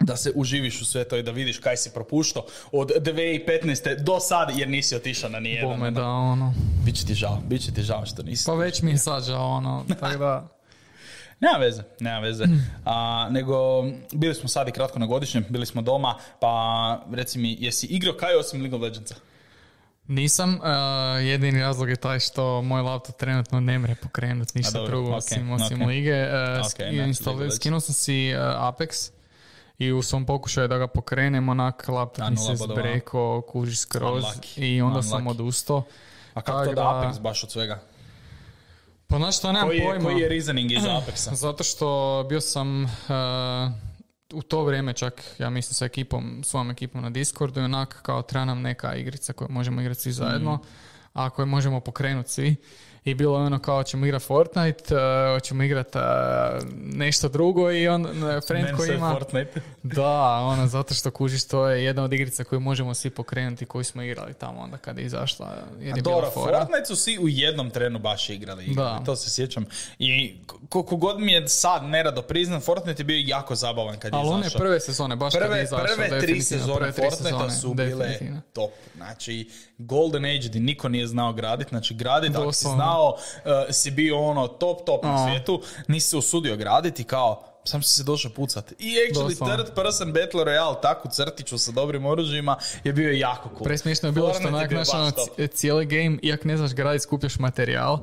da 0.00 0.16
se 0.16 0.32
uživiš 0.34 0.80
u 0.80 0.84
sve 0.84 1.04
to 1.04 1.16
i 1.16 1.22
da 1.22 1.30
vidiš 1.30 1.58
kaj 1.58 1.76
si 1.76 1.90
propuštao 1.94 2.44
od 2.72 2.90
2015. 2.90 4.02
do 4.02 4.20
sad 4.20 4.58
jer 4.58 4.68
nisi 4.68 4.96
otišao 4.96 5.30
na 5.30 5.40
nijedan. 5.40 5.70
Bome 5.70 5.90
da, 5.90 6.06
ono. 6.06 6.54
Biće 6.84 7.06
ti 7.06 7.14
žao, 7.14 7.38
bit 7.48 7.62
će 7.62 7.72
ti 7.72 7.82
žao 7.82 8.06
što 8.06 8.22
nisi. 8.22 8.46
Pa 8.46 8.54
već 8.54 8.82
mi 8.82 8.90
je 8.90 8.98
sad 8.98 9.24
žao, 9.24 9.46
ono, 9.46 9.84
tako 10.00 10.18
da... 10.18 10.48
Nema 11.42 11.58
veze, 11.58 11.82
nema 12.00 12.18
veze. 12.20 12.44
A, 12.84 13.28
nego, 13.30 13.54
bili 14.12 14.34
smo 14.34 14.48
sad 14.48 14.68
i 14.68 14.72
kratko 14.72 14.98
na 14.98 15.06
godišnjem, 15.06 15.44
bili 15.48 15.66
smo 15.66 15.82
doma, 15.82 16.14
pa 16.40 16.52
reci 17.12 17.38
mi, 17.38 17.56
jesi 17.60 17.86
igrao 17.86 18.14
kaj 18.14 18.34
osim 18.34 18.60
League 18.60 18.76
of 18.76 18.82
Legendsa? 18.82 19.14
Nisam, 20.08 20.54
uh, 20.54 20.60
jedini 21.20 21.60
razlog 21.60 21.88
je 21.88 21.96
taj 21.96 22.20
što 22.20 22.62
moj 22.62 22.82
laptop 22.82 23.16
trenutno 23.16 23.60
ne 23.60 23.78
mre 23.78 23.94
pokrenut 23.94 24.54
ništa 24.54 24.72
dobro, 24.72 24.86
drugo 24.88 25.10
ok, 25.10 25.16
osim, 25.16 25.52
osim 25.52 25.82
ok. 25.82 25.88
lige. 25.88 26.22
Uh, 26.22 26.32
Ok, 26.58 26.64
sk- 26.64 26.76
znači 26.76 26.96
install- 26.96 27.50
skinuo 27.50 27.80
sam 27.80 27.94
si 27.94 28.32
uh, 28.34 28.40
Apex 28.40 29.10
i 29.78 29.92
u 29.92 30.02
svom 30.02 30.26
pokušaju 30.26 30.68
da 30.68 30.78
ga 30.78 30.86
pokrenem, 30.86 31.48
onak 31.48 31.88
laptop 31.88 32.30
mi 32.30 32.36
se 32.36 32.56
zbreko, 32.56 33.42
kuži 33.42 33.76
skroz 33.76 34.24
Unlucky, 34.24 34.60
i 34.66 34.82
onda 34.82 35.02
sam 35.02 35.24
unlucky. 35.24 35.30
odustao. 35.30 35.82
A 36.34 36.40
kako 36.42 36.64
to 36.64 36.72
da 36.72 36.82
Apex 36.82 37.20
baš 37.20 37.44
od 37.44 37.50
svega? 37.50 37.80
Pa 39.12 39.18
znaš 39.18 39.38
što, 39.38 39.52
nemam 39.52 39.68
Koji 39.68 39.78
je, 39.78 39.84
pojma. 39.84 40.04
koji 40.04 40.20
je 40.20 40.28
reasoning 40.28 40.72
iza 40.72 40.88
Apexa? 41.00 41.34
Zato 41.34 41.64
što 41.64 42.26
bio 42.28 42.40
sam 42.40 42.84
uh, 42.84 42.90
u 44.32 44.42
to 44.42 44.64
vrijeme 44.64 44.92
čak, 44.92 45.22
ja 45.38 45.50
mislim, 45.50 45.74
sa 45.74 45.84
ekipom, 45.84 46.40
svojom 46.44 46.70
ekipom 46.70 47.02
na 47.02 47.10
Discordu 47.10 47.60
i 47.60 47.64
onak 47.64 48.02
kao 48.02 48.22
treba 48.22 48.44
nam 48.44 48.62
neka 48.62 48.94
igrica 48.94 49.32
koju 49.32 49.48
možemo 49.50 49.80
igrati 49.80 50.00
svi 50.00 50.12
zajedno, 50.12 50.58
a 51.12 51.30
koju 51.30 51.46
možemo 51.46 51.80
pokrenuti 51.80 52.30
svi. 52.30 52.56
I 53.04 53.14
bilo 53.14 53.38
je 53.38 53.44
ono 53.44 53.58
kao 53.58 53.82
ćemo 53.82 54.06
igrati 54.06 54.24
Fortnite, 54.24 54.94
uh, 54.94 55.42
ćemo 55.42 55.62
igrati 55.62 55.98
uh, 55.98 56.04
nešto 56.76 57.28
drugo 57.28 57.72
i 57.72 57.88
on, 57.88 58.06
uh, 58.06 58.10
friend 58.46 58.64
Meni 58.64 58.76
koji 58.76 58.94
ima... 58.94 59.12
Fortnite. 59.12 59.60
Da, 59.82 60.22
ono, 60.22 60.66
zato 60.66 60.94
što 60.94 61.10
kužiš, 61.10 61.44
to 61.44 61.66
je 61.66 61.84
jedna 61.84 62.04
od 62.04 62.12
igrica 62.12 62.44
koju 62.44 62.60
možemo 62.60 62.94
svi 62.94 63.10
pokrenuti 63.10 63.66
koju 63.66 63.84
smo 63.84 64.02
igrali 64.02 64.34
tamo 64.34 64.60
onda 64.60 64.76
kada 64.76 65.00
je 65.00 65.06
izašla. 65.06 65.54
Jer 65.80 65.94
A 65.94 65.96
je 65.96 66.02
dobro, 66.02 66.30
fora. 66.30 66.58
Fortnite 66.58 66.86
su 66.86 66.96
svi 66.96 67.18
u 67.18 67.28
jednom 67.28 67.70
trenu 67.70 67.98
baš 67.98 68.30
igrali. 68.30 68.64
igre, 68.64 68.74
Da. 68.74 69.02
To 69.06 69.16
se 69.16 69.30
sjećam. 69.30 69.66
I 69.98 70.36
koliko 70.68 70.96
god 70.96 71.20
mi 71.20 71.32
je 71.32 71.48
sad 71.48 71.84
nerado 71.84 72.22
priznam, 72.22 72.60
Fortnite 72.60 73.00
je 73.00 73.04
bio 73.04 73.22
jako 73.26 73.54
zabavan 73.54 73.98
kad 73.98 74.12
je 74.12 74.18
Ali 74.18 74.28
one 74.28 74.40
izašao. 74.40 74.58
prve 74.58 74.80
sezone, 74.80 75.16
baš 75.16 75.32
kad 75.32 75.42
je 75.42 75.48
Prve, 75.48 75.62
izašao, 75.62 75.86
prve 75.96 76.20
tri 76.20 76.42
sezone 76.42 76.78
prve 76.78 76.92
Fortnite 76.92 77.50
su 77.60 77.74
bile 77.74 78.18
top. 78.52 78.70
Znači, 78.96 79.50
Golden 79.78 80.24
Age 80.24 80.48
gdje 80.48 80.60
niko 80.60 80.88
nije 80.88 81.06
znao 81.06 81.32
gradit. 81.32 81.68
Znači, 81.68 81.94
gradit, 81.94 82.30
ako 82.34 82.52
si 82.52 82.64
Doslovno. 82.64 82.84
Znao, 82.92 83.08
uh, 83.08 83.52
si 83.70 83.90
bio 83.90 84.18
ono 84.18 84.48
top, 84.48 84.84
top 84.86 85.04
na 85.04 85.26
svijetu, 85.26 85.62
nisi 85.88 86.08
se 86.08 86.16
usudio 86.16 86.56
graditi 86.56 87.04
kao 87.04 87.42
sam 87.64 87.82
si 87.82 87.94
se 87.94 88.02
došao 88.02 88.30
pucat. 88.30 88.72
I 88.72 88.74
actually 88.74 89.28
Doslovno. 89.28 89.56
third 89.56 89.74
person 89.74 90.12
battle 90.12 90.44
royale, 90.44 90.80
tako 90.82 91.08
crtiću 91.08 91.58
sa 91.58 91.72
dobrim 91.72 92.06
oružjima, 92.06 92.56
je 92.84 92.92
bio 92.92 93.12
jako 93.12 93.48
cool. 93.48 93.64
Presmiješno 93.64 94.08
je 94.08 94.12
bilo 94.12 94.34
što 94.34 94.42
Fortnite 94.42 94.74
je 94.74 94.78
onak, 94.78 94.88
naš, 94.88 94.94
ono, 95.38 95.48
cijeli 95.48 95.86
game, 95.86 96.18
iako 96.22 96.48
ne 96.48 96.56
znaš 96.56 96.72
graditi, 96.72 97.02
skupljaš 97.02 97.38
materijal. 97.38 97.98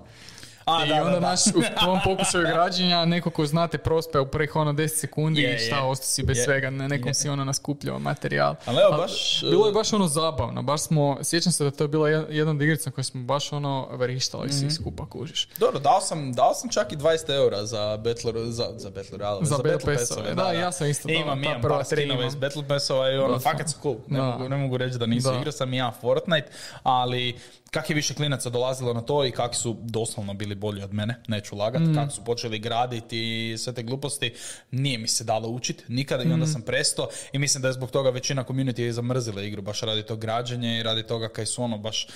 A, 0.72 0.86
I 0.86 0.90
da, 0.90 0.96
da, 0.96 1.02
onda 1.02 1.12
da. 1.12 1.20
naš, 1.22 1.48
u 1.48 1.62
tvom 1.80 2.00
pokušaju 2.06 2.44
građenja, 2.54 3.06
neko 3.06 3.30
ko 3.30 3.46
znate 3.46 3.78
prospe 3.80 4.20
u 4.20 4.28
prvih 4.28 4.56
ono 4.56 4.74
10 4.74 4.88
sekundi 4.90 5.42
Je, 5.42 5.56
i 5.56 5.60
šta, 5.60 5.82
ostao 5.82 6.06
si 6.06 6.24
bez 6.24 6.38
Je. 6.38 6.44
svega, 6.44 6.70
ne, 6.70 6.88
nekom 6.88 7.08
Je. 7.08 7.14
si 7.14 7.30
ono 7.30 7.46
naskupljao 7.46 8.00
materijal. 8.00 8.56
Ali 8.66 8.78
evo, 8.80 8.98
baš, 8.98 9.42
Bilo 9.42 9.66
je 9.66 9.74
baš 9.74 9.94
ono 9.94 10.08
zabavno, 10.08 10.62
baš 10.64 10.82
smo, 10.82 11.18
sjećam 11.24 11.52
se 11.52 11.64
da 11.64 11.72
to 11.72 11.84
je 11.84 11.88
bila 11.88 12.10
jed- 12.10 12.26
jedna 12.30 12.52
od 12.52 12.62
igrica 12.62 12.92
koju 12.92 13.06
smo 13.06 13.24
baš 13.24 13.54
ono 13.54 13.88
vrištali 13.92 14.46
Mhm. 14.46 14.54
svi 14.54 14.72
skupa, 14.72 15.06
kužiš. 15.08 15.48
Dobro, 15.50 15.80
dao 15.80 16.02
sam, 16.02 16.34
dao 16.34 16.54
sam 16.54 16.70
čak 16.70 16.92
i 16.92 16.98
20 16.98 17.08
eura 17.32 17.66
za 17.66 17.98
Battle, 17.98 18.14
za, 18.46 18.66
za 18.74 18.90
Battle 18.90 19.18
Royale. 19.18 19.44
Za 19.44 19.56
Battle 19.56 19.72
Battle 19.72 19.94
Passove, 19.96 20.22
Passove, 20.26 20.36
da, 20.36 20.52
ja 20.54 20.72
sam 20.72 20.88
isto 20.88 21.08
dao, 21.08 21.16
Imam, 21.16 21.44
ta 21.44 21.50
imam 21.50 21.62
prva 21.62 21.84
tri 21.84 21.98
skinova 21.98 22.26
iz 22.26 22.36
Battle 22.36 22.68
Passova 22.68 23.12
i 23.12 23.18
ono, 23.18 23.34
Da, 23.34 23.40
fakat 23.42 23.70
su 23.70 23.76
cool. 23.82 23.96
Ne, 24.08 24.20
da. 24.20 24.26
mogu, 24.26 24.50
ne 24.50 24.58
mogu 24.58 24.78
reći 24.78 24.98
da 24.98 25.06
nisu. 25.06 25.30
Da. 25.30 25.36
Igrao 25.36 25.52
sam 25.52 25.74
i 25.74 25.78
ja 25.78 25.92
Fortnite, 25.92 26.48
ali 26.84 27.40
kak 27.72 27.90
je 27.90 27.96
više 27.96 28.14
klinaca 28.14 28.50
dolazilo 28.50 28.94
na 28.94 29.02
to 29.02 29.26
i 29.26 29.32
kak 29.32 29.56
su 29.56 29.78
doslovno 29.82 30.34
bili 30.34 30.56
bolji 30.56 30.84
od 30.84 30.94
mene, 30.94 31.16
neću 31.28 31.56
lagat, 31.56 31.82
Mm. 31.82 31.96
kak 31.96 32.12
su 32.12 32.24
počeli 32.24 32.60
graditi 32.60 33.18
i 33.20 33.58
sve 33.58 33.74
te 33.74 33.84
gluposti, 33.84 34.34
nije 34.72 34.98
mi 34.98 35.08
se 35.08 35.24
dalo 35.24 35.48
učit 35.48 35.84
nikada 35.88 36.24
i 36.24 36.32
onda 36.32 36.46
Mm. 36.46 36.50
sam 36.50 36.62
presto 36.62 37.08
i 37.34 37.40
mislim 37.40 37.62
da 37.62 37.68
je 37.68 37.74
zbog 37.74 37.92
toga 37.92 38.10
većina 38.10 38.44
community 38.44 38.80
je 38.80 38.94
zamrzila 38.94 39.42
igru, 39.42 39.62
baš 39.62 39.82
radi 39.82 40.04
to 40.04 40.16
građenje 40.16 40.80
i 40.80 40.84
radi 40.84 41.04
toga 41.04 41.30
kaj 41.30 41.46
su 41.46 41.64
ono 41.64 41.78
baš 41.78 42.08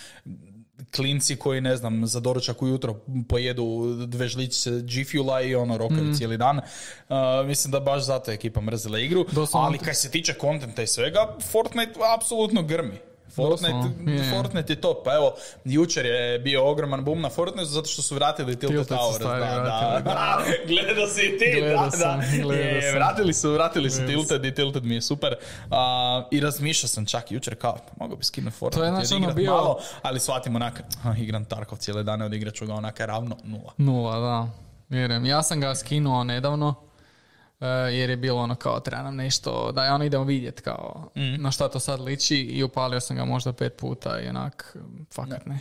klinci 0.92 1.36
koji, 1.36 1.62
ne 1.62 1.78
znam, 1.78 2.08
za 2.08 2.20
doručak 2.20 2.62
ujutro 2.62 3.00
pojedu 3.30 3.64
dve 3.98 4.28
žličice 4.28 4.72
G 4.72 5.06
Fuela 5.06 5.42
i 5.42 5.56
ono 5.56 5.78
rokaju 5.78 6.04
Mm. 6.04 6.14
cijeli 6.14 6.38
dan. 6.38 6.58
Uh, 6.58 6.64
mislim 7.46 7.72
da 7.72 7.80
baš 7.80 8.04
zato 8.04 8.32
je 8.32 8.36
ekipa 8.36 8.62
mrzila 8.62 9.00
igru. 9.00 9.26
Doslovno. 9.32 9.68
Ali 9.68 9.78
kaj 9.78 9.94
se 9.94 10.12
tiče 10.12 10.34
kontenta 10.34 10.82
i 10.82 10.88
svega, 10.88 11.20
Fortnite 11.42 11.92
apsolutno 12.18 12.64
grmi. 12.64 12.98
Fortnite, 13.36 13.76
je, 14.08 14.16
je. 14.16 14.32
Fortnite 14.32 14.74
je 14.74 14.82
top. 14.82 15.04
Pa 15.04 15.14
evo, 15.14 15.34
jučer 15.66 16.06
je 16.06 16.40
bio 16.40 16.66
ogroman 16.66 17.04
boom 17.04 17.22
na 17.22 17.30
Fortnite 17.30 17.66
zato 17.66 17.88
što 17.88 18.02
su 18.02 18.16
vratili 18.16 18.60
Tilted, 18.60 18.88
Towers. 18.90 19.20
Da, 19.20 19.28
vratili, 19.30 20.04
da. 20.04 20.40
Gledao 20.68 21.08
si 21.08 21.22
i 21.22 21.38
ti, 21.40 21.60
Gledao 21.60 21.86
da, 21.86 21.92
sam, 21.92 22.20
da. 22.48 22.54
Je, 22.54 22.92
vratili 22.94 23.34
su, 23.34 23.52
vratili 23.52 23.90
su 23.90 24.06
Tilted 24.08 24.46
i 24.46 24.56
Tilted 24.56 24.84
mi 24.84 24.96
je 24.96 25.02
super. 25.02 25.36
A, 25.72 26.24
I 26.32 26.40
razmišljao 26.40 26.88
sam 26.90 27.06
čak 27.06 27.32
jučer 27.32 27.56
kao, 27.56 27.74
pa 27.76 27.94
mogu 27.98 28.16
bi 28.16 28.24
skinuti 28.24 28.56
Fortnite 28.56 28.86
je, 28.86 28.90
i 28.94 29.06
znaš, 29.06 29.12
ono 29.14 29.34
bio- 29.34 29.52
malo, 29.52 29.80
ali 30.02 30.20
shvatim 30.20 30.56
onak, 30.56 30.82
"Ah, 31.04 31.14
igram 31.18 31.46
Tarkov 31.46 31.78
cijele 31.78 32.04
dane, 32.04 32.26
odigrat 32.26 32.54
ću 32.54 32.66
ga 32.66 32.74
onaka 32.74 33.06
ravno 33.06 33.38
nula. 33.44 33.72
Nula, 33.78 34.20
da. 34.20 34.48
Vjerujem. 34.90 35.26
Ja 35.26 35.44
sam 35.44 35.60
ga 35.60 35.76
skinuo 35.76 36.24
nedavno, 36.24 36.76
jer 37.68 38.10
je 38.10 38.18
bilo 38.18 38.42
ono 38.42 38.56
kao 38.56 38.80
treba 38.80 39.04
nam 39.04 39.16
nešto, 39.16 39.72
da 39.72 39.94
ono 39.96 40.04
idemo 40.04 40.24
vidjet 40.24 40.62
kao 40.62 41.10
Mhm. 41.16 41.42
na 41.44 41.52
šta 41.52 41.70
to 41.70 41.80
sad 41.80 42.00
liči 42.00 42.38
i 42.38 42.64
upalio 42.64 43.00
sam 43.00 43.16
ga 43.18 43.26
možda 43.26 43.54
pet 43.54 43.78
puta 43.78 44.20
i 44.20 44.28
onak, 44.28 44.78
fakat 45.14 45.46
ne. 45.46 45.60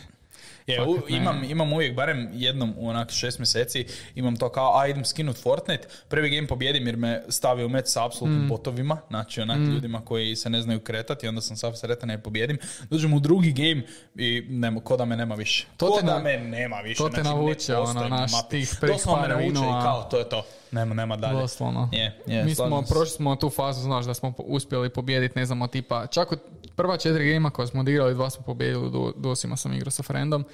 Je, 0.67 0.77
Fakat 0.77 0.89
u- 0.89 1.09
ne. 1.09 1.17
imam, 1.17 1.43
imam 1.43 1.73
uvijek, 1.73 1.95
barem 1.95 2.29
jednom 2.33 2.73
u 2.77 2.89
onak 2.89 3.11
šest 3.11 3.39
mjeseci, 3.39 3.85
imam 4.15 4.35
to 4.35 4.49
kao, 4.49 4.77
a 4.77 4.87
idem 4.87 5.05
skinut 5.05 5.37
Fortnite, 5.37 5.87
prvi 6.07 6.29
game 6.29 6.47
pobjedim 6.47 6.87
jer 6.87 6.97
me 6.97 7.23
stavio 7.29 7.65
u 7.65 7.69
meč 7.69 7.85
sa 7.87 8.01
Mm. 8.01 8.05
apsolutnim 8.05 8.47
botovima, 8.47 8.97
znači 9.09 9.41
onak 9.41 9.57
ljudima 9.59 10.01
koji 10.01 10.35
se 10.35 10.49
ne 10.49 10.61
znaju 10.61 10.79
kretati, 10.79 11.27
onda 11.27 11.41
sam 11.41 11.57
sav 11.57 11.73
sretan 11.73 12.11
i 12.11 12.17
pobijedim. 12.19 12.57
Dođem 12.83 13.13
u 13.13 13.19
drugi 13.19 13.51
game 13.51 13.81
i 14.17 14.45
nema, 14.49 14.79
ko 14.81 14.97
da 14.97 15.05
me 15.05 15.17
nema 15.17 15.35
više. 15.35 15.67
To 15.77 15.87
ko 15.87 15.95
te 15.95 16.05
da 16.05 16.13
na- 16.13 16.19
me 16.19 16.37
nema 16.39 16.77
više. 16.77 16.97
to 16.97 17.09
te 17.09 17.13
znači, 17.13 17.23
ne 17.25 17.35
navuče, 17.35 17.75
ono, 17.75 18.07
naš, 18.09 18.31
tih 18.49 18.77
me 18.81 18.89
navuče 19.27 19.49
i 19.49 19.83
kao, 19.83 20.03
to 20.03 20.17
je 20.17 20.29
to. 20.29 20.45
Nema, 20.71 20.93
nema 20.95 21.17
dalje. 21.17 21.33
Doslovno. 21.33 21.89
Je, 21.91 22.17
je, 22.27 22.43
Mi 22.43 22.55
smo, 22.55 22.81
prošli 22.83 23.07
smo 23.07 23.35
tu 23.35 23.49
fazu, 23.49 23.81
znaš, 23.81 24.05
da 24.05 24.13
smo 24.13 24.33
uspjeli 24.37 24.89
pobijediti, 24.89 25.39
ne 25.39 25.45
znamo, 25.45 25.67
tipa, 25.67 26.07
čak 26.07 26.31
od 26.31 26.39
prva 26.75 26.97
četiri 26.97 27.23
gejma 27.25 27.49
koja 27.49 27.67
smo 27.67 27.81
odigrali, 27.81 28.13
dva 28.13 28.29
smo 28.29 28.43
pobijedili, 28.43 28.91
do, 28.91 29.13
dosima 29.17 29.57
sam 29.57 29.73
igrao 29.73 29.91
sa 29.91 30.03
friendom 30.03 30.45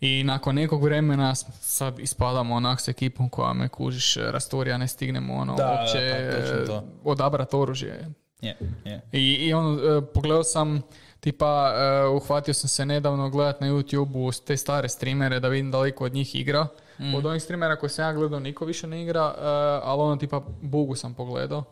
i 0.00 0.22
nakon 0.24 0.54
nekog 0.54 0.82
vremena 0.84 1.34
sad 1.60 1.98
ispadamo 1.98 2.54
onak 2.54 2.80
s 2.80 2.88
ekipom 2.88 3.28
koja 3.28 3.52
me 3.52 3.68
kužiš, 3.68 4.16
rasturija, 4.16 4.78
ne 4.78 4.88
stignemo 4.88 5.34
ono, 5.34 5.54
Da, 5.56 5.64
da, 5.64 5.78
uopće 5.80 6.30
točno 6.30 6.66
to. 6.66 6.84
odabrati 7.04 7.56
oružje. 7.56 8.08
Je, 8.40 8.56
je. 8.84 9.00
I, 9.12 9.34
i 9.34 9.52
ono, 9.54 9.98
e, 9.98 10.00
pogledao 10.14 10.44
sam, 10.44 10.82
tipa, 11.20 11.72
e, 11.76 12.06
uhvatio 12.08 12.54
sam 12.54 12.68
se 12.68 12.86
nedavno 12.86 13.30
gledat 13.30 13.60
na 13.60 13.66
YouTube-u 13.66 14.32
te 14.46 14.56
stare 14.56 14.88
streamere 14.88 15.40
da 15.40 15.48
vidim 15.48 15.70
da 15.70 15.80
li 15.80 15.88
iko 15.88 16.04
od 16.04 16.14
njih 16.14 16.34
igra. 16.34 16.66
Mm. 16.98 17.14
Od 17.14 17.26
onih 17.26 17.42
streamera 17.42 17.76
koje 17.76 17.90
sam 17.90 18.04
ja 18.04 18.12
gledao 18.12 18.40
niko 18.40 18.64
više 18.64 18.86
ne 18.86 19.02
igra, 19.02 19.34
e, 19.38 19.42
ali 19.82 20.02
ono 20.02 20.16
tipa 20.16 20.42
Bugu 20.60 20.94
sam 20.94 21.14
pogledao. 21.14 21.64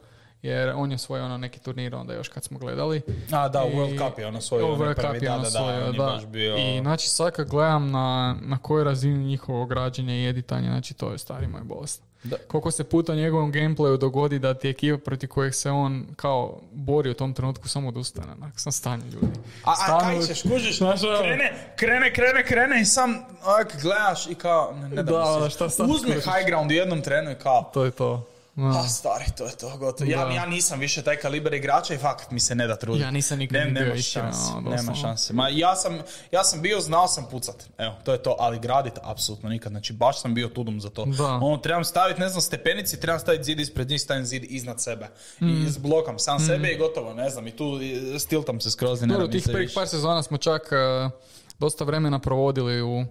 Jer 0.45 0.73
on 0.77 0.93
je 0.93 0.99
svoj 0.99 1.21
ono 1.21 1.39
neki 1.39 1.61
turnir 1.61 1.95
onda 1.95 2.15
još 2.15 2.29
kad 2.29 2.45
smo 2.45 2.59
gledali. 2.59 3.03
A 3.33 3.49
da, 3.49 3.63
I- 3.63 3.77
World 3.77 3.99
Cup 4.01 4.19
je 4.19 4.27
ono 4.27 4.41
svoj, 4.41 4.63
World 4.63 4.95
Cup 4.97 5.23
je 5.23 5.31
ono 5.31 5.45
svoj, 5.45 5.93
da. 5.93 6.21
bio... 6.27 6.57
I 6.57 6.81
znači 6.81 7.09
sad 7.09 7.33
kad 7.33 7.49
gledam 7.49 7.91
na, 7.91 8.37
na 8.41 8.59
kojoj 8.59 8.85
razini 8.85 9.19
njihovog 9.19 9.69
građenja 9.69 10.15
i 10.15 10.29
editanja, 10.29 10.69
znači 10.69 10.95
to 10.95 11.11
je 11.11 11.19
stari 11.19 11.47
moj 11.47 11.61
bolest. 11.61 12.03
Da. 12.25 12.37
Koliko 12.39 12.71
se 12.71 12.85
puta 12.85 13.13
u 13.13 13.17
njegovom 13.17 13.53
gameplayu 13.53 13.97
dogodi 13.99 14.39
da 14.39 14.55
ti 14.55 14.69
ekipa 14.69 14.99
protiv 14.99 15.29
kojeg 15.29 15.55
se 15.55 15.71
on 15.71 16.07
kao 16.17 16.61
bori 16.73 17.11
u 17.11 17.15
tom 17.15 17.35
trenutku 17.35 17.69
samo 17.69 17.89
odustane. 17.89 18.33
Onak, 18.33 18.61
sam 18.61 18.73
stanje 18.73 19.05
ljudi. 19.05 19.27
A, 19.65 19.75
a 19.87 20.01
kaj 20.01 20.21
ćeš, 20.21 20.43
kužiš, 20.43 20.81
ono- 20.81 20.97
krene, 21.21 21.53
krene, 21.77 22.13
krene, 22.13 22.45
krene 22.45 22.81
i 22.81 22.85
sam 22.85 23.15
ak, 23.61 23.83
gledaš 23.83 24.27
i 24.27 24.35
kao, 24.35 24.73
ne, 24.75 24.89
ne 24.89 24.95
da, 24.95 25.03
Da, 25.03 25.39
da, 25.41 25.51
šta 25.51 25.71
sad 25.71 25.87
uzme 25.87 26.09
skužiš? 26.11 26.25
high 26.25 26.47
ground 26.47 26.71
u 26.71 26.75
jednom 26.75 27.03
trenu 27.03 27.31
i 27.31 27.37
kao, 27.37 27.71
To 27.75 27.85
je 27.85 27.91
to. 27.91 28.27
Da. 28.57 28.81
a 28.85 28.89
stari, 28.89 29.25
to 29.37 29.45
je 29.45 29.57
to, 29.57 29.77
gotovo. 29.77 30.11
Ja, 30.11 30.33
ja 30.33 30.47
nisam 30.47 30.81
više 30.81 31.03
taj 31.03 31.17
kaliber 31.17 31.55
igrača 31.55 31.95
i 31.95 31.99
fakat 31.99 32.31
mi 32.31 32.41
se 32.41 32.55
ne 32.55 32.67
da 32.67 32.77
truditi. 32.77 33.03
Ja 33.03 33.11
nisam 33.11 33.39
nikad 33.39 33.55
ne, 33.55 33.71
nema 33.71 33.97
šanse, 33.97 34.53
ono, 34.57 34.71
nema 34.71 34.95
šanse. 34.95 35.33
Ma 35.33 35.49
ja 35.49 35.77
sam, 35.77 35.99
ja 36.33 36.45
sam 36.45 36.63
bio, 36.63 36.81
znao 36.81 37.09
sam 37.09 37.27
pucat, 37.31 37.69
evo, 37.79 37.95
to 38.05 38.13
je 38.13 38.23
to, 38.23 38.37
ali 38.39 38.59
gradit 38.59 38.93
apsolutno 39.03 39.49
nikad, 39.49 39.73
znači 39.73 39.93
baš 39.93 40.21
sam 40.21 40.35
bio 40.35 40.49
tudum 40.49 40.81
za 40.81 40.91
to. 40.91 41.05
Da. 41.05 41.25
Ono, 41.25 41.57
trebam 41.57 41.85
staviti, 41.85 42.21
ne 42.21 42.29
znam, 42.29 42.41
stepenici, 42.41 43.01
trebam 43.01 43.21
staviti 43.21 43.45
zid 43.45 43.61
ispred 43.61 43.89
njih, 43.89 44.01
stavim 44.01 44.25
zid 44.25 44.45
iznad 44.49 44.81
sebe. 44.81 45.09
I 45.41 45.67
zblokam 45.69 46.19
sam 46.19 46.41
sebe 46.41 46.73
i 46.73 46.79
gotovo, 46.79 47.15
ne 47.15 47.31
znam, 47.31 47.47
i 47.47 47.51
tu 47.51 47.81
stiltam 48.19 48.61
se 48.61 48.71
skroz 48.71 49.01
Dobro, 49.01 49.29
tih 49.29 49.43
prvih 49.53 49.71
par 49.75 49.89
sezona 49.89 50.23
smo 50.23 50.39
čak 50.39 50.63
e, 50.73 51.11
dosta 51.59 51.85
vremena 51.85 52.19
provodili 52.19 52.83
u 52.83 53.05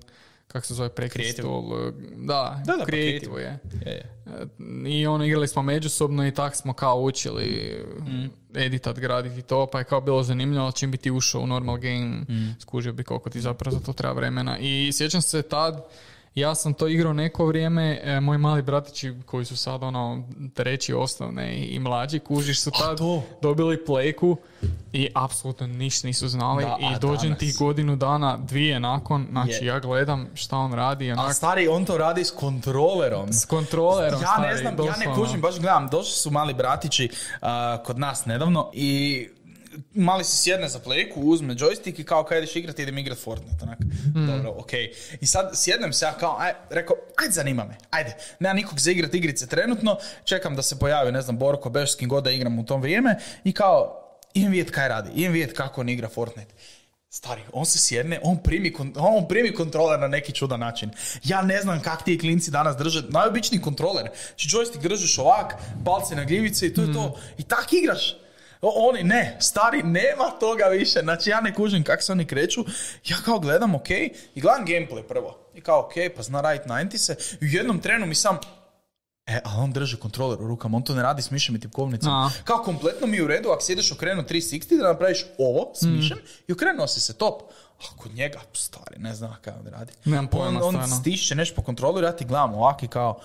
kako 0.54 0.66
se 0.66 0.74
zove 0.74 0.90
prekri 0.90 1.24
Creative. 1.24 1.42
stol, 1.42 1.64
e, 1.80 1.92
da, 2.16 2.62
Da, 2.66 2.74
da, 2.74 2.80
pa 2.80 2.86
creative 2.86 3.42
je. 3.42 3.60
Je, 3.82 3.92
je. 3.92 4.04
E, 4.28 4.46
I 4.90 5.08
ono, 5.08 5.26
igrali 5.26 5.48
smo 5.48 5.62
međusobno 5.62 6.28
i 6.28 6.34
tak 6.34 6.56
smo 6.56 6.74
kao 6.74 6.98
učili 6.98 7.76
Mm. 8.00 8.26
editat, 8.56 9.00
graditi 9.00 9.42
to, 9.42 9.66
pa 9.66 9.80
je 9.80 9.86
kao 9.86 10.02
bilo 10.02 10.24
zanimljivo, 10.24 10.72
čim 10.72 10.92
bi 10.92 10.98
ti 10.98 11.12
ušao 11.12 11.42
u 11.42 11.48
normal 11.48 11.78
game, 11.78 12.06
Mm. 12.30 12.56
skužio 12.60 12.94
bi 12.94 13.04
koliko 13.04 13.30
ti 13.30 13.42
zapravo 13.42 13.74
za 13.74 13.86
to 13.86 13.94
treba 13.94 14.14
vremena. 14.14 14.58
I 14.60 14.92
sjećam 14.94 15.22
se 15.22 15.42
tad, 15.42 15.86
ja 16.36 16.56
sam 16.56 16.74
to 16.74 16.88
igrao 16.88 17.14
neko 17.14 17.46
vrijeme, 17.46 18.00
e, 18.04 18.20
moji 18.20 18.38
mali 18.38 18.62
bratići 18.62 19.14
koji 19.26 19.46
su 19.46 19.58
sad 19.58 19.84
ono 19.84 20.24
treći 20.54 20.94
osnovne 20.94 21.54
i, 21.54 21.66
i 21.66 21.80
mlađi, 21.80 22.20
kužiš 22.20 22.62
su 22.62 22.72
tad 22.72 22.98
to. 22.98 23.24
dobili 23.42 23.86
plejku 23.86 24.38
i 24.94 25.10
apsolutno 25.16 25.68
ništa 25.68 26.08
nisu 26.08 26.28
znali 26.28 26.64
Da, 26.64 26.74
a 26.74 26.78
i 26.88 27.00
dođem 27.00 27.24
danas? 27.24 27.40
tih 27.40 27.56
godinu 27.58 27.96
dana, 27.96 28.38
dvije 28.40 28.80
nakon, 28.80 29.28
znači 29.32 29.52
Je. 29.52 29.66
ja 29.66 29.80
gledam 29.80 30.28
šta 30.34 30.58
on 30.58 30.74
radi, 30.74 31.10
A 31.10 31.14
onak, 31.14 31.34
stari, 31.34 31.68
on 31.68 31.86
to 31.86 31.98
radi 31.98 32.24
s 32.24 32.32
kontrolerom. 32.32 33.34
s 33.34 33.46
kontrolerom 33.46 34.22
Ja 34.22 34.28
stari, 34.28 34.48
ne 34.48 34.58
znam, 34.58 34.74
ja 34.76 34.84
ne 34.84 34.88
doslovno. 34.88 35.16
kužim, 35.16 35.42
baš 35.42 35.56
gledam, 35.56 35.88
došli 35.88 36.14
su 36.14 36.32
mali 36.32 36.54
bratići 36.54 37.10
a, 37.42 37.78
kod 37.78 38.00
nas 38.00 38.26
nedavno 38.26 38.70
i 38.74 39.28
mali 39.94 40.24
se 40.24 40.38
sjedne 40.38 40.70
za 40.70 40.80
plejku, 40.80 41.22
uzme 41.22 41.56
joystick 41.56 42.00
i 42.00 42.04
kao 42.04 42.24
kad 42.24 42.38
ideš 42.38 42.56
igrati, 42.56 42.82
idem 42.82 42.98
igrat 42.98 43.18
Fortnite, 43.18 43.58
onak. 43.64 43.78
Hmm. 44.14 44.28
Dobro, 44.28 44.54
okej. 44.58 44.94
I 45.22 45.26
sad 45.26 45.52
sjednem 45.54 45.94
se 45.94 46.06
ja 46.06 46.14
kao, 46.14 46.38
aj, 46.40 46.54
rekao, 46.70 46.96
ajde 47.18 47.34
zanima 47.34 47.66
me, 47.66 47.78
ajde. 47.90 48.16
Nema 48.40 48.54
nikog 48.54 48.80
za 48.80 48.92
igrat 48.92 49.14
igrice 49.14 49.48
trenutno, 49.48 49.98
čekam 50.24 50.56
da 50.56 50.62
se 50.62 50.80
pojavi, 50.80 51.12
ne 51.12 51.22
znam, 51.22 51.38
Borko, 51.38 51.70
Beš, 51.70 51.92
s 51.92 51.96
kim 51.96 52.10
god 52.10 52.24
da 52.24 52.32
igram 52.32 52.60
u 52.60 52.66
tom 52.66 52.82
vrijeme 52.82 53.16
i 53.44 53.52
kao, 53.52 54.00
idem 54.34 54.52
vidjet 54.52 54.72
kaj 54.72 54.88
radi, 54.88 55.10
idem 55.16 55.32
vidjet 55.32 55.58
kako 55.58 55.82
on 55.82 55.90
igra 55.90 56.10
Fortnite. 56.10 56.54
Stari, 57.10 57.42
on 57.52 57.66
se 57.66 57.80
sjedne, 57.80 58.20
on 58.24 58.38
primi, 58.44 58.74
on 58.96 59.28
primi 59.28 59.54
kontroler 59.54 60.00
na 60.00 60.08
neki 60.08 60.32
čudan 60.32 60.60
način. 60.60 60.90
Ja 61.24 61.42
ne 61.42 61.62
znam 61.62 61.82
kak 61.82 62.04
ti 62.04 62.20
klinci 62.20 62.52
danas 62.52 62.78
drže, 62.78 63.04
najobičniji 63.10 63.62
kontroler. 63.62 64.10
Znači 64.28 64.50
joystick 64.50 64.82
držiš 64.82 65.18
ovak, 65.18 65.54
palce 65.86 66.16
na 66.16 66.24
gljivice 66.24 66.68
i 66.68 66.74
to 66.74 66.82
je 66.82 66.94
to. 66.94 67.20
I 67.38 67.44
tak 67.44 67.74
igraš. 67.74 68.16
Oni 68.64 69.04
ne, 69.04 69.38
stari, 69.40 69.84
nema 69.84 70.30
toga 70.40 70.66
više. 70.66 71.00
Znači 71.00 71.30
ja 71.30 71.42
ne 71.42 71.54
kužim 71.54 71.84
kak 71.84 72.04
se 72.04 72.12
oni 72.12 72.26
kreću. 72.26 72.66
Ja 73.06 73.18
kao 73.26 73.40
gledam, 73.40 73.76
ok, 73.76 73.90
i 74.36 74.42
gledam 74.42 74.66
gameplay 74.66 75.08
prvo. 75.08 75.38
I 75.56 75.62
kao, 75.62 75.80
ok, 75.80 75.94
pa 76.16 76.24
zna 76.24 76.42
radit 76.42 76.62
90 76.66 76.98
se. 76.98 77.16
I 77.42 77.46
u 77.46 77.48
jednom 77.48 77.80
trenu 77.80 78.06
mi 78.06 78.16
sam, 78.16 78.38
E, 79.28 79.40
ali 79.44 79.64
on 79.64 79.72
drži 79.72 79.98
kontroler 79.98 80.42
u 80.42 80.48
rukama, 80.48 80.78
on 80.78 80.84
to 80.84 80.96
ne 80.96 81.04
radi 81.04 81.22
s 81.22 81.32
mišem 81.32 81.56
i 81.56 81.60
tipkovnicom. 81.60 82.14
A. 82.14 82.30
Kao 82.44 82.58
kompletno 82.58 83.08
mi 83.08 83.18
je 83.18 83.24
u 83.24 83.28
redu, 83.28 83.50
ako 83.50 83.62
sjedeš 83.62 83.92
okrenu 83.92 84.24
360 84.24 84.78
da 84.78 84.88
napraviš 84.88 85.26
ovo 85.38 85.72
s 85.76 85.82
mišem 85.82 86.18
i 86.48 86.54
okrenuo 86.54 86.88
si 86.88 87.00
se 87.00 87.14
top. 87.14 87.42
A 87.80 87.98
kod 87.98 88.14
njega, 88.14 88.40
stari, 88.54 89.00
ne 89.00 89.16
znam 89.16 89.36
kako 89.42 89.60
on 89.60 89.68
radi. 89.68 89.94
Nemam 90.06 90.28
pojma, 90.28 90.64
on, 90.64 90.76
on 90.76 90.88
stišće 90.88 91.36
nešto 91.36 91.56
po 91.56 91.62
kontroleru, 91.62 92.08
ja 92.08 92.16
ti 92.16 92.26
gledam 92.26 92.54
ovak 92.54 92.84
i 92.84 92.88
kao, 92.88 93.20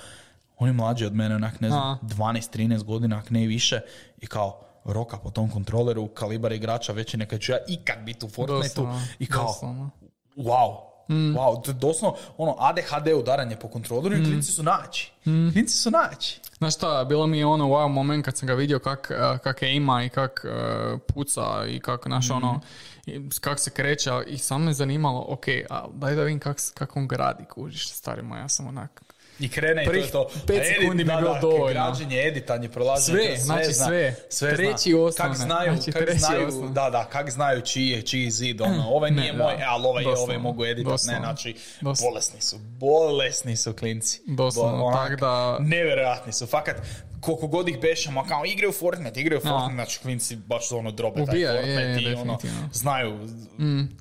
on 0.58 0.68
je 0.68 0.72
mlađi 0.72 1.06
od 1.06 1.14
mene, 1.14 1.34
onak, 1.34 1.60
ne 1.60 1.68
znam, 1.68 1.82
A. 1.82 1.98
12-13 2.02 2.82
godina, 2.82 3.18
ak 3.18 3.30
ne 3.30 3.44
i 3.44 3.46
više. 3.46 3.80
I 4.20 4.26
kao, 4.26 4.67
roka 4.92 5.16
po 5.16 5.30
tom 5.30 5.50
kontroleru, 5.50 6.08
kalibar 6.08 6.52
igrača 6.52 6.92
veći 6.92 7.16
neka 7.16 7.38
ću 7.38 7.52
ja 7.52 7.58
ikad 7.68 7.98
biti 8.04 8.26
u 8.26 8.28
Fortniteu. 8.28 8.86
I 9.18 9.26
kao, 9.26 9.44
doslovno. 9.44 9.90
wow. 10.36 10.88
Wow, 11.08 11.62
to 11.62 11.70
je 11.70 11.74
doslovno 11.74 12.18
ono 12.36 12.56
ADHD 12.58 13.08
udaranje 13.16 13.56
po 13.56 13.68
kontroleru 13.68 14.16
i 14.16 14.24
klinci 14.24 14.52
su 14.52 14.62
naći. 14.62 15.12
Klinci 15.24 15.76
su 15.76 15.90
naći. 15.90 16.40
Znaš 16.58 16.74
šta, 16.74 17.04
bilo 17.08 17.26
mi 17.26 17.38
je 17.38 17.46
ono 17.46 17.64
wow 17.64 17.88
moment 17.88 18.24
kad 18.24 18.36
sam 18.36 18.46
ga 18.46 18.54
vidio 18.54 18.78
kak, 18.78 19.10
eh, 19.10 19.38
kak 19.38 19.62
je 19.62 19.76
ima 19.76 20.04
i 20.04 20.08
kak 20.08 20.44
eh, 20.44 20.98
puca 21.14 21.66
i 21.68 21.80
kak, 21.80 22.06
naš 22.06 22.30
ono, 22.30 22.60
i 23.06 23.20
kak 23.40 23.58
se 23.58 23.70
kreće 23.70 24.10
i 24.26 24.38
samo 24.38 24.64
me 24.64 24.72
zanimalo, 24.72 25.26
ok, 25.28 25.44
a 25.70 25.86
daj 25.94 26.14
da 26.14 26.22
vidim 26.22 26.40
kak, 26.40 26.56
kak 26.74 26.96
on 26.96 27.08
gradi, 27.08 27.44
kužiš, 27.44 27.88
stari 27.88 28.22
moj, 28.22 28.38
ja 28.38 28.48
sam 28.48 28.66
onak, 28.66 29.02
I 29.40 29.48
krene 29.48 29.82
i 29.82 29.84
to 29.84 29.90
Prvih 29.90 30.04
je 30.04 30.10
to. 30.10 30.28
pet 30.46 30.56
A 30.56 30.60
edit, 30.60 30.76
sekundi 30.76 30.94
mi 30.96 31.10
je 31.10 31.14
da, 31.14 31.16
bilo 31.16 31.34
da, 31.34 31.40
dovoljno. 31.40 31.84
Građenje, 31.84 32.22
editanje, 32.22 32.68
prolaženje. 32.68 33.18
Sve, 33.18 33.26
kroz 33.26 33.40
znači 33.40 33.72
zna. 33.72 33.86
sve. 33.86 34.14
sve 34.28 34.50
Treći 34.50 34.90
zna. 34.90 34.98
osnovne, 34.98 35.16
Kak 35.28 35.36
znaju, 35.38 35.74
znači 35.74 35.92
kak 35.92 36.10
znaju, 36.12 36.46
osnovne. 36.48 36.70
da, 36.70 36.90
da, 36.90 37.04
kak 37.04 37.30
znaju 37.30 37.60
čiji 37.62 37.86
je, 37.86 38.02
čiji 38.02 38.30
zid, 38.30 38.60
ono, 38.60 38.88
ovaj 38.88 39.10
Ne, 39.10 39.16
nije 39.16 39.32
da. 39.32 39.38
moj, 39.38 39.52
e, 39.52 39.64
ali 39.64 39.86
ovaj, 39.86 40.04
Doslovno, 40.04 40.24
ovaj 40.24 40.38
mogu 40.38 40.64
editat, 40.64 40.84
ne, 40.84 40.92
doslovno. 40.92 41.20
znači, 41.20 41.54
Doslovno. 41.80 42.10
bolesni 42.10 42.40
su, 42.40 42.56
bolesni 42.58 43.56
su 43.56 43.72
klinci. 43.72 44.20
Doslovno, 44.26 44.84
onak, 44.84 45.08
tak 45.08 45.20
da- 45.20 45.58
Nevjerojatni 45.60 46.32
su, 46.32 46.46
fakat, 46.46 46.76
koliko 47.20 47.46
god 47.46 47.68
ih 47.68 47.80
bešamo, 47.80 48.24
kao 48.24 48.44
igraju 48.46 48.72
Fortnite, 48.72 49.20
igraju 49.20 49.40
A. 49.40 49.48
Fortnite, 49.48 49.74
znači 49.74 49.98
klinci 50.00 50.36
baš 50.36 50.72
ono 50.72 50.90
drobe 50.90 51.16
taj 51.16 51.24
Ubija, 51.26 51.50
je, 51.50 51.56
Fortnite 51.56 51.80
je, 52.00 52.12
i 52.12 52.14
ono, 52.14 52.32
definitivno. 52.34 52.62
Mm. 52.62 52.70
znaju, 52.72 53.18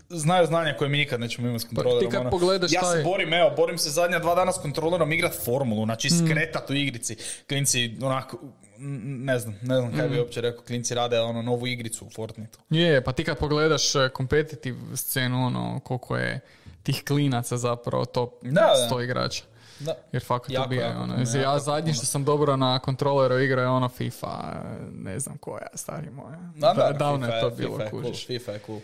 znaju 0.09 0.45
znanja 0.45 0.73
koje 0.73 0.89
mi 0.89 0.97
nikad 0.97 1.19
nećemo 1.19 1.47
imati 1.47 1.61
s 1.61 1.67
kontrolerom. 1.67 2.11
kad 2.11 2.21
ono. 2.21 2.29
pogledaš 2.29 2.71
ja 2.73 2.81
se 2.81 2.87
taj- 2.87 3.03
borim, 3.03 3.33
evo, 3.33 3.51
borim 3.51 3.77
se 3.77 3.89
zadnja 3.89 4.19
dva 4.19 4.35
dana 4.35 4.51
s 4.51 4.57
kontrolerom 4.57 5.11
igrat 5.11 5.33
formulu, 5.35 5.85
znači 5.85 6.07
Mm. 6.07 6.25
skretat 6.25 6.69
u 6.69 6.75
igrici. 6.75 7.15
Klinci, 7.47 7.91
onako, 8.01 8.37
ne 8.79 9.39
znam, 9.39 9.55
ne 9.61 9.75
znam 9.75 9.91
Mm. 9.91 9.97
kaj 9.97 10.09
bi 10.09 10.19
uopće 10.19 10.41
rekao, 10.41 10.63
klinci 10.63 10.95
rade 10.95 11.19
ono 11.19 11.41
novu 11.41 11.67
igricu 11.67 12.05
u 12.05 12.09
Fortniteu. 12.09 12.61
Je, 12.69 13.03
pa 13.03 13.11
ti 13.11 13.23
kad 13.23 13.37
pogledaš 13.37 13.95
eh, 13.95 14.09
competitive 14.17 14.77
scenu, 14.95 15.45
ono, 15.45 15.79
koliko 15.79 16.17
je 16.17 16.39
tih 16.83 17.03
klinaca 17.03 17.57
zapravo 17.57 18.05
top 18.05 18.33
da. 18.41 18.73
100 18.85 19.03
igrača. 19.03 19.43
Da. 19.79 19.95
Jer 20.11 20.23
fakat 20.23 20.51
Jako, 20.51 20.65
ubija. 20.65 20.87
jako 20.87 20.99
ono. 20.99 21.13
ja 21.13 21.57
puno. 21.81 21.93
što 21.93 22.05
sam 22.05 22.23
dobro 22.23 22.55
na 22.57 22.79
kontroleru 22.79 23.39
igrao 23.39 23.63
je 23.63 23.69
ono 23.69 23.89
FIFA, 23.89 24.53
ne 24.93 25.19
znam 25.19 25.37
koja, 25.37 25.67
stari 25.73 26.09
moja. 26.09 26.37
Da, 26.55 26.73
da, 26.73 26.91
davno 26.91 27.25
FIFA 27.25 27.35
je 27.35 27.41
to 27.41 27.49
bilo, 27.49 27.71
FIFA 27.73 27.83
je 27.83 27.89
cool. 27.91 28.13
FIFA 28.27 28.51
je 28.51 28.59
cool. 28.65 28.79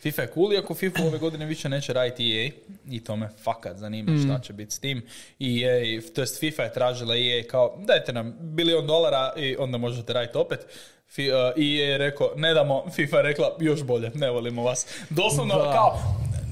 FIFA 0.00 0.22
je 0.22 0.30
cool, 0.34 0.52
iako 0.52 0.74
FIFA 0.74 1.02
ove 1.02 1.18
godine 1.18 1.46
više 1.46 1.68
neće 1.68 1.92
raditi 1.92 2.36
EA 2.36 2.50
i 2.86 3.04
to 3.04 3.16
me 3.16 3.28
fakat 3.36 3.76
zanima 3.76 4.12
Mm. 4.12 4.24
šta 4.24 4.38
će 4.38 4.52
biti 4.52 4.74
s 4.74 4.78
tim. 4.78 5.02
I 5.38 5.62
EA, 5.62 5.82
to 6.14 6.20
jest 6.20 6.40
FIFA 6.40 6.62
je 6.62 6.72
tražila 6.72 7.14
EA 7.16 7.42
kao 7.42 7.74
dajte 7.78 8.12
nam 8.12 8.34
bilion 8.40 8.86
dolara 8.86 9.32
i 9.36 9.56
onda 9.56 9.78
možete 9.78 10.12
raditi 10.12 10.38
opet. 10.38 10.66
Fi, 11.08 11.30
uh, 11.30 11.36
EA 11.56 11.62
je 11.82 11.98
rekao 11.98 12.30
ne 12.36 12.54
damo, 12.54 12.84
FIFA 12.90 13.16
je 13.16 13.22
rekla 13.22 13.56
još 13.60 13.82
bolje, 13.82 14.10
ne 14.14 14.30
volimo 14.30 14.62
vas. 14.62 14.86
Doslovno 15.10 15.54
Da. 15.56 15.72
kao 15.72 15.98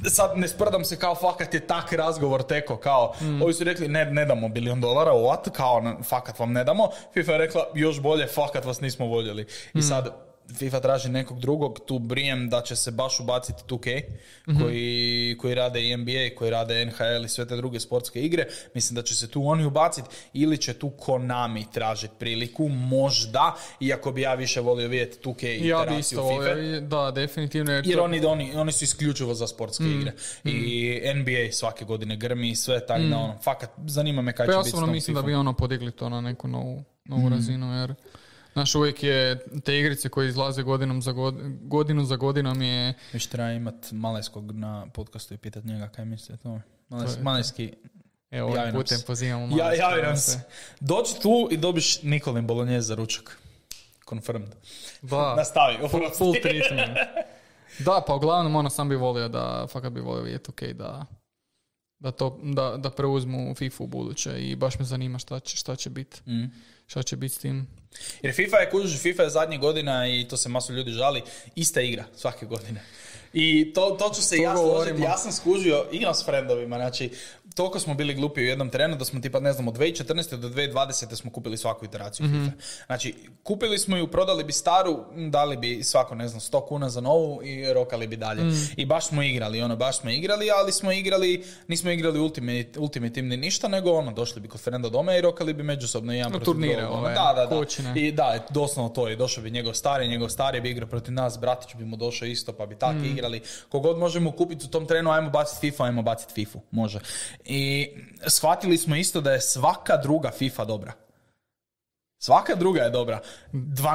sad 0.06 0.32
ne 0.34 0.48
sprdam 0.48 0.84
se 0.84 0.98
kao 0.98 1.14
fakat 1.14 1.54
je 1.54 1.60
tak 1.60 1.92
razgovor 1.92 2.42
teko 2.42 2.76
kao 2.76 3.12
Mm. 3.20 3.42
ovi 3.42 3.54
su 3.54 3.64
rekli 3.64 3.88
ne, 3.88 4.04
ne 4.04 4.24
damo 4.24 4.48
bilion 4.48 4.80
dolara 4.80 5.10
what 5.12 5.50
kao 5.50 5.94
fakat 6.02 6.38
vam 6.38 6.52
ne 6.52 6.64
damo 6.64 6.88
FIFA 7.14 7.32
je 7.32 7.38
rekla 7.38 7.66
još 7.74 8.00
bolje 8.00 8.26
fakat 8.26 8.64
vas 8.64 8.80
nismo 8.80 9.06
voljeli 9.06 9.42
Mm. 9.74 9.78
i 9.78 9.82
sad 9.82 10.25
FIFA 10.48 10.80
traži 10.80 11.08
nekog 11.08 11.40
drugog, 11.40 11.78
tu 11.80 11.98
brijem 11.98 12.48
da 12.48 12.60
će 12.60 12.76
se 12.76 12.90
baš 12.90 13.20
ubaciti 13.20 13.62
2K, 13.64 14.02
Mhm. 14.48 14.60
koji, 14.60 15.36
koji 15.38 15.54
rade 15.54 15.82
i 15.82 15.92
NBA, 15.92 16.12
koji 16.36 16.50
rade 16.50 16.82
NHL 16.82 17.24
i 17.24 17.28
sve 17.28 17.46
te 17.46 17.56
druge 17.56 17.80
sportske 17.80 18.20
igre. 18.20 18.44
Mislim 18.74 18.94
da 18.94 19.02
će 19.02 19.14
se 19.14 19.28
tu 19.28 19.46
oni 19.46 19.64
ubaciti 19.64 20.08
ili 20.32 20.58
će 20.58 20.74
tu 20.74 20.90
Konami 20.90 21.64
tražiti 21.66 22.14
priliku, 22.18 22.68
možda, 22.68 23.54
iako 23.80 24.12
bi 24.12 24.20
ja 24.20 24.34
više 24.34 24.60
volio 24.60 24.88
vidjeti 24.88 25.18
2K 25.20 25.42
Ja 25.44 25.58
bi 25.58 25.66
iteraciju 25.66 25.98
isto 26.00 26.28
FIFA. 26.30 26.80
da, 26.80 27.10
definitivno. 27.12 27.72
Jer, 27.72 27.86
Jer 27.86 27.96
to- 27.96 28.04
oni, 28.04 28.24
oni, 28.24 28.52
oni 28.54 28.72
su 28.72 28.84
isključivo 28.84 29.34
za 29.34 29.46
sportske 29.46 29.84
Mm. 29.84 30.00
igre. 30.00 30.12
I 30.44 31.00
NBA 31.14 31.52
svake 31.52 31.84
godine 31.84 32.16
grmi 32.16 32.50
i 32.50 32.56
sve, 32.56 32.86
tako 32.86 33.02
da 33.02 33.16
ono, 33.16 33.38
fakat, 33.38 33.70
zanima 33.78 34.22
me 34.22 34.32
kaj 34.32 34.46
Pa 34.46 34.52
će 34.52 34.56
ja 34.56 34.60
biti 34.60 34.68
s 34.68 34.72
tom 34.74 34.90
mislim 34.90 35.14
da 35.14 35.20
FIFA-om. 35.20 35.26
bi 35.26 35.34
ono 35.34 35.52
podigli 35.52 35.92
to 35.92 36.08
na 36.08 36.20
neku 36.20 36.48
novu, 36.48 36.84
novu 37.04 37.22
Mm. 37.22 37.32
razinu, 37.32 37.74
jer 37.74 37.94
Znaš, 38.56 38.74
uvijek 38.74 39.02
je 39.02 39.38
te 39.60 39.78
igrice 39.78 40.08
koje 40.08 40.28
izlaze 40.28 40.62
godinom 40.62 41.02
za 41.02 41.12
god- 41.12 41.36
godinu 41.60 42.04
za 42.04 42.16
godinom 42.16 42.62
je... 42.62 42.94
Još 43.12 43.26
treba 43.26 43.50
imat 43.50 43.92
Malajskog 43.92 44.52
na 44.52 44.86
podcastu 44.86 45.34
i 45.34 45.38
pitat 45.38 45.64
njega 45.64 45.88
kaj 45.88 46.04
misli 46.04 46.34
o 46.34 46.38
tome. 46.38 46.62
Malajs- 46.90 47.16
To 47.16 47.22
Malajski, 47.22 47.72
Evo, 48.30 48.54
nam 48.54 48.72
putem 48.72 48.98
pozivamo 49.06 49.44
ja, 49.48 49.48
Malajskog 49.48 49.78
javi 49.80 50.02
da 50.02 50.06
nam 50.06 50.16
se-. 50.16 50.40
Dođi 50.80 51.12
tu 51.22 51.48
i 51.50 51.56
dobiš 51.56 52.02
Nikolin 52.02 52.46
Bolognese 52.46 52.80
za 52.80 52.94
ručak. 52.94 53.38
Confirmed. 54.08 54.54
Da, 55.02 55.34
Nastavi, 55.38 55.88
full, 55.88 56.10
full 56.10 56.34
treatment. 56.34 56.98
Da, 57.78 58.04
pa 58.06 58.14
uglavnom 58.14 58.56
ono 58.56 58.70
sam 58.70 58.88
bi 58.88 58.96
volio 58.96 59.28
da, 59.28 59.66
fakat 59.68 59.92
bi 59.92 60.00
volio 60.00 60.22
vidjeti 60.22 60.50
ok, 60.50 60.62
da, 60.64 61.06
da, 61.98 62.10
to, 62.10 62.40
da, 62.44 62.76
da 62.76 62.90
preuzmu 62.90 63.54
FIFA 63.54 63.84
u 63.84 63.86
buduće 63.86 64.40
i 64.40 64.56
baš 64.56 64.78
me 64.78 64.84
zanima 64.84 65.18
šta 65.18 65.40
će, 65.40 65.56
šta 65.56 65.76
će 65.76 65.90
biti. 65.90 66.20
Mm. 66.26 66.44
Šta 66.86 67.02
će 67.02 67.16
biti 67.16 67.34
s 67.34 67.38
tim. 67.38 67.66
Jer 68.22 68.34
FIFA 68.34 68.56
je 68.56 68.70
kužiš, 68.70 69.00
FIFA 69.00 69.22
je 69.22 69.30
zadnjih 69.30 69.60
godina 69.60 70.08
i 70.08 70.26
to 70.28 70.36
se 70.36 70.48
masu 70.48 70.72
ljudi 70.72 70.90
žali, 70.90 71.22
ista 71.54 71.80
igra 71.80 72.04
svake 72.16 72.46
godine. 72.46 72.82
I 73.32 73.72
to, 73.74 73.96
to 73.98 74.14
ću 74.14 74.22
se 74.22 74.36
To 74.36 74.42
ja 74.42 74.56
složiti, 74.56 75.02
ja 75.02 75.16
sam 75.18 75.32
skužio, 75.32 75.86
igram 75.92 76.14
s 76.14 76.24
friendovima, 76.24 76.76
znači 76.76 77.10
toliko 77.56 77.80
smo 77.80 77.94
bili 77.94 78.14
glupi 78.14 78.40
u 78.40 78.44
jednom 78.44 78.70
trenu 78.70 78.96
da 78.96 79.04
smo 79.04 79.20
tipa, 79.20 79.40
ne 79.40 79.52
znam, 79.52 79.68
od 79.68 79.74
2014. 79.78 80.36
do 80.36 80.48
2020. 80.48 81.16
smo 81.16 81.30
kupili 81.30 81.56
svaku 81.56 81.84
iteraciju 81.84 82.26
FIFA. 82.26 82.56
Znači, 82.86 83.14
kupili 83.42 83.78
smo 83.78 83.96
ju, 83.96 84.06
prodali 84.06 84.44
bi 84.44 84.52
staru, 84.52 85.04
dali 85.30 85.56
bi 85.56 85.82
svako, 85.82 86.14
ne 86.14 86.28
znam, 86.28 86.40
100 86.40 86.66
kuna 86.68 86.88
za 86.90 87.00
novu 87.00 87.42
i 87.42 87.72
rokali 87.72 88.06
bi 88.06 88.16
dalje. 88.16 88.42
I 88.76 88.86
baš 88.86 89.06
smo 89.06 89.22
igrali, 89.22 89.62
ono, 89.62 89.76
baš 89.76 89.98
smo 89.98 90.10
igrali, 90.10 90.50
ali 90.50 90.72
smo 90.72 90.92
igrali, 90.92 91.44
nismo 91.68 91.90
igrali 91.90 92.20
ultimate, 92.20 92.80
ultimativni 92.80 93.36
ništa, 93.36 93.68
nego 93.68 93.92
ono, 93.92 94.12
došli 94.12 94.40
bi 94.40 94.48
kod 94.48 94.60
frenda 94.60 94.88
doma 94.88 95.16
i 95.16 95.20
rokali 95.20 95.52
bi 95.52 95.62
međusobno 95.62 96.12
jedan 96.12 96.32
protiv 96.32 96.44
turnire 96.44 96.80
drugog, 96.80 96.98
ove, 96.98 97.14
Da, 97.14 97.32
da, 97.36 97.46
da. 97.46 97.56
kočine. 97.56 97.92
I 97.96 98.12
da, 98.12 98.46
doslovno 98.50 98.88
to 98.88 99.08
je, 99.08 99.16
došao 99.16 99.44
bi 99.44 99.50
njegov 99.50 99.74
stari, 99.74 100.08
njegov 100.08 100.28
stari 100.28 100.60
bi 100.60 100.70
igrao 100.70 100.88
protiv 100.88 101.14
nas, 101.14 101.38
bratić 101.40 101.74
bi 101.74 101.84
mu 101.84 101.96
došao 101.96 102.26
isto, 102.26 102.52
pa 102.52 102.66
bi 102.66 102.78
tak 102.78 102.96
igrali. 103.04 103.40
Kogod 103.68 103.98
možemo 103.98 104.32
kupiti 104.32 104.64
u 104.64 104.68
tom 104.68 104.86
trenu, 104.86 105.10
ajmo 105.10 105.30
baciti 105.30 105.70
FIFA, 105.70 105.84
ajmo 105.84 106.02
baciti 106.02 106.32
FIFU, 106.34 106.60
može. 106.70 107.00
I 107.46 107.90
shvatili 108.26 108.78
smo 108.78 108.96
isto 108.96 109.20
da 109.20 109.32
je 109.32 109.40
svaka 109.40 109.96
druga 109.96 110.30
FIFA 110.30 110.64
dobra. 110.64 110.92
Svaka 112.18 112.54
druga 112.54 112.80
je 112.80 112.90
dobra. 112.90 113.20
12 113.52 113.86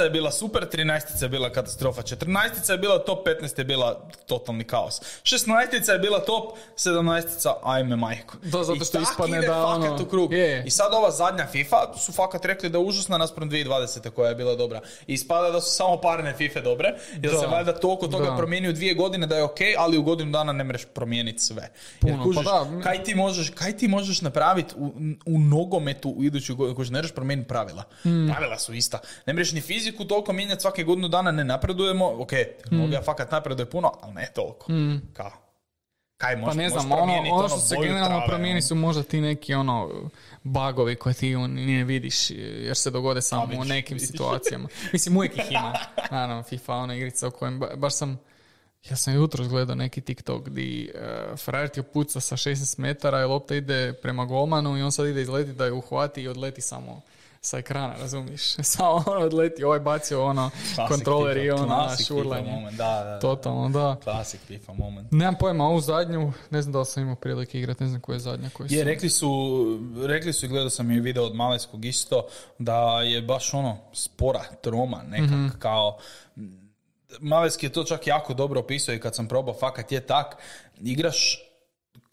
je 0.00 0.10
bila 0.10 0.30
super, 0.30 0.64
13 0.64 0.90
je 1.22 1.28
bila 1.28 1.50
katastrofa, 1.50 2.02
14 2.02 2.26
je 2.68 2.78
bila 2.78 2.98
top, 2.98 3.26
15 3.26 3.58
je 3.58 3.64
bila 3.64 3.94
totalni 4.26 4.64
kaos. 4.64 5.00
16 5.22 5.46
je 5.88 5.98
bila 5.98 6.18
top, 6.20 6.44
17 6.76 7.26
ajme 7.64 7.96
majko. 7.96 8.36
Da, 8.42 8.64
zato 8.64 8.72
I 8.74 8.78
što 8.78 8.92
tak 8.92 9.02
ispadne 9.02 9.38
ide 9.38 9.46
da 9.46 9.52
fakat 9.54 9.90
ono- 9.90 10.02
u 10.02 10.06
krug. 10.06 10.32
je. 10.32 10.64
I 10.66 10.70
sad 10.70 10.94
ova 10.94 11.10
zadnja 11.10 11.46
FIFA 11.46 11.76
su 11.96 12.12
fakat 12.12 12.44
rekli 12.44 12.68
da 12.70 12.78
je 12.78 12.84
užasna 12.84 13.18
naspram 13.18 13.50
2020. 13.50 14.10
koja 14.10 14.28
je 14.28 14.34
bila 14.34 14.54
dobra. 14.54 14.80
I 15.06 15.12
ispada 15.14 15.50
da 15.50 15.60
su 15.60 15.70
samo 15.70 15.96
parne 15.96 16.34
FIFA 16.34 16.60
dobre, 16.60 16.88
jer 17.12 17.32
Da. 17.32 17.38
se 17.38 17.46
valjda 17.46 17.72
toliko 17.74 18.06
toga 18.08 18.24
Da. 18.24 18.36
promijeni 18.36 18.68
u 18.68 18.72
dvije 18.72 18.94
godine 18.94 19.26
da 19.26 19.36
je 19.36 19.44
ok, 19.44 19.58
ali 19.78 19.98
u 19.98 20.02
godinu 20.02 20.32
dana 20.32 20.52
ne 20.52 20.64
mreš 20.64 20.84
promijeniti 20.86 21.38
sve. 21.38 21.62
Jer 21.62 21.70
Puno, 22.12 22.24
kužiš, 22.24 22.44
pa 22.44 22.64
da. 22.64 22.80
kaj 22.82 23.04
ti 23.04 23.14
možeš, 23.14 23.50
kaj 23.50 23.76
ti 23.76 23.88
možeš 23.88 24.20
napraviti 24.20 24.74
u, 24.76 24.92
u 25.26 25.38
nogometu 25.38 26.10
u 26.10 26.24
idućoj 26.24 26.56
godini, 26.56 26.76
kužiš, 26.76 26.90
ne 26.90 26.98
možeš 26.98 27.12
promijeniti 27.12 27.48
pravila. 27.72 27.84
Hmm. 28.02 28.28
Pravila 28.28 28.58
su 28.58 28.74
ista. 28.74 28.98
Ne 29.26 29.32
mreš 29.32 29.52
ni 29.52 29.60
fiziku 29.60 30.04
toliko 30.04 30.32
mijenjati 30.32 30.60
svake 30.60 30.84
godinu 30.84 31.08
dana, 31.08 31.30
ne 31.32 31.44
napredujemo, 31.44 32.12
ok, 32.12 32.30
tehnologija 32.30 32.98
Hmm. 32.98 33.04
fakat 33.04 33.30
napreduje 33.30 33.66
puno, 33.66 33.92
ali 34.02 34.14
ne 34.14 34.28
toliko. 34.34 34.66
Kao? 35.12 35.30
Kaj 36.16 36.36
možeš, 36.36 36.50
Pa 36.50 36.54
ne 36.54 36.68
znam, 36.70 36.86
ono, 36.86 36.96
promijeniti 36.96 37.32
ono 37.32 37.48
što 37.48 37.58
se 37.58 37.76
generalno 37.76 38.08
trave, 38.08 38.26
promijeni 38.26 38.52
ono. 38.52 38.62
su 38.62 38.74
možda 38.74 39.02
ti 39.02 39.20
neki 39.20 39.54
ono 39.54 39.90
bagovi 40.42 40.96
koje 40.96 41.14
ti 41.14 41.36
ne 41.38 41.84
vidiš 41.84 42.30
jer 42.30 42.76
se 42.76 42.90
dogode 42.90 43.22
samo 43.22 43.44
u 43.44 43.48
vidiš, 43.48 43.68
nekim 43.68 43.94
vidiš. 43.94 44.08
situacijama. 44.08 44.68
Mislim, 44.92 45.16
uvijek 45.16 45.36
ih 45.36 45.44
ima. 45.50 45.72
Naravno, 46.10 46.42
FIFA, 46.42 46.74
ona 46.74 46.94
igrica 46.94 47.28
u 47.28 47.32
kojem 47.32 47.60
ba- 47.60 47.76
baš 47.76 47.94
sam 47.94 48.20
ja 48.82 48.96
sam 48.96 49.14
jutros 49.14 49.48
gledao 49.48 49.74
neki 49.76 50.00
TikTok 50.00 50.48
di 50.48 50.92
uh, 50.94 51.00
frajer 51.38 51.68
ti 51.68 51.82
puca 51.84 52.20
sa 52.20 52.36
16 52.36 52.78
metara 52.78 53.20
i 53.20 53.24
lopta 53.24 53.54
ide 53.54 53.92
prema 53.92 54.24
golmanu 54.24 54.78
i 54.78 54.82
on 54.82 54.92
sad 54.92 55.06
ide 55.06 55.22
izleti 55.22 55.52
da 55.52 55.64
je 55.64 55.72
uhvati 55.72 56.22
i 56.22 56.28
odleti 56.28 56.60
samo 56.60 57.00
sa 57.42 57.58
ekrana, 57.58 57.94
razumiješ? 57.94 58.42
Samo 58.64 59.04
on 59.06 59.22
odleti, 59.22 59.64
ovaj 59.64 59.80
bacio 59.80 60.24
ono 60.24 60.50
Klasik 60.74 60.88
kontroler 60.88 61.36
i 61.36 61.50
ono 61.50 61.88
šurlanje. 61.98 62.50
moment, 62.50 62.76
Da, 62.76 63.04
da. 63.04 63.18
Totalno, 63.20 63.68
da. 63.70 63.96
Klasik 63.96 64.40
FIFA 64.40 64.72
moment. 64.72 65.08
Nemam 65.12 65.34
pojma, 65.34 65.64
ovu 65.64 65.80
zadnju, 65.80 66.32
ne 66.50 66.62
znam 66.62 66.72
da 66.72 66.78
li 66.78 66.86
sam 66.86 67.02
imao 67.02 67.14
prilike 67.16 67.58
igrati, 67.58 67.82
ne 67.82 67.88
znam 67.88 68.00
koja 68.00 68.14
je 68.14 68.20
zadnja 68.20 68.50
koja 68.50 68.66
Je, 68.66 68.78
su. 68.78 68.84
rekli 68.84 69.10
su, 69.10 69.28
rekli 69.98 70.32
su 70.32 70.46
i 70.46 70.48
gledao 70.48 70.70
sam 70.70 70.90
i 70.90 71.00
video 71.00 71.24
od 71.24 71.34
Maleskog 71.34 71.84
isto, 71.84 72.26
da 72.58 72.74
je 73.02 73.22
baš 73.22 73.54
ono 73.54 73.76
spora, 73.92 74.42
troma, 74.54 75.02
nekak 75.02 75.30
Mhm. 75.30 75.48
kao... 75.58 75.98
Maleski 77.20 77.66
je 77.66 77.72
to 77.72 77.84
čak 77.84 78.06
jako 78.06 78.34
dobro 78.34 78.60
opisao 78.60 78.94
i 78.94 79.00
kad 79.00 79.14
sam 79.14 79.28
probao, 79.28 79.54
fakat 79.54 79.92
je 79.92 80.00
tak, 80.00 80.36
igraš 80.76 81.38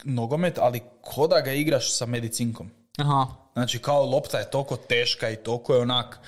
nogomet, 0.04 0.58
ali 0.58 0.80
ko 1.02 1.26
da 1.26 1.40
ga 1.40 1.52
igraš 1.52 1.92
sa 1.92 2.06
medicinkom. 2.06 2.70
Aha, 2.96 3.26
Znači 3.58 3.78
kao 3.78 4.04
lopta 4.04 4.38
je 4.38 4.50
toliko 4.50 4.76
teška 4.78 5.30
i 5.30 5.36
toliko 5.36 5.74
je 5.74 5.80
onak 5.80 6.18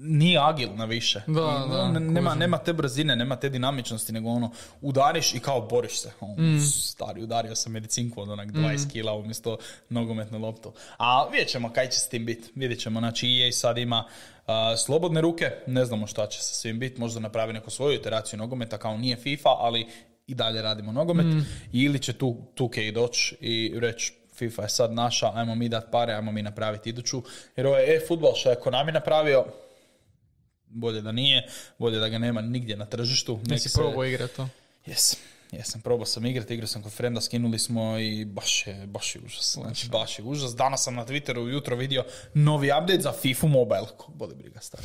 nije 0.00 0.38
agilna 0.40 0.84
više. 0.84 1.22
Da, 1.26 1.32
da, 1.70 1.90
ne- 1.90 2.00
nema, 2.00 2.34
nema 2.34 2.58
te 2.58 2.72
brzine, 2.72 3.16
nema 3.16 3.36
te 3.36 3.48
dinamičnosti, 3.48 4.12
nego 4.12 4.28
ono, 4.30 4.50
udariš 4.80 5.34
i 5.34 5.40
kao 5.40 5.60
boriš 5.60 6.00
se. 6.00 6.10
Ono, 6.20 6.34
Mm. 6.36 6.60
Stari, 6.60 7.22
udario 7.22 7.54
sam 7.54 7.72
medicinku 7.72 8.20
od 8.20 8.28
onak 8.30 8.48
20 8.48 8.92
kila 8.92 9.14
umjesto 9.14 9.58
nogometnu 9.88 10.38
loptu. 10.38 10.72
A 10.96 11.28
vidjet 11.30 11.48
ćemo 11.48 11.72
kaj 11.72 11.88
će 11.88 11.98
s 11.98 12.08
tim 12.08 12.26
biti. 12.26 12.52
Vidjet 12.54 12.80
ćemo, 12.80 13.00
znači 13.00 13.28
EA 13.28 13.52
sad 13.52 13.78
ima 13.78 14.04
a, 14.46 14.76
slobodne 14.76 15.20
ruke, 15.20 15.50
ne 15.66 15.84
znamo 15.84 16.06
šta 16.06 16.26
će 16.26 16.38
sa 16.38 16.54
svim 16.54 16.78
biti, 16.78 17.00
možda 17.00 17.20
napravi 17.20 17.52
neku 17.52 17.70
svoju 17.70 17.94
iteraciju 17.94 18.38
nogometa, 18.38 18.78
kao 18.78 18.96
nije 18.98 19.16
FIFA, 19.16 19.48
ali 19.50 19.86
i 20.26 20.34
dalje 20.34 20.62
radimo 20.62 20.92
nogomet. 20.92 21.26
Mm. 21.26 21.46
Ili 21.72 21.98
će 21.98 22.12
tu 22.12 22.36
2K 22.56 22.92
doći 22.92 23.36
i 23.40 23.72
reći 23.80 24.12
FIFA 24.36 24.62
je 24.62 24.68
sad 24.68 24.92
naša, 24.92 25.30
ajmo 25.34 25.54
mi 25.54 25.68
dat 25.68 25.90
pare, 25.90 26.12
ajmo 26.12 26.32
mi 26.32 26.42
napraviti 26.42 26.88
iduću. 26.90 27.22
Jer 27.56 27.66
ovo 27.66 27.76
je 27.76 27.96
e-futbol 27.96 28.34
što 28.34 28.50
je 28.50 28.56
Konami 28.56 28.92
napravio, 28.92 29.44
bolje 30.66 31.00
da 31.00 31.12
nije, 31.12 31.48
bolje 31.78 31.98
da 31.98 32.08
ga 32.08 32.18
nema 32.18 32.40
nigdje 32.40 32.76
na 32.76 32.86
tržištu. 32.86 33.40
Nisi 33.44 33.68
se- 33.68 33.78
probao 33.78 34.04
igrati 34.04 34.36
to. 34.36 34.48
Jesam, 34.86 35.18
jesam, 35.52 35.80
probao 35.80 36.06
sam 36.06 36.26
igrati, 36.26 36.54
igrao 36.54 36.66
sam 36.66 36.82
kod 36.82 36.92
frenda, 36.92 37.20
skinuli 37.20 37.58
smo 37.58 37.98
i 37.98 38.24
baš 38.24 38.66
je, 38.66 38.86
baš 38.86 39.14
je 39.14 39.20
užas. 39.26 39.52
Znači, 39.54 39.88
baš 39.88 40.18
je 40.18 40.24
užas. 40.24 40.56
Danas 40.56 40.82
sam 40.82 40.94
na 40.94 41.06
Twitteru 41.06 41.38
ujutro 41.38 41.76
vidio 41.76 42.04
novi 42.34 42.70
update 42.72 43.00
za 43.00 43.12
FIFA 43.12 43.46
Mobile. 43.46 43.86
Ko 43.96 44.12
boli 44.14 44.34
briga 44.34 44.60
stari. 44.60 44.84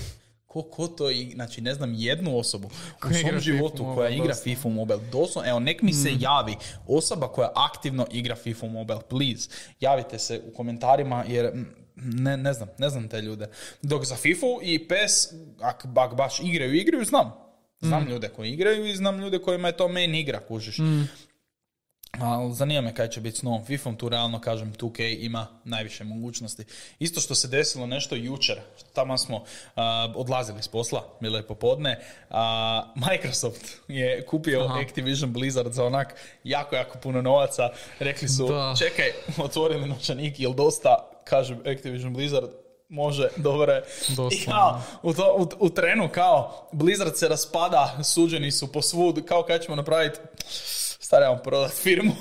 Ko, 0.51 0.63
ko 0.63 0.87
to, 0.87 1.05
znači 1.33 1.61
ne 1.61 1.73
znam 1.73 1.93
jednu 1.93 2.37
osobu 2.37 2.67
u 2.67 3.13
svom 3.13 3.13
FIFA 3.13 3.39
životu 3.39 3.83
Mobile, 3.83 3.95
koja 3.95 4.09
igra. 4.09 4.35
FIFA 4.43 4.69
Mobile. 4.69 4.99
Doslovno, 5.11 5.49
evo, 5.49 5.59
nek 5.59 5.81
mi 5.81 5.93
se 5.93 6.09
javi 6.19 6.55
osoba 6.87 7.27
koja 7.27 7.51
aktivno 7.55 8.07
igra 8.11 8.35
FIFA 8.35 8.67
Mobile, 8.67 8.99
please. 9.09 9.49
Javite 9.79 10.19
se 10.19 10.41
u 10.47 10.53
komentarima 10.53 11.23
jer 11.27 11.55
mm, 11.55 11.65
ne, 11.95 12.37
ne 12.37 12.53
znam, 12.53 12.69
ne 12.77 12.89
znam 12.89 13.09
te 13.09 13.21
ljude. 13.21 13.49
Dok 13.81 14.05
za 14.05 14.15
FIFA 14.15 14.47
i 14.61 14.87
PES, 14.87 15.33
ak, 15.61 15.85
ak 15.95 16.15
baš 16.15 16.39
igraju, 16.39 16.73
igraju, 16.73 17.05
znam. 17.05 17.31
Znam 17.81 18.07
ljude 18.09 18.29
koji 18.29 18.51
igraju 18.51 18.85
i 18.85 18.95
znam 18.95 19.19
ljude 19.19 19.39
kojima 19.39 19.67
je 19.67 19.77
to 19.77 19.87
main 19.87 20.15
igra, 20.15 20.39
kužiš. 20.39 20.77
Ali 22.19 22.53
zanima 22.53 22.81
me 22.81 22.95
kaj 22.95 23.07
će 23.07 23.21
biti 23.21 23.37
s 23.37 23.41
novom 23.41 23.65
FIFA-om, 23.65 23.95
tu 23.95 24.09
realno 24.09 24.41
kažem 24.41 24.73
2K 24.73 25.17
ima 25.19 25.47
najviše 25.63 26.03
mogućnosti. 26.03 26.65
Isto 26.99 27.21
što 27.21 27.35
se 27.35 27.47
desilo 27.47 27.85
nešto 27.85 28.15
jučer, 28.15 28.55
tamo 28.93 29.17
smo 29.17 29.43
a, 29.75 30.13
odlazili 30.15 30.63
s 30.63 30.67
posla, 30.67 31.07
bilo 31.19 31.37
je 31.37 31.47
popodne, 31.47 31.99
a, 32.29 32.93
Microsoft 32.95 33.65
je 33.87 34.25
kupio 34.25 34.61
Aha. 34.63 34.79
Activision 34.79 35.33
Blizzard 35.33 35.73
za 35.73 35.85
onak 35.85 36.15
jako, 36.43 36.75
jako 36.75 36.97
puno 36.97 37.21
novaca. 37.21 37.69
Rekli 37.99 38.27
su, 38.29 38.47
Da. 38.47 38.73
čekaj, 38.77 39.11
otvorili 39.45 39.89
novčanik, 39.89 40.39
jel 40.39 40.53
dosta, 40.53 41.09
kažem 41.23 41.59
Activision 41.75 42.13
Blizzard, 42.13 42.49
može, 42.89 43.29
dobro 43.37 43.71
je. 43.71 43.83
I 44.31 44.45
kao, 44.45 44.81
u, 45.03 45.13
to, 45.13 45.35
u, 45.37 45.65
u 45.65 45.69
trenu 45.69 46.09
kao 46.09 46.67
Blizzard 46.71 47.17
se 47.17 47.27
raspada, 47.27 48.03
suđeni 48.03 48.51
su 48.51 48.71
posvud, 48.71 49.25
kao 49.25 49.43
kaj 49.43 49.59
ćemo 49.59 49.75
napraviti 49.75 50.19
stari 51.01 51.25
vam 51.25 51.39
prodat 51.43 51.71
firmu 51.73 52.11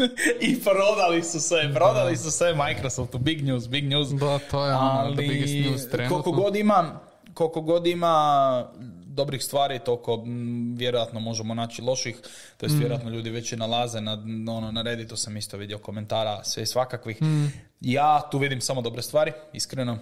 i 0.48 0.60
prodali 0.60 1.22
su 1.22 1.40
se, 1.40 1.70
prodali 1.74 2.16
su 2.16 2.30
se 2.30 2.54
Microsoftu, 2.54 3.18
big 3.18 3.44
news, 3.44 3.68
big 3.68 3.84
news. 3.84 4.08
Da, 4.08 4.38
to 4.38 4.66
je 4.66 4.74
ono, 4.74 5.10
the 5.10 5.16
biggest 5.16 5.54
Ali 5.54 5.60
news 5.60 5.88
trenutno. 5.90 6.22
koliko 6.22 6.42
god 6.42 6.56
ima, 6.56 7.00
koliko 7.34 7.60
god 7.60 7.86
ima 7.86 8.68
dobrih 9.06 9.44
stvari, 9.44 9.78
toliko 9.78 10.16
mm, 10.16 10.74
vjerojatno 10.76 11.20
možemo 11.20 11.54
naći 11.54 11.82
loših, 11.82 12.16
to 12.56 12.66
Mm. 12.66 12.70
jest 12.70 12.78
vjerojatno 12.78 13.10
ljudi 13.10 13.30
već 13.30 13.52
i 13.52 13.56
nalaze 13.56 14.00
na, 14.00 14.12
ono, 14.48 14.72
na 14.72 14.82
Redditu 14.82 15.16
sam 15.16 15.36
isto 15.36 15.56
vidio 15.56 15.78
komentara, 15.78 16.44
sve 16.44 16.66
svakakvih. 16.66 17.22
Mm. 17.22 17.46
Ja 17.80 18.28
tu 18.30 18.38
vidim 18.38 18.60
samo 18.60 18.82
dobre 18.82 19.02
stvari, 19.02 19.32
iskreno 19.52 19.98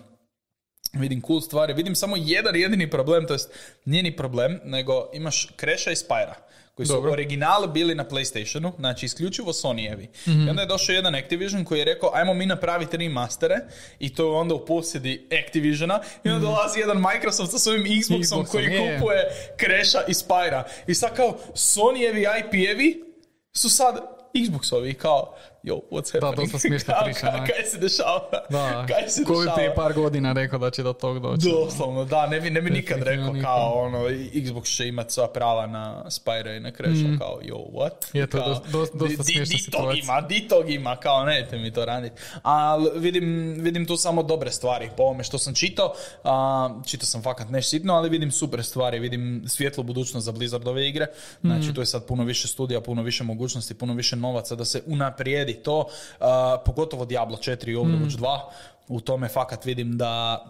vidim 0.98 1.22
cool 1.22 1.40
stvari, 1.40 1.74
vidim 1.74 1.94
samo 1.94 2.16
jedan 2.16 2.56
jedini 2.56 2.90
problem, 2.90 3.26
to 3.26 3.32
jest 3.32 3.50
nije 3.84 4.02
ni 4.02 4.16
problem, 4.16 4.60
nego 4.64 5.10
imaš 5.12 5.48
Crasha 5.60 5.90
i 5.90 5.94
Spyra, 5.94 6.34
koji 6.74 6.86
su 6.86 6.92
Dobro. 6.92 7.12
original 7.12 7.66
bili 7.66 7.94
na 7.94 8.04
PlayStationu, 8.04 8.72
znači 8.78 9.06
isključivo 9.06 9.52
Sony-evi. 9.52 10.08
Mhm. 10.28 10.46
I 10.46 10.50
onda 10.50 10.62
je 10.62 10.68
došao 10.68 10.92
jedan 10.92 11.14
Activision 11.14 11.64
koji 11.64 11.78
je 11.78 11.84
rekao, 11.84 12.10
ajmo 12.14 12.34
mi 12.34 12.46
napraviti 12.46 12.96
remastere, 12.96 13.56
i 13.98 14.14
to 14.14 14.22
je 14.24 14.30
onda 14.30 14.54
u 14.54 14.66
posjedi 14.66 15.28
Activisiona, 15.46 16.00
i 16.24 16.28
onda 16.28 16.46
dolazi 16.46 16.80
jedan 16.80 16.96
Microsoft 17.02 17.50
sa 17.50 17.58
svojim 17.58 17.84
Xboxom, 17.84 18.14
Mhm. 18.14 18.22
Xboxom, 18.22 18.46
koji 18.46 18.64
je, 18.64 18.72
je. 18.72 18.98
kupuje 18.98 19.22
Crasha 19.60 19.98
i 20.08 20.12
Spyra. 20.12 20.62
I 20.86 20.94
sad 20.94 21.16
kao, 21.16 21.38
Sony-evi 21.54 22.26
IP-evi 22.40 23.04
su 23.52 23.68
sad 23.70 24.00
Xboxovi, 24.34 24.94
kao, 24.94 25.34
yo, 25.66 25.80
what's 25.90 26.12
happening? 26.14 26.36
dosta 26.42 26.58
smiješna 26.58 26.94
priča, 27.04 27.20
ka-. 27.20 27.46
Kaj 27.46 27.64
se 27.64 27.78
dešava? 27.78 28.20
Da, 28.50 28.86
Kaj 28.88 29.08
se 29.08 29.24
ko 29.24 29.32
bi 29.32 29.38
dešava? 29.38 29.54
prije 29.54 29.74
par 29.74 29.92
godina 29.94 30.32
rekao 30.32 30.58
da 30.58 30.70
će 30.70 30.82
do 30.82 30.92
tog 30.94 31.18
doći. 31.18 31.48
Doslovno, 31.50 32.04
da, 32.04 32.26
ne 32.26 32.40
bi, 32.40 32.50
ne 32.50 32.60
bi 32.60 32.70
nikad 32.70 33.02
rekao 33.02 33.26
nikad. 33.26 33.42
kao 33.44 33.72
ono, 33.74 33.98
Xbox 34.34 34.76
će 34.76 34.88
imati 34.88 35.12
sva 35.12 35.28
prava 35.28 35.66
na 35.66 36.02
Spyro 36.06 36.56
i 36.56 36.60
na 36.60 36.70
Crasha, 36.70 37.18
kao 37.18 37.40
yo, 37.42 37.56
what? 37.72 37.90
Mm. 38.14 38.18
Je 38.18 38.26
to 38.26 38.38
Kao, 38.38 38.48
dosta- 38.48 38.68
dosta- 38.68 38.98
dosta 38.98 39.06
di- 39.08 39.16
di- 39.18 39.24
smiješna 39.24 39.56
di 39.56 39.62
tog 39.62 39.64
situacija. 39.64 40.02
ima, 40.04 40.20
di 40.22 40.48
tog 40.48 40.70
ima, 40.70 40.96
kao 40.96 41.24
nećete 41.24 41.58
mi 41.58 41.72
to 41.72 41.84
raditi. 41.84 42.14
Ali 42.42 42.90
vidim, 42.96 43.24
vidim 43.54 43.86
tu 43.86 43.96
samo 43.96 44.22
dobre 44.22 44.50
stvari 44.50 44.90
po 44.96 45.02
ovome 45.02 45.24
što 45.24 45.38
sam 45.38 45.54
čitao, 45.54 45.92
a, 46.24 46.36
čitao 46.86 47.06
sam 47.06 47.22
fakat 47.22 47.48
neš 47.48 47.68
sitno, 47.68 47.94
ali 47.94 48.08
vidim 48.08 48.30
super 48.32 48.64
stvari, 48.64 48.98
vidim 48.98 49.16
svjetlu 49.46 49.84
budućnost 49.84 50.24
za 50.24 50.32
Blizzardove 50.32 50.88
igre, 50.88 51.06
Mm. 51.36 51.48
znači 51.48 51.74
tu 51.74 51.80
je 51.80 51.86
sad 51.86 52.04
puno 52.04 52.24
više 52.24 52.48
studija, 52.48 52.80
puno 52.80 53.02
više 53.02 53.24
mogućnosti, 53.24 53.74
puno 53.74 53.94
više 53.94 54.16
novaca 54.16 54.54
da 54.54 54.64
se 54.64 54.82
unaprijedi 54.86 55.55
to, 55.62 55.78
uh, 55.78 56.26
pogotovo 56.64 57.04
Diablo 57.04 57.36
4 57.36 57.70
i 57.70 57.76
Overwatch 57.76 58.18
2, 58.18 58.40
u 58.88 59.00
tome 59.00 59.28
fakat 59.28 59.64
vidim 59.64 59.98
da 59.98 60.44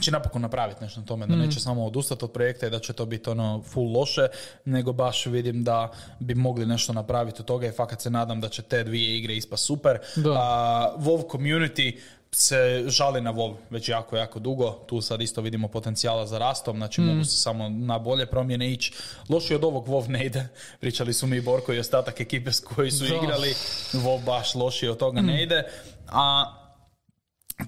će 0.00 0.10
napokon 0.10 0.42
napraviti 0.42 0.84
nešto 0.84 1.00
na 1.00 1.06
tome, 1.06 1.26
da 1.26 1.36
neće 1.36 1.60
samo 1.60 1.86
odustati 1.86 2.24
od 2.24 2.32
projekta 2.32 2.66
i 2.66 2.70
da 2.70 2.78
će 2.78 2.92
to 2.92 3.06
biti 3.06 3.30
ono 3.30 3.62
full 3.62 3.92
loše, 3.92 4.26
nego 4.64 4.92
baš 4.92 5.26
vidim 5.26 5.64
da 5.64 5.92
bi 6.20 6.34
mogli 6.34 6.66
nešto 6.66 6.92
napraviti 6.92 7.40
od 7.40 7.46
toga 7.46 7.66
i 7.66 7.72
fakat 7.72 8.00
se 8.00 8.10
nadam 8.10 8.40
da 8.40 8.48
će 8.48 8.62
te 8.62 8.84
dvije 8.84 9.18
igre 9.18 9.36
ispa 9.36 9.56
super. 9.56 9.98
Da. 10.16 10.32
A, 10.32 10.94
WoW 10.98 11.28
community 11.30 11.98
se 12.32 12.84
žali 12.86 13.20
na 13.20 13.32
WoW 13.32 13.54
već 13.70 13.88
jako, 13.88 14.16
jako 14.16 14.38
dugo. 14.38 14.70
Tu 14.70 15.00
sad 15.00 15.20
isto 15.20 15.40
vidimo 15.40 15.68
potencijala 15.68 16.26
za 16.26 16.38
rastom, 16.38 16.76
znači 16.76 17.00
mogu 17.00 17.24
se 17.24 17.36
samo 17.36 17.68
na 17.68 17.98
bolje 17.98 18.26
promjene 18.26 18.72
ići. 18.72 18.92
Loši 19.28 19.54
od 19.54 19.64
ovog 19.64 19.86
WoW 19.88 20.08
ne 20.08 20.26
ide. 20.26 20.48
Pričali 20.80 21.12
su 21.12 21.26
mi 21.26 21.36
i 21.36 21.40
Borko 21.40 21.72
i 21.72 21.78
ostatak 21.78 22.20
ekipe 22.20 22.52
s 22.52 22.60
koji 22.60 22.90
su 22.90 23.04
Da. 23.04 23.14
igrali. 23.14 23.54
WoW 23.92 24.24
baš 24.24 24.54
loši 24.54 24.88
od 24.88 24.96
toga 24.98 25.20
ne 25.20 25.42
ide. 25.42 25.62
A 26.08 26.44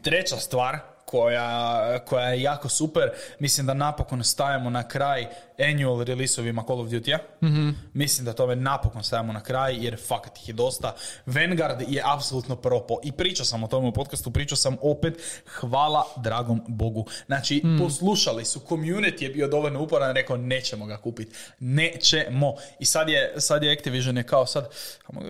Treća 0.02 0.36
stvar 0.36 0.78
koja, 1.10 1.98
koja 1.98 2.28
je 2.28 2.42
jako 2.42 2.68
super, 2.68 3.10
mislim 3.38 3.66
da 3.66 3.74
napokon 3.74 4.24
stajemo 4.24 4.70
na 4.70 4.88
kraj 4.88 5.26
annual 5.58 6.04
releaseovima 6.04 6.64
Call 6.66 6.80
of 6.80 6.88
Duty-a. 6.88 7.18
Mislim 7.92 8.24
da 8.24 8.32
tome 8.32 8.56
napokon 8.56 9.04
stajemo 9.04 9.32
na 9.32 9.40
kraj 9.40 9.76
jer 9.84 9.96
fakat 10.08 10.38
ih 10.38 10.48
je 10.48 10.52
dosta. 10.52 10.94
Vanguard 11.26 11.82
je 11.88 12.02
apsolutno 12.04 12.56
propo 12.56 12.96
i 13.02 13.12
pričao 13.12 13.44
sam 13.44 13.64
o 13.64 13.66
tome 13.66 13.88
u 13.88 13.92
podcastu, 13.92 14.30
pričao 14.30 14.56
sam 14.56 14.76
opet, 14.82 15.14
hvala 15.46 16.04
dragom 16.16 16.62
Bogu. 16.68 17.06
Znači, 17.26 17.62
poslušali 17.78 18.44
su, 18.44 18.60
community 18.68 19.22
je 19.22 19.28
bio 19.28 19.48
dovoljno 19.48 19.82
uporan, 19.82 20.14
rekao 20.14 20.36
nećemo 20.36 20.86
ga 20.86 20.96
kupiti. 20.96 21.36
Nećemo. 21.58 22.54
I 22.78 22.84
sad 22.84 23.08
je, 23.08 23.34
sad 23.40 23.62
je 23.62 23.72
Activision 23.72 24.16
je 24.16 24.22
kao 24.22 24.46
sad, 24.46 24.68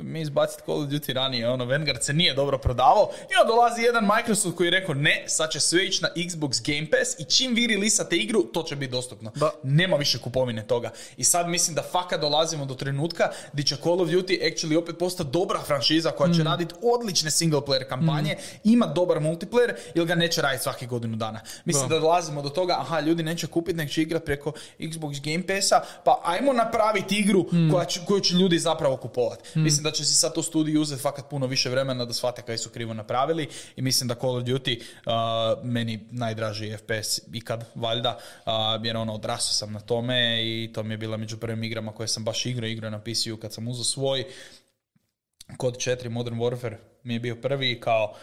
mi 0.03 0.20
izbaciti 0.20 0.62
Call 0.64 0.83
of 0.83 0.89
Duty 0.89 1.12
ranije, 1.12 1.49
ono, 1.49 1.64
Vanguard 1.64 2.03
se 2.03 2.12
nije 2.12 2.35
dobro 2.35 2.59
prodavao 2.59 3.11
i 3.20 3.35
onda 3.41 3.53
dolazi 3.53 3.83
jedan 3.83 4.09
Microsoft 4.16 4.57
koji 4.57 4.66
je 4.66 4.70
rekao 4.70 4.95
ne, 4.95 5.24
sad 5.26 5.51
će 5.51 5.61
sve 5.68 5.86
ići 5.86 6.02
na 6.02 6.08
Xbox 6.16 6.62
Game 6.66 6.90
Pass 6.90 7.20
i 7.20 7.24
čim 7.24 7.54
vi 7.54 7.66
releasate 7.66 8.16
igru, 8.16 8.42
to 8.42 8.62
će 8.62 8.76
biti 8.76 8.92
dostupno. 8.92 9.30
Da. 9.34 9.50
Nema 9.62 9.96
više 9.96 10.18
kupovine 10.18 10.66
toga. 10.66 10.90
I 11.16 11.24
sad 11.24 11.48
mislim 11.48 11.74
da 11.74 11.82
fakat 11.92 12.20
dolazimo 12.20 12.64
do 12.66 12.74
trenutka 12.74 13.30
gdje 13.52 13.64
će 13.64 13.76
Call 13.76 14.00
of 14.02 14.08
Duty 14.08 14.40
actually 14.42 14.78
opet 14.78 14.98
postati 14.98 15.30
dobra 15.30 15.60
franšiza 15.66 16.10
koja 16.10 16.32
će 16.34 16.42
raditi 16.42 16.74
odlične 16.82 17.30
single 17.30 17.60
player 17.60 17.88
kampanje, 17.88 18.36
ima 18.64 18.86
dobar 18.86 19.18
multiplayer 19.18 19.74
ili 19.94 20.06
ga 20.06 20.14
neće 20.14 20.42
raditi 20.42 20.62
svake 20.62 20.86
godinu 20.86 21.16
dana. 21.16 21.40
Mislim 21.64 21.88
da, 21.88 21.94
Da. 21.94 22.00
dolazimo 22.00 22.42
do 22.42 22.48
toga, 22.48 22.76
aha, 22.78 23.00
ljudi 23.00 23.22
neće 23.22 23.46
kupiti, 23.46 23.76
nek 23.76 23.90
će 23.90 24.02
igrati 24.02 24.24
preko 24.24 24.52
Xbox 24.78 25.20
Game 25.24 25.46
Passa, 25.46 25.80
pa 26.04 26.20
ajmo 26.24 26.52
napraviti 26.52 27.18
igru 27.18 27.46
koja 27.72 27.84
će, 27.84 28.00
koju 28.06 28.20
će 28.20 28.34
ljudi 28.34 28.58
zapravo 28.58 28.96
kupovati. 28.96 29.58
Mislim 29.58 29.84
da 29.84 29.90
će 29.90 30.04
si 30.04 30.14
sad 30.14 30.34
to 30.34 30.42
studiju 30.42 30.80
uzeti 30.80 31.02
fakat 31.02 31.28
puno 31.30 31.46
više 31.46 31.70
vremena 31.70 32.04
da 32.04 32.12
shvate 32.12 32.42
kaj 32.42 32.58
su 32.58 32.70
krivo 32.70 32.94
napravili 32.94 33.48
i 33.76 33.82
mislim 33.82 34.08
da 34.08 34.14
Call 34.14 34.36
of 34.36 34.42
Duty 34.44 34.80
uh, 34.80 35.57
meni 35.62 36.09
najdraži 36.11 36.76
FPS 36.76 37.20
ikad, 37.32 37.64
valjda, 37.74 38.18
jer 38.84 38.96
ono, 38.96 39.14
odrasao 39.14 39.52
sam 39.52 39.72
na 39.72 39.80
tome 39.80 40.42
i 40.44 40.70
to 40.72 40.82
mi 40.82 40.94
je 40.94 40.98
bila 40.98 41.16
među 41.16 41.38
prvim 41.38 41.64
igrama 41.64 41.92
koje 41.92 42.09
sam 42.09 42.24
baš 42.24 42.46
igrao, 42.46 42.68
igrao 42.68 42.90
na 42.90 43.00
PC-u 43.00 43.36
kad 43.36 43.52
sam 43.52 43.68
uzeo 43.68 43.84
svoj. 43.84 44.24
Kod 45.56 45.76
4 45.76 46.09
Modern 46.09 46.36
Warfare 46.36 46.76
mi 47.02 47.14
je 47.14 47.20
bio 47.20 47.36
prvi 47.36 47.80
kao 47.80 48.14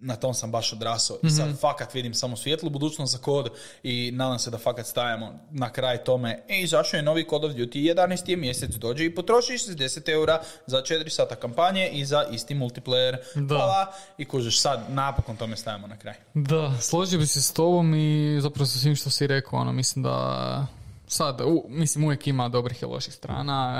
na 0.00 0.16
tom 0.16 0.34
sam 0.34 0.50
baš 0.50 0.72
odrasao 0.72 1.16
i 1.22 1.30
sad 1.30 1.60
fakat 1.60 1.94
vidim 1.94 2.14
samo 2.14 2.36
svijetlu 2.36 2.70
budućnost 2.70 3.12
za 3.12 3.18
kod 3.18 3.50
i 3.82 4.10
nadam 4.14 4.38
se 4.38 4.50
da 4.50 4.58
fakat 4.58 4.86
stajemo 4.86 5.40
na 5.50 5.72
kraj 5.72 6.04
tome 6.04 6.42
e, 6.48 6.60
izašao 6.60 6.98
je 6.98 7.02
novi 7.02 7.26
Call 7.28 7.44
of 7.44 7.52
Duty 7.52 7.94
11. 7.94 8.30
je 8.30 8.36
mjesec 8.36 8.74
dođe 8.74 9.04
i 9.04 9.14
potrošiš 9.14 9.66
60 9.66 10.12
eura 10.12 10.42
za 10.66 10.82
4 10.82 11.08
sata 11.08 11.36
kampanje 11.36 11.88
i 11.92 12.04
za 12.04 12.24
isti 12.32 12.54
multiplayer 12.54 13.16
Da. 13.34 13.54
Hvala. 13.54 13.92
i 14.18 14.24
kužiš 14.24 14.60
sad 14.60 14.80
napokon 14.88 15.36
tome 15.36 15.56
stajemo 15.56 15.86
na 15.86 15.96
kraj 15.96 16.14
Da, 16.34 16.78
složio 16.80 17.18
bi 17.18 17.26
se 17.26 17.42
s 17.42 17.52
tobom 17.52 17.94
i 17.94 18.38
zapravo 18.40 18.66
sa 18.66 18.78
svim 18.78 18.96
što 18.96 19.10
si 19.10 19.26
rekao, 19.26 19.58
ono, 19.58 19.72
mislim 19.72 20.02
da 20.02 20.66
sad, 21.06 21.40
u, 21.40 21.64
mislim 21.68 22.04
uvijek 22.04 22.26
ima 22.26 22.48
dobrih 22.48 22.82
i 22.82 22.84
loših 22.84 23.14
strana, 23.14 23.74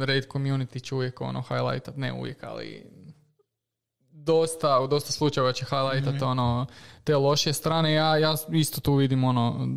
e, 0.00 0.04
raid 0.04 0.26
community 0.28 0.82
će 0.82 0.94
uvijek 0.94 1.20
ono 1.20 1.42
highlightat, 1.42 1.96
ne 1.96 2.12
uvijek, 2.12 2.44
ali 2.44 2.97
dosta, 4.28 4.80
u 4.80 4.86
dosta 4.86 5.12
slučajeva 5.12 5.52
će 5.52 5.64
highlightat 5.64 6.22
ono, 6.22 6.66
te 7.04 7.16
lošije 7.16 7.52
strane, 7.52 7.92
ja, 7.92 8.16
ja 8.16 8.34
isto 8.52 8.80
tu 8.80 8.94
vidim 8.94 9.24
ono, 9.24 9.68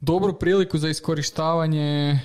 dobru 0.00 0.34
priliku 0.34 0.78
za 0.78 0.88
iskorištavanje 0.88 2.10
e, 2.10 2.18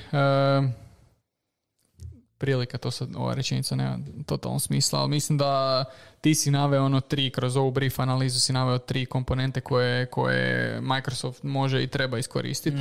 prilika, 2.40 2.78
to 2.78 2.92
sad 2.92 3.10
ova 3.16 3.34
rečenica 3.34 3.76
nema 3.76 3.98
totalno 4.26 4.60
smisla, 4.60 5.00
ali 5.00 5.10
mislim 5.10 5.38
da 5.38 5.86
ti 6.22 6.36
si 6.36 6.52
naveo 6.52 6.86
ono 6.86 7.02
tri, 7.02 7.30
kroz 7.30 7.58
ovu 7.58 7.72
brief 7.72 8.00
analizu 8.00 8.40
si 8.40 8.54
naveo 8.54 8.78
tri 8.78 9.06
komponente 9.06 9.62
koje, 9.62 10.06
koje 10.06 10.82
Microsoft 10.82 11.44
može 11.44 11.84
i 11.84 11.88
treba 11.88 12.18
iskoristiti. 12.18 12.78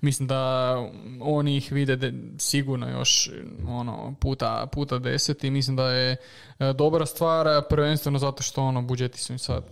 Mislim 0.00 0.28
da 0.28 0.74
oni 1.20 1.56
ih 1.56 1.72
vide 1.72 1.96
de- 1.96 2.12
sigurno 2.38 2.88
još 2.88 3.30
ono, 3.68 4.14
puta, 4.20 4.66
puta 4.66 4.98
deset 4.98 5.44
i 5.44 5.50
mislim 5.50 5.76
da 5.76 5.90
je 5.90 6.16
e, 6.58 6.72
dobra 6.72 7.06
stvar, 7.06 7.46
prvenstveno 7.68 8.18
zato 8.18 8.42
što 8.42 8.62
ono, 8.62 8.82
budžeti 8.82 9.20
su 9.20 9.32
im 9.32 9.38
sad 9.38 9.64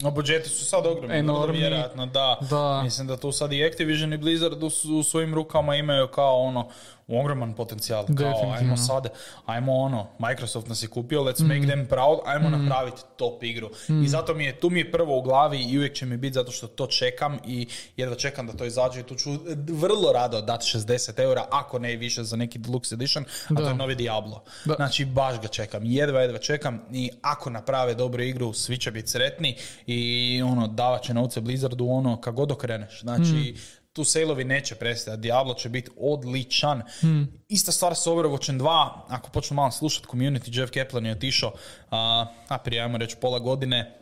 No, 0.00 0.10
budžeti 0.10 0.48
su 0.48 0.64
sad 0.64 0.86
ogromni, 0.86 1.16
Enormni. 1.16 1.58
vjerojatno, 1.58 2.06
da. 2.06 2.38
Da. 2.50 2.82
Mislim 2.82 3.06
da 3.06 3.16
tu 3.16 3.32
sad 3.32 3.52
i 3.52 3.66
Activision 3.66 4.12
i 4.12 4.18
Blizzard 4.18 4.62
u, 4.62 4.66
u 4.90 5.02
svojim 5.02 5.34
rukama 5.34 5.76
imaju 5.76 6.08
kao 6.08 6.36
ono 6.36 6.68
ogroman 7.08 7.54
potencijal. 7.54 8.06
Kao, 8.18 8.52
ajmo 8.52 8.76
sad, 8.76 9.08
ajmo 9.46 9.74
ono, 9.76 10.06
Microsoft 10.18 10.68
nas 10.68 10.82
je 10.82 10.88
kupio, 10.88 11.22
let's 11.22 11.42
make 11.42 11.66
them 11.66 11.86
proud, 11.86 12.18
ajmo 12.24 12.50
napraviti 12.50 13.02
top 13.16 13.42
igru. 13.42 13.70
I 14.04 14.08
zato 14.08 14.34
mi 14.34 14.44
je, 14.44 14.60
tu 14.60 14.70
mi 14.70 14.80
je 14.80 14.92
prvo 14.92 15.18
u 15.18 15.22
glavi 15.22 15.62
i 15.62 15.78
uvijek 15.78 15.94
će 15.94 16.06
mi 16.06 16.16
biti 16.16 16.34
zato 16.34 16.52
što 16.52 16.66
to 16.66 16.86
čekam 16.86 17.38
i 17.46 17.66
jedva 17.96 18.14
čekam 18.16 18.46
da 18.46 18.52
to 18.52 18.64
izađe 18.64 19.00
i 19.00 19.02
tu 19.02 19.14
ću 19.14 19.30
vrlo 19.68 20.12
rado 20.12 20.40
dati 20.40 20.66
60 20.78 21.20
eura, 21.22 21.44
ako 21.50 21.78
ne 21.78 21.92
i 21.92 21.96
više 21.96 22.24
za 22.24 22.36
neki 22.36 22.58
deluxe 22.58 22.94
edition, 22.94 23.24
a 23.44 23.54
to 23.54 23.62
Da. 23.62 23.68
je 23.68 23.74
novi 23.74 23.94
Diablo. 23.94 24.42
Da. 24.64 24.74
Znači, 24.74 25.04
baš 25.04 25.40
ga 25.40 25.48
čekam. 25.48 25.84
Jedva, 25.84 26.20
jedva 26.20 26.38
čekam 26.38 26.80
i 26.92 27.10
ako 27.22 27.50
naprave 27.50 27.94
dobru 27.94 28.22
igru, 28.22 28.52
svi 28.52 28.78
će 28.78 28.90
biti 28.90 29.08
sretni 29.08 29.56
i 29.86 30.42
ono, 30.42 30.66
davat 30.66 31.02
će 31.02 31.14
novce 31.14 31.40
Blizzardu, 31.40 31.86
ono, 31.88 32.20
kako 32.20 32.36
god 32.36 32.52
okreneš. 32.52 33.00
Znači, 33.00 33.54
tu 33.92 34.04
sailovi 34.04 34.44
neće 34.44 34.74
prestati. 34.74 35.20
Diablo 35.20 35.54
će 35.54 35.68
biti 35.68 35.90
odličan. 35.96 36.82
Ista 37.48 37.72
stvar 37.72 37.96
sa 37.96 38.10
Overwatchem 38.10 38.58
2, 38.58 38.88
ako 39.08 39.30
počnu 39.30 39.54
malo 39.54 39.70
slušati 39.70 40.06
community, 40.06 40.60
Jeff 40.60 40.72
Kaplan 40.72 41.06
je 41.06 41.12
otišao, 41.12 41.52
a, 41.90 42.26
a 42.48 42.58
prije, 42.58 42.82
ajmo 42.82 42.98
reći, 42.98 43.16
pola 43.16 43.38
godine, 43.38 43.98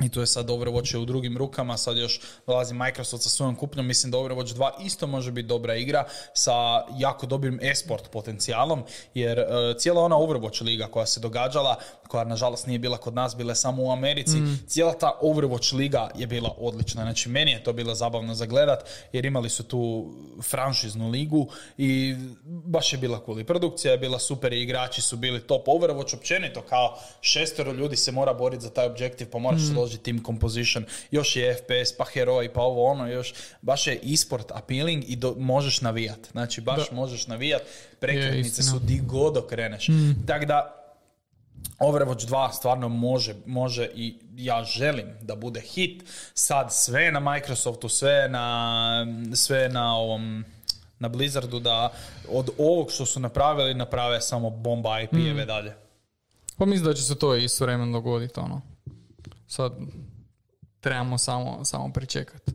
i 0.00 0.08
tu 0.08 0.20
je 0.20 0.26
sad 0.26 0.50
Overwatch 0.50 0.94
je 0.94 0.98
u 0.98 1.04
drugim 1.04 1.36
rukama, 1.38 1.76
sad 1.76 1.98
još 1.98 2.20
dolazi 2.46 2.74
Microsoft 2.74 3.22
sa 3.22 3.28
svojom 3.28 3.56
kupnjom, 3.56 3.86
mislim 3.86 4.10
da 4.10 4.18
Overwatch 4.18 4.54
2 4.54 4.70
isto 4.84 5.06
može 5.06 5.30
biti 5.30 5.48
dobra 5.48 5.74
igra 5.74 6.04
sa 6.34 6.52
jako 6.98 7.26
dobrim 7.26 7.58
esport 7.62 8.10
potencijalom, 8.10 8.82
jer 9.14 9.38
e, 9.38 9.44
cijela 9.78 10.00
ona 10.00 10.16
Overwatch 10.16 10.62
liga 10.62 10.86
koja 10.86 11.06
se 11.06 11.20
događala, 11.20 11.76
koja 12.08 12.24
nažalost 12.24 12.66
nije 12.66 12.78
bila 12.78 12.96
kod 12.96 13.14
nas, 13.14 13.36
bila 13.36 13.50
je 13.50 13.56
samo 13.56 13.82
u 13.82 13.90
Americi, 13.92 14.38
cijela 14.66 14.92
ta 14.92 15.18
Overwatch 15.22 15.74
liga 15.74 16.10
je 16.14 16.26
bila 16.26 16.54
odlična, 16.58 17.02
znači 17.02 17.28
meni 17.28 17.50
je 17.50 17.64
to 17.64 17.72
bilo 17.72 17.94
zabavno 17.94 18.34
za 18.34 18.46
gledat, 18.46 18.84
jer 19.12 19.24
imali 19.24 19.48
su 19.48 19.62
tu 19.62 20.12
franšiznu 20.42 21.10
ligu 21.10 21.48
i 21.78 22.16
baš 22.44 22.92
je 22.92 22.98
bila 22.98 23.22
cool. 23.26 23.40
I 23.40 23.44
produkcija 23.44 23.92
je 23.92 23.98
bila 23.98 24.18
super 24.18 24.52
i 24.52 24.62
igrači 24.62 25.02
su 25.02 25.16
bili 25.16 25.40
top. 25.40 25.66
Overwatch 25.66 26.14
općenito 26.14 26.62
kao 26.62 26.98
šestero 27.20 27.72
ljudi 27.72 27.96
se 27.96 28.12
mora 28.12 28.34
boriti 28.34 28.62
za 28.62 28.70
taj 28.70 28.86
objektiv, 28.86 29.30
pa 29.30 29.38
moraš 29.38 29.60
složiti 29.82 30.04
team 30.04 30.24
composition, 30.24 30.84
još 31.10 31.36
je 31.36 31.54
FPS, 31.54 31.96
pa 31.98 32.04
heroj, 32.04 32.52
pa 32.52 32.60
ovo 32.60 32.84
ono, 32.84 33.06
još 33.06 33.34
baš 33.62 33.86
je 33.86 34.00
e-sport 34.12 34.50
appealing 34.50 35.04
i 35.06 35.16
do, 35.16 35.34
možeš 35.38 35.80
navijat. 35.80 36.28
Znači 36.32 36.60
baš 36.60 36.90
možeš 36.90 37.26
navijat, 37.26 37.62
prekretnice 38.00 38.62
su 38.62 38.78
di 38.78 39.00
god 39.06 39.36
okreneš. 39.36 39.86
Tako 40.26 40.46
da 40.46 40.78
Overwatch 41.78 42.26
2 42.28 42.52
stvarno 42.52 42.88
može, 42.88 43.34
može 43.46 43.88
i 43.94 44.14
ja 44.36 44.64
želim 44.64 45.06
da 45.20 45.36
bude 45.36 45.60
hit. 45.60 46.04
Sad 46.34 46.72
sve 46.72 47.12
na 47.12 47.20
Microsoftu, 47.20 47.88
sve 47.88 48.28
na, 48.28 49.06
sve 49.34 49.68
na 49.68 49.96
ovom 49.96 50.44
na 50.98 51.08
Blizzardu 51.08 51.60
da 51.60 51.92
od 52.30 52.50
ovog 52.58 52.92
što 52.92 53.06
su 53.06 53.20
napravili 53.20 53.74
naprave 53.74 54.20
samo 54.20 54.50
bomba 54.50 55.00
IP-eve 55.00 55.44
dalje. 55.44 55.74
Pa 56.56 56.66
mislim 56.66 56.86
da 56.86 56.94
će 56.94 57.02
se 57.02 57.18
to 57.18 57.34
i 57.36 57.48
s 57.48 57.60
vremenom 57.60 57.92
dogoditi, 57.92 58.40
ono. 58.40 58.71
Sad 59.52 59.72
trebamo 60.80 61.18
samo, 61.18 61.64
samo 61.64 61.92
pričekati. 61.92 62.52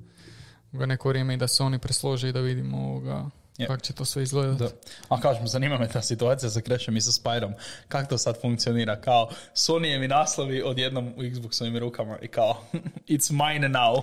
Neko 0.72 1.10
vrijeme 1.10 1.34
i 1.34 1.38
da 1.38 1.48
se 1.48 1.64
oni 1.64 1.80
preslože 1.80 2.30
i 2.30 2.32
da 2.32 2.40
vidimo 2.40 2.78
ovoga 2.78 3.30
Yeah. 3.58 3.68
Kako 3.68 3.82
će 3.82 3.94
to 3.94 4.06
sve 4.06 4.24
izgledati? 4.24 4.64
Da. 4.64 4.70
A 5.10 5.22
kažem, 5.22 5.48
zanima 5.48 5.78
me 5.78 5.88
ta 5.88 6.02
situacija 6.02 6.50
sa 6.50 6.62
Crashom 6.62 6.98
i 6.98 7.02
sa 7.02 7.12
Spyrom. 7.12 7.54
Kako 7.88 8.10
to 8.10 8.18
sad 8.18 8.42
funkcionira? 8.42 9.02
Kao, 9.02 9.30
Sony 9.56 9.86
je 9.86 10.00
mi 10.00 10.08
naslovi 10.08 10.62
odjednom 10.62 11.08
u 11.08 11.22
Xboxovim 11.22 11.80
rukama 11.80 12.18
i 12.22 12.28
kao, 12.28 12.62
it's 13.14 13.32
mine 13.32 13.70
now. 13.70 14.02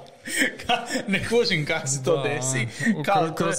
ne 1.12 1.28
kužim 1.28 1.66
kako 1.66 1.86
se 1.86 2.04
to 2.04 2.22
desi. 2.22 2.68
Kao, 3.04 3.28
to, 3.28 3.34
to 3.34 3.48
je 3.48 3.54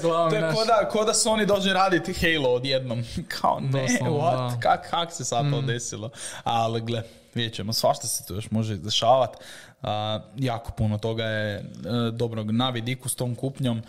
ko 0.53 0.65
da, 0.65 0.89
ko 0.89 1.05
da 1.05 1.13
Sony 1.13 1.45
dođe 1.45 1.73
raditi 1.73 2.13
Halo 2.13 2.49
odjednom. 2.49 3.03
Kao, 3.41 3.59
ne, 3.59 3.81
Doslovno, 3.81 4.19
what? 4.19 4.59
Kak, 4.59 4.89
kak 4.89 5.13
se 5.13 5.25
sad 5.25 5.51
to 5.51 5.61
mm. 5.61 5.65
desilo? 5.65 6.09
Ali 6.43 6.81
gle, 6.81 7.03
vidjet 7.35 7.53
ćemo, 7.53 7.73
svašta 7.73 8.07
se 8.07 8.25
tu 8.25 8.35
još 8.35 8.51
može 8.51 8.77
dešavati. 8.77 9.37
Jako 10.35 10.71
puno 10.71 10.97
toga 10.97 11.23
je 11.23 11.59
uh, 11.59 12.13
dobrog 12.13 12.51
na 12.51 12.69
vidiku 12.69 13.09
s 13.09 13.15
tom 13.15 13.35
kupnjom. 13.35 13.81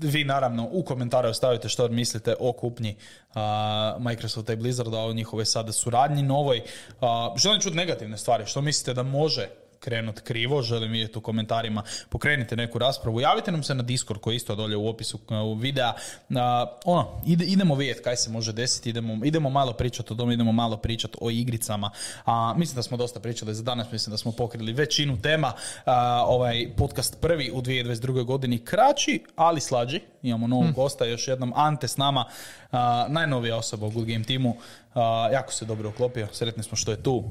Vi 0.00 0.24
naravno 0.24 0.68
u 0.72 0.82
komentare 0.82 1.28
ostavite 1.28 1.68
što 1.68 1.88
mislite 1.88 2.34
o 2.40 2.52
kupnji 2.52 2.96
Microsofta 3.98 4.52
i 4.52 4.56
Blizzarda, 4.56 4.98
o 4.98 5.12
njihove 5.12 5.44
sada 5.44 5.72
suradnji 5.72 6.22
novoj. 6.22 6.62
Želim 7.36 7.60
čuti 7.60 7.76
negativne 7.76 8.18
stvari. 8.18 8.46
Što 8.46 8.60
mislite 8.60 8.94
da 8.94 9.02
može 9.02 9.48
krenut 9.80 10.20
krivo, 10.20 10.62
želim 10.62 10.92
vidjeti 10.92 11.18
u 11.18 11.20
komentarima, 11.20 11.82
pokrenite 12.08 12.56
neku 12.56 12.78
raspravu, 12.78 13.20
javite 13.20 13.52
nam 13.52 13.62
se 13.62 13.74
na 13.74 13.82
Discord 13.82 14.20
koji 14.20 14.34
je 14.34 14.36
isto 14.36 14.54
dolje 14.54 14.76
u 14.76 14.88
opisu 14.88 15.18
uh, 15.28 15.60
videa. 15.60 15.92
Ono, 16.84 17.20
ide, 17.26 17.44
idemo 17.44 17.74
vidjeti 17.74 18.02
kaj 18.02 18.16
se 18.16 18.30
može 18.30 18.52
desiti, 18.52 18.90
idemo, 18.90 19.24
idemo 19.24 19.50
malo 19.50 19.72
pričati 19.72 20.12
o 20.12 20.16
tome, 20.16 20.34
idemo 20.34 20.52
malo 20.52 20.76
pričati 20.76 21.18
o 21.20 21.30
igricama. 21.30 21.90
A, 22.24 22.54
mislim 22.56 22.76
da 22.76 22.82
smo 22.82 22.96
dosta 22.96 23.20
pričali 23.20 23.54
za 23.54 23.62
danas, 23.62 23.92
mislim 23.92 24.10
da 24.10 24.18
smo 24.18 24.32
pokrili 24.32 24.72
većinu 24.72 25.20
tema. 25.22 25.52
Uh, 25.56 25.92
ovaj 26.26 26.68
podcast 26.76 27.20
prvi 27.20 27.50
u 27.50 27.62
2022. 27.62 28.24
godini 28.24 28.58
kraći, 28.58 29.24
ali 29.36 29.60
slađi. 29.60 30.00
Imamo 30.22 30.46
novog 30.46 30.64
hmm. 30.64 30.74
gosta, 30.74 31.04
još 31.04 31.28
jednom 31.28 31.52
Ante 31.56 31.88
s 31.88 31.96
nama, 31.96 32.24
najnovija 33.08 33.56
osoba 33.56 33.86
u 33.86 33.90
Good 33.90 34.06
Game 34.06 34.24
timu. 34.24 34.56
jako 35.32 35.52
se 35.52 35.64
dobro 35.64 35.88
uklopio, 35.88 36.28
sretni 36.32 36.62
smo 36.62 36.76
što 36.76 36.90
je 36.90 37.02
tu 37.02 37.30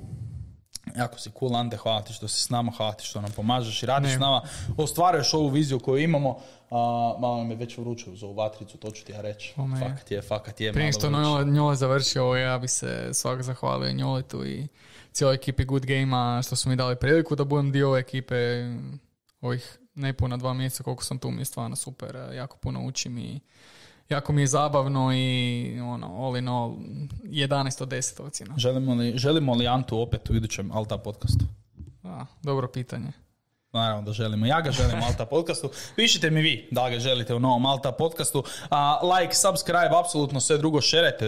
jako 0.97 1.19
si 1.19 1.29
cool, 1.39 1.55
Ante, 1.55 1.77
hvala 1.77 2.01
ti 2.01 2.13
što 2.13 2.27
si 2.27 2.43
s 2.43 2.49
nama, 2.49 2.71
hvala 2.77 2.93
ti 2.93 3.05
što 3.05 3.21
nam 3.21 3.31
pomažeš 3.31 3.83
i 3.83 3.85
radiš 3.85 4.11
s 4.11 4.19
nama, 4.19 4.41
ostvaruješ 4.77 5.33
ovu 5.33 5.49
viziju 5.49 5.79
koju 5.79 6.03
imamo, 6.03 6.37
a, 6.71 7.15
malo 7.19 7.37
nam 7.37 7.51
je 7.51 7.55
već 7.55 7.77
vruće 7.77 8.15
za 8.15 8.25
ovu 8.25 8.35
vatricu, 8.35 8.77
to 8.77 8.91
ću 8.91 9.05
ti 9.05 9.11
ja 9.11 9.21
reći. 9.21 9.53
Fakat 9.79 10.11
je, 10.11 10.21
fakat 10.21 10.61
je. 10.61 10.73
Prije 10.73 10.91
što 10.91 11.09
njole 11.45 11.75
završio, 11.75 12.23
ja 12.23 12.57
bi 12.57 12.67
se 12.67 13.09
svak 13.13 13.41
zahvalio 13.41 13.93
Njoletu 13.93 14.45
i 14.45 14.67
cijeloj 15.11 15.35
ekipi 15.35 15.65
Good 15.65 15.85
Game-a 15.85 16.41
što 16.41 16.55
su 16.55 16.69
mi 16.69 16.75
dali 16.75 16.95
priliku 16.95 17.35
da 17.35 17.43
budem 17.43 17.71
dio 17.71 17.89
ove 17.89 17.99
ekipe 17.99 18.35
ovih 19.41 19.79
nepuna 19.95 20.37
dva 20.37 20.53
mjeseca 20.53 20.83
koliko 20.83 21.03
sam 21.03 21.19
tu 21.19 21.31
mi 21.31 21.41
je 21.41 21.45
stvarno 21.45 21.75
super, 21.75 22.15
jako 22.33 22.57
puno 22.57 22.85
učim 22.85 23.17
i 23.17 23.39
jako 24.09 24.33
mi 24.33 24.41
je 24.41 24.47
zabavno 24.47 25.13
i 25.13 25.79
ono, 25.79 26.25
all 26.25 26.37
in 26.37 26.47
all, 26.47 26.75
11 27.23 27.83
od 27.83 27.89
10 27.89 28.21
ocjena. 28.21 28.53
Želimo 28.57 28.93
li, 28.93 29.13
želimo 29.17 29.53
li 29.53 29.67
Antu 29.67 29.99
opet 29.99 30.29
u 30.29 30.35
idućem 30.35 30.71
Alta 30.71 30.97
podcastu? 30.97 31.45
A, 32.03 32.25
dobro 32.43 32.67
pitanje. 32.67 33.11
Naravno 33.75 34.01
da 34.01 34.13
želimo. 34.13 34.45
Ja 34.45 34.61
ga 34.61 34.71
želim 34.71 34.99
Malta 34.99 35.25
podcastu. 35.25 35.71
Pišite 35.95 36.29
mi 36.29 36.41
vi 36.41 36.67
da 36.71 36.89
ga 36.89 36.99
želite 36.99 37.33
u 37.33 37.39
novom 37.39 37.61
Malta 37.61 37.91
podcastu. 37.91 38.43
A, 38.69 38.99
like, 39.03 39.33
subscribe, 39.33 39.89
apsolutno 39.99 40.39
sve 40.39 40.57
drugo 40.57 40.81
šerete. 40.81 41.25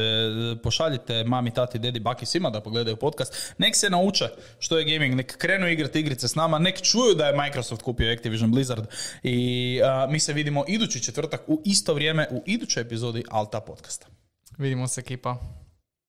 Pošaljite 0.64 1.24
mami, 1.24 1.52
tati, 1.52 1.80
dedi, 1.80 2.00
baki 2.00 2.26
svima 2.26 2.50
da 2.50 2.62
pogledaju 2.62 2.98
podcast. 2.98 3.54
Nek 3.58 3.76
se 3.76 3.90
nauče 3.90 4.30
što 4.60 4.80
je 4.80 4.86
gaming. 4.86 5.16
Nek 5.16 5.38
krenu 5.38 5.68
igrati 5.68 6.00
igrice 6.00 6.28
s 6.28 6.36
nama. 6.36 6.60
Nek 6.60 6.82
čuju 6.82 7.16
da 7.16 7.26
je 7.26 7.38
Microsoft 7.38 7.82
kupio 7.82 8.14
Activision 8.14 8.52
Blizzard. 8.52 8.86
I 9.24 9.80
mi 10.10 10.20
se 10.20 10.34
vidimo 10.34 10.64
idući 10.68 11.04
četvrtak 11.04 11.42
u 11.48 11.62
isto 11.66 11.94
vrijeme 11.94 12.28
u 12.32 12.44
idućoj 12.46 12.82
epizodi 12.82 13.24
Alta 13.30 13.60
podcasta. 13.60 14.08
Vidimo 14.58 14.88
se 14.88 15.02
ekipa. 15.02 15.38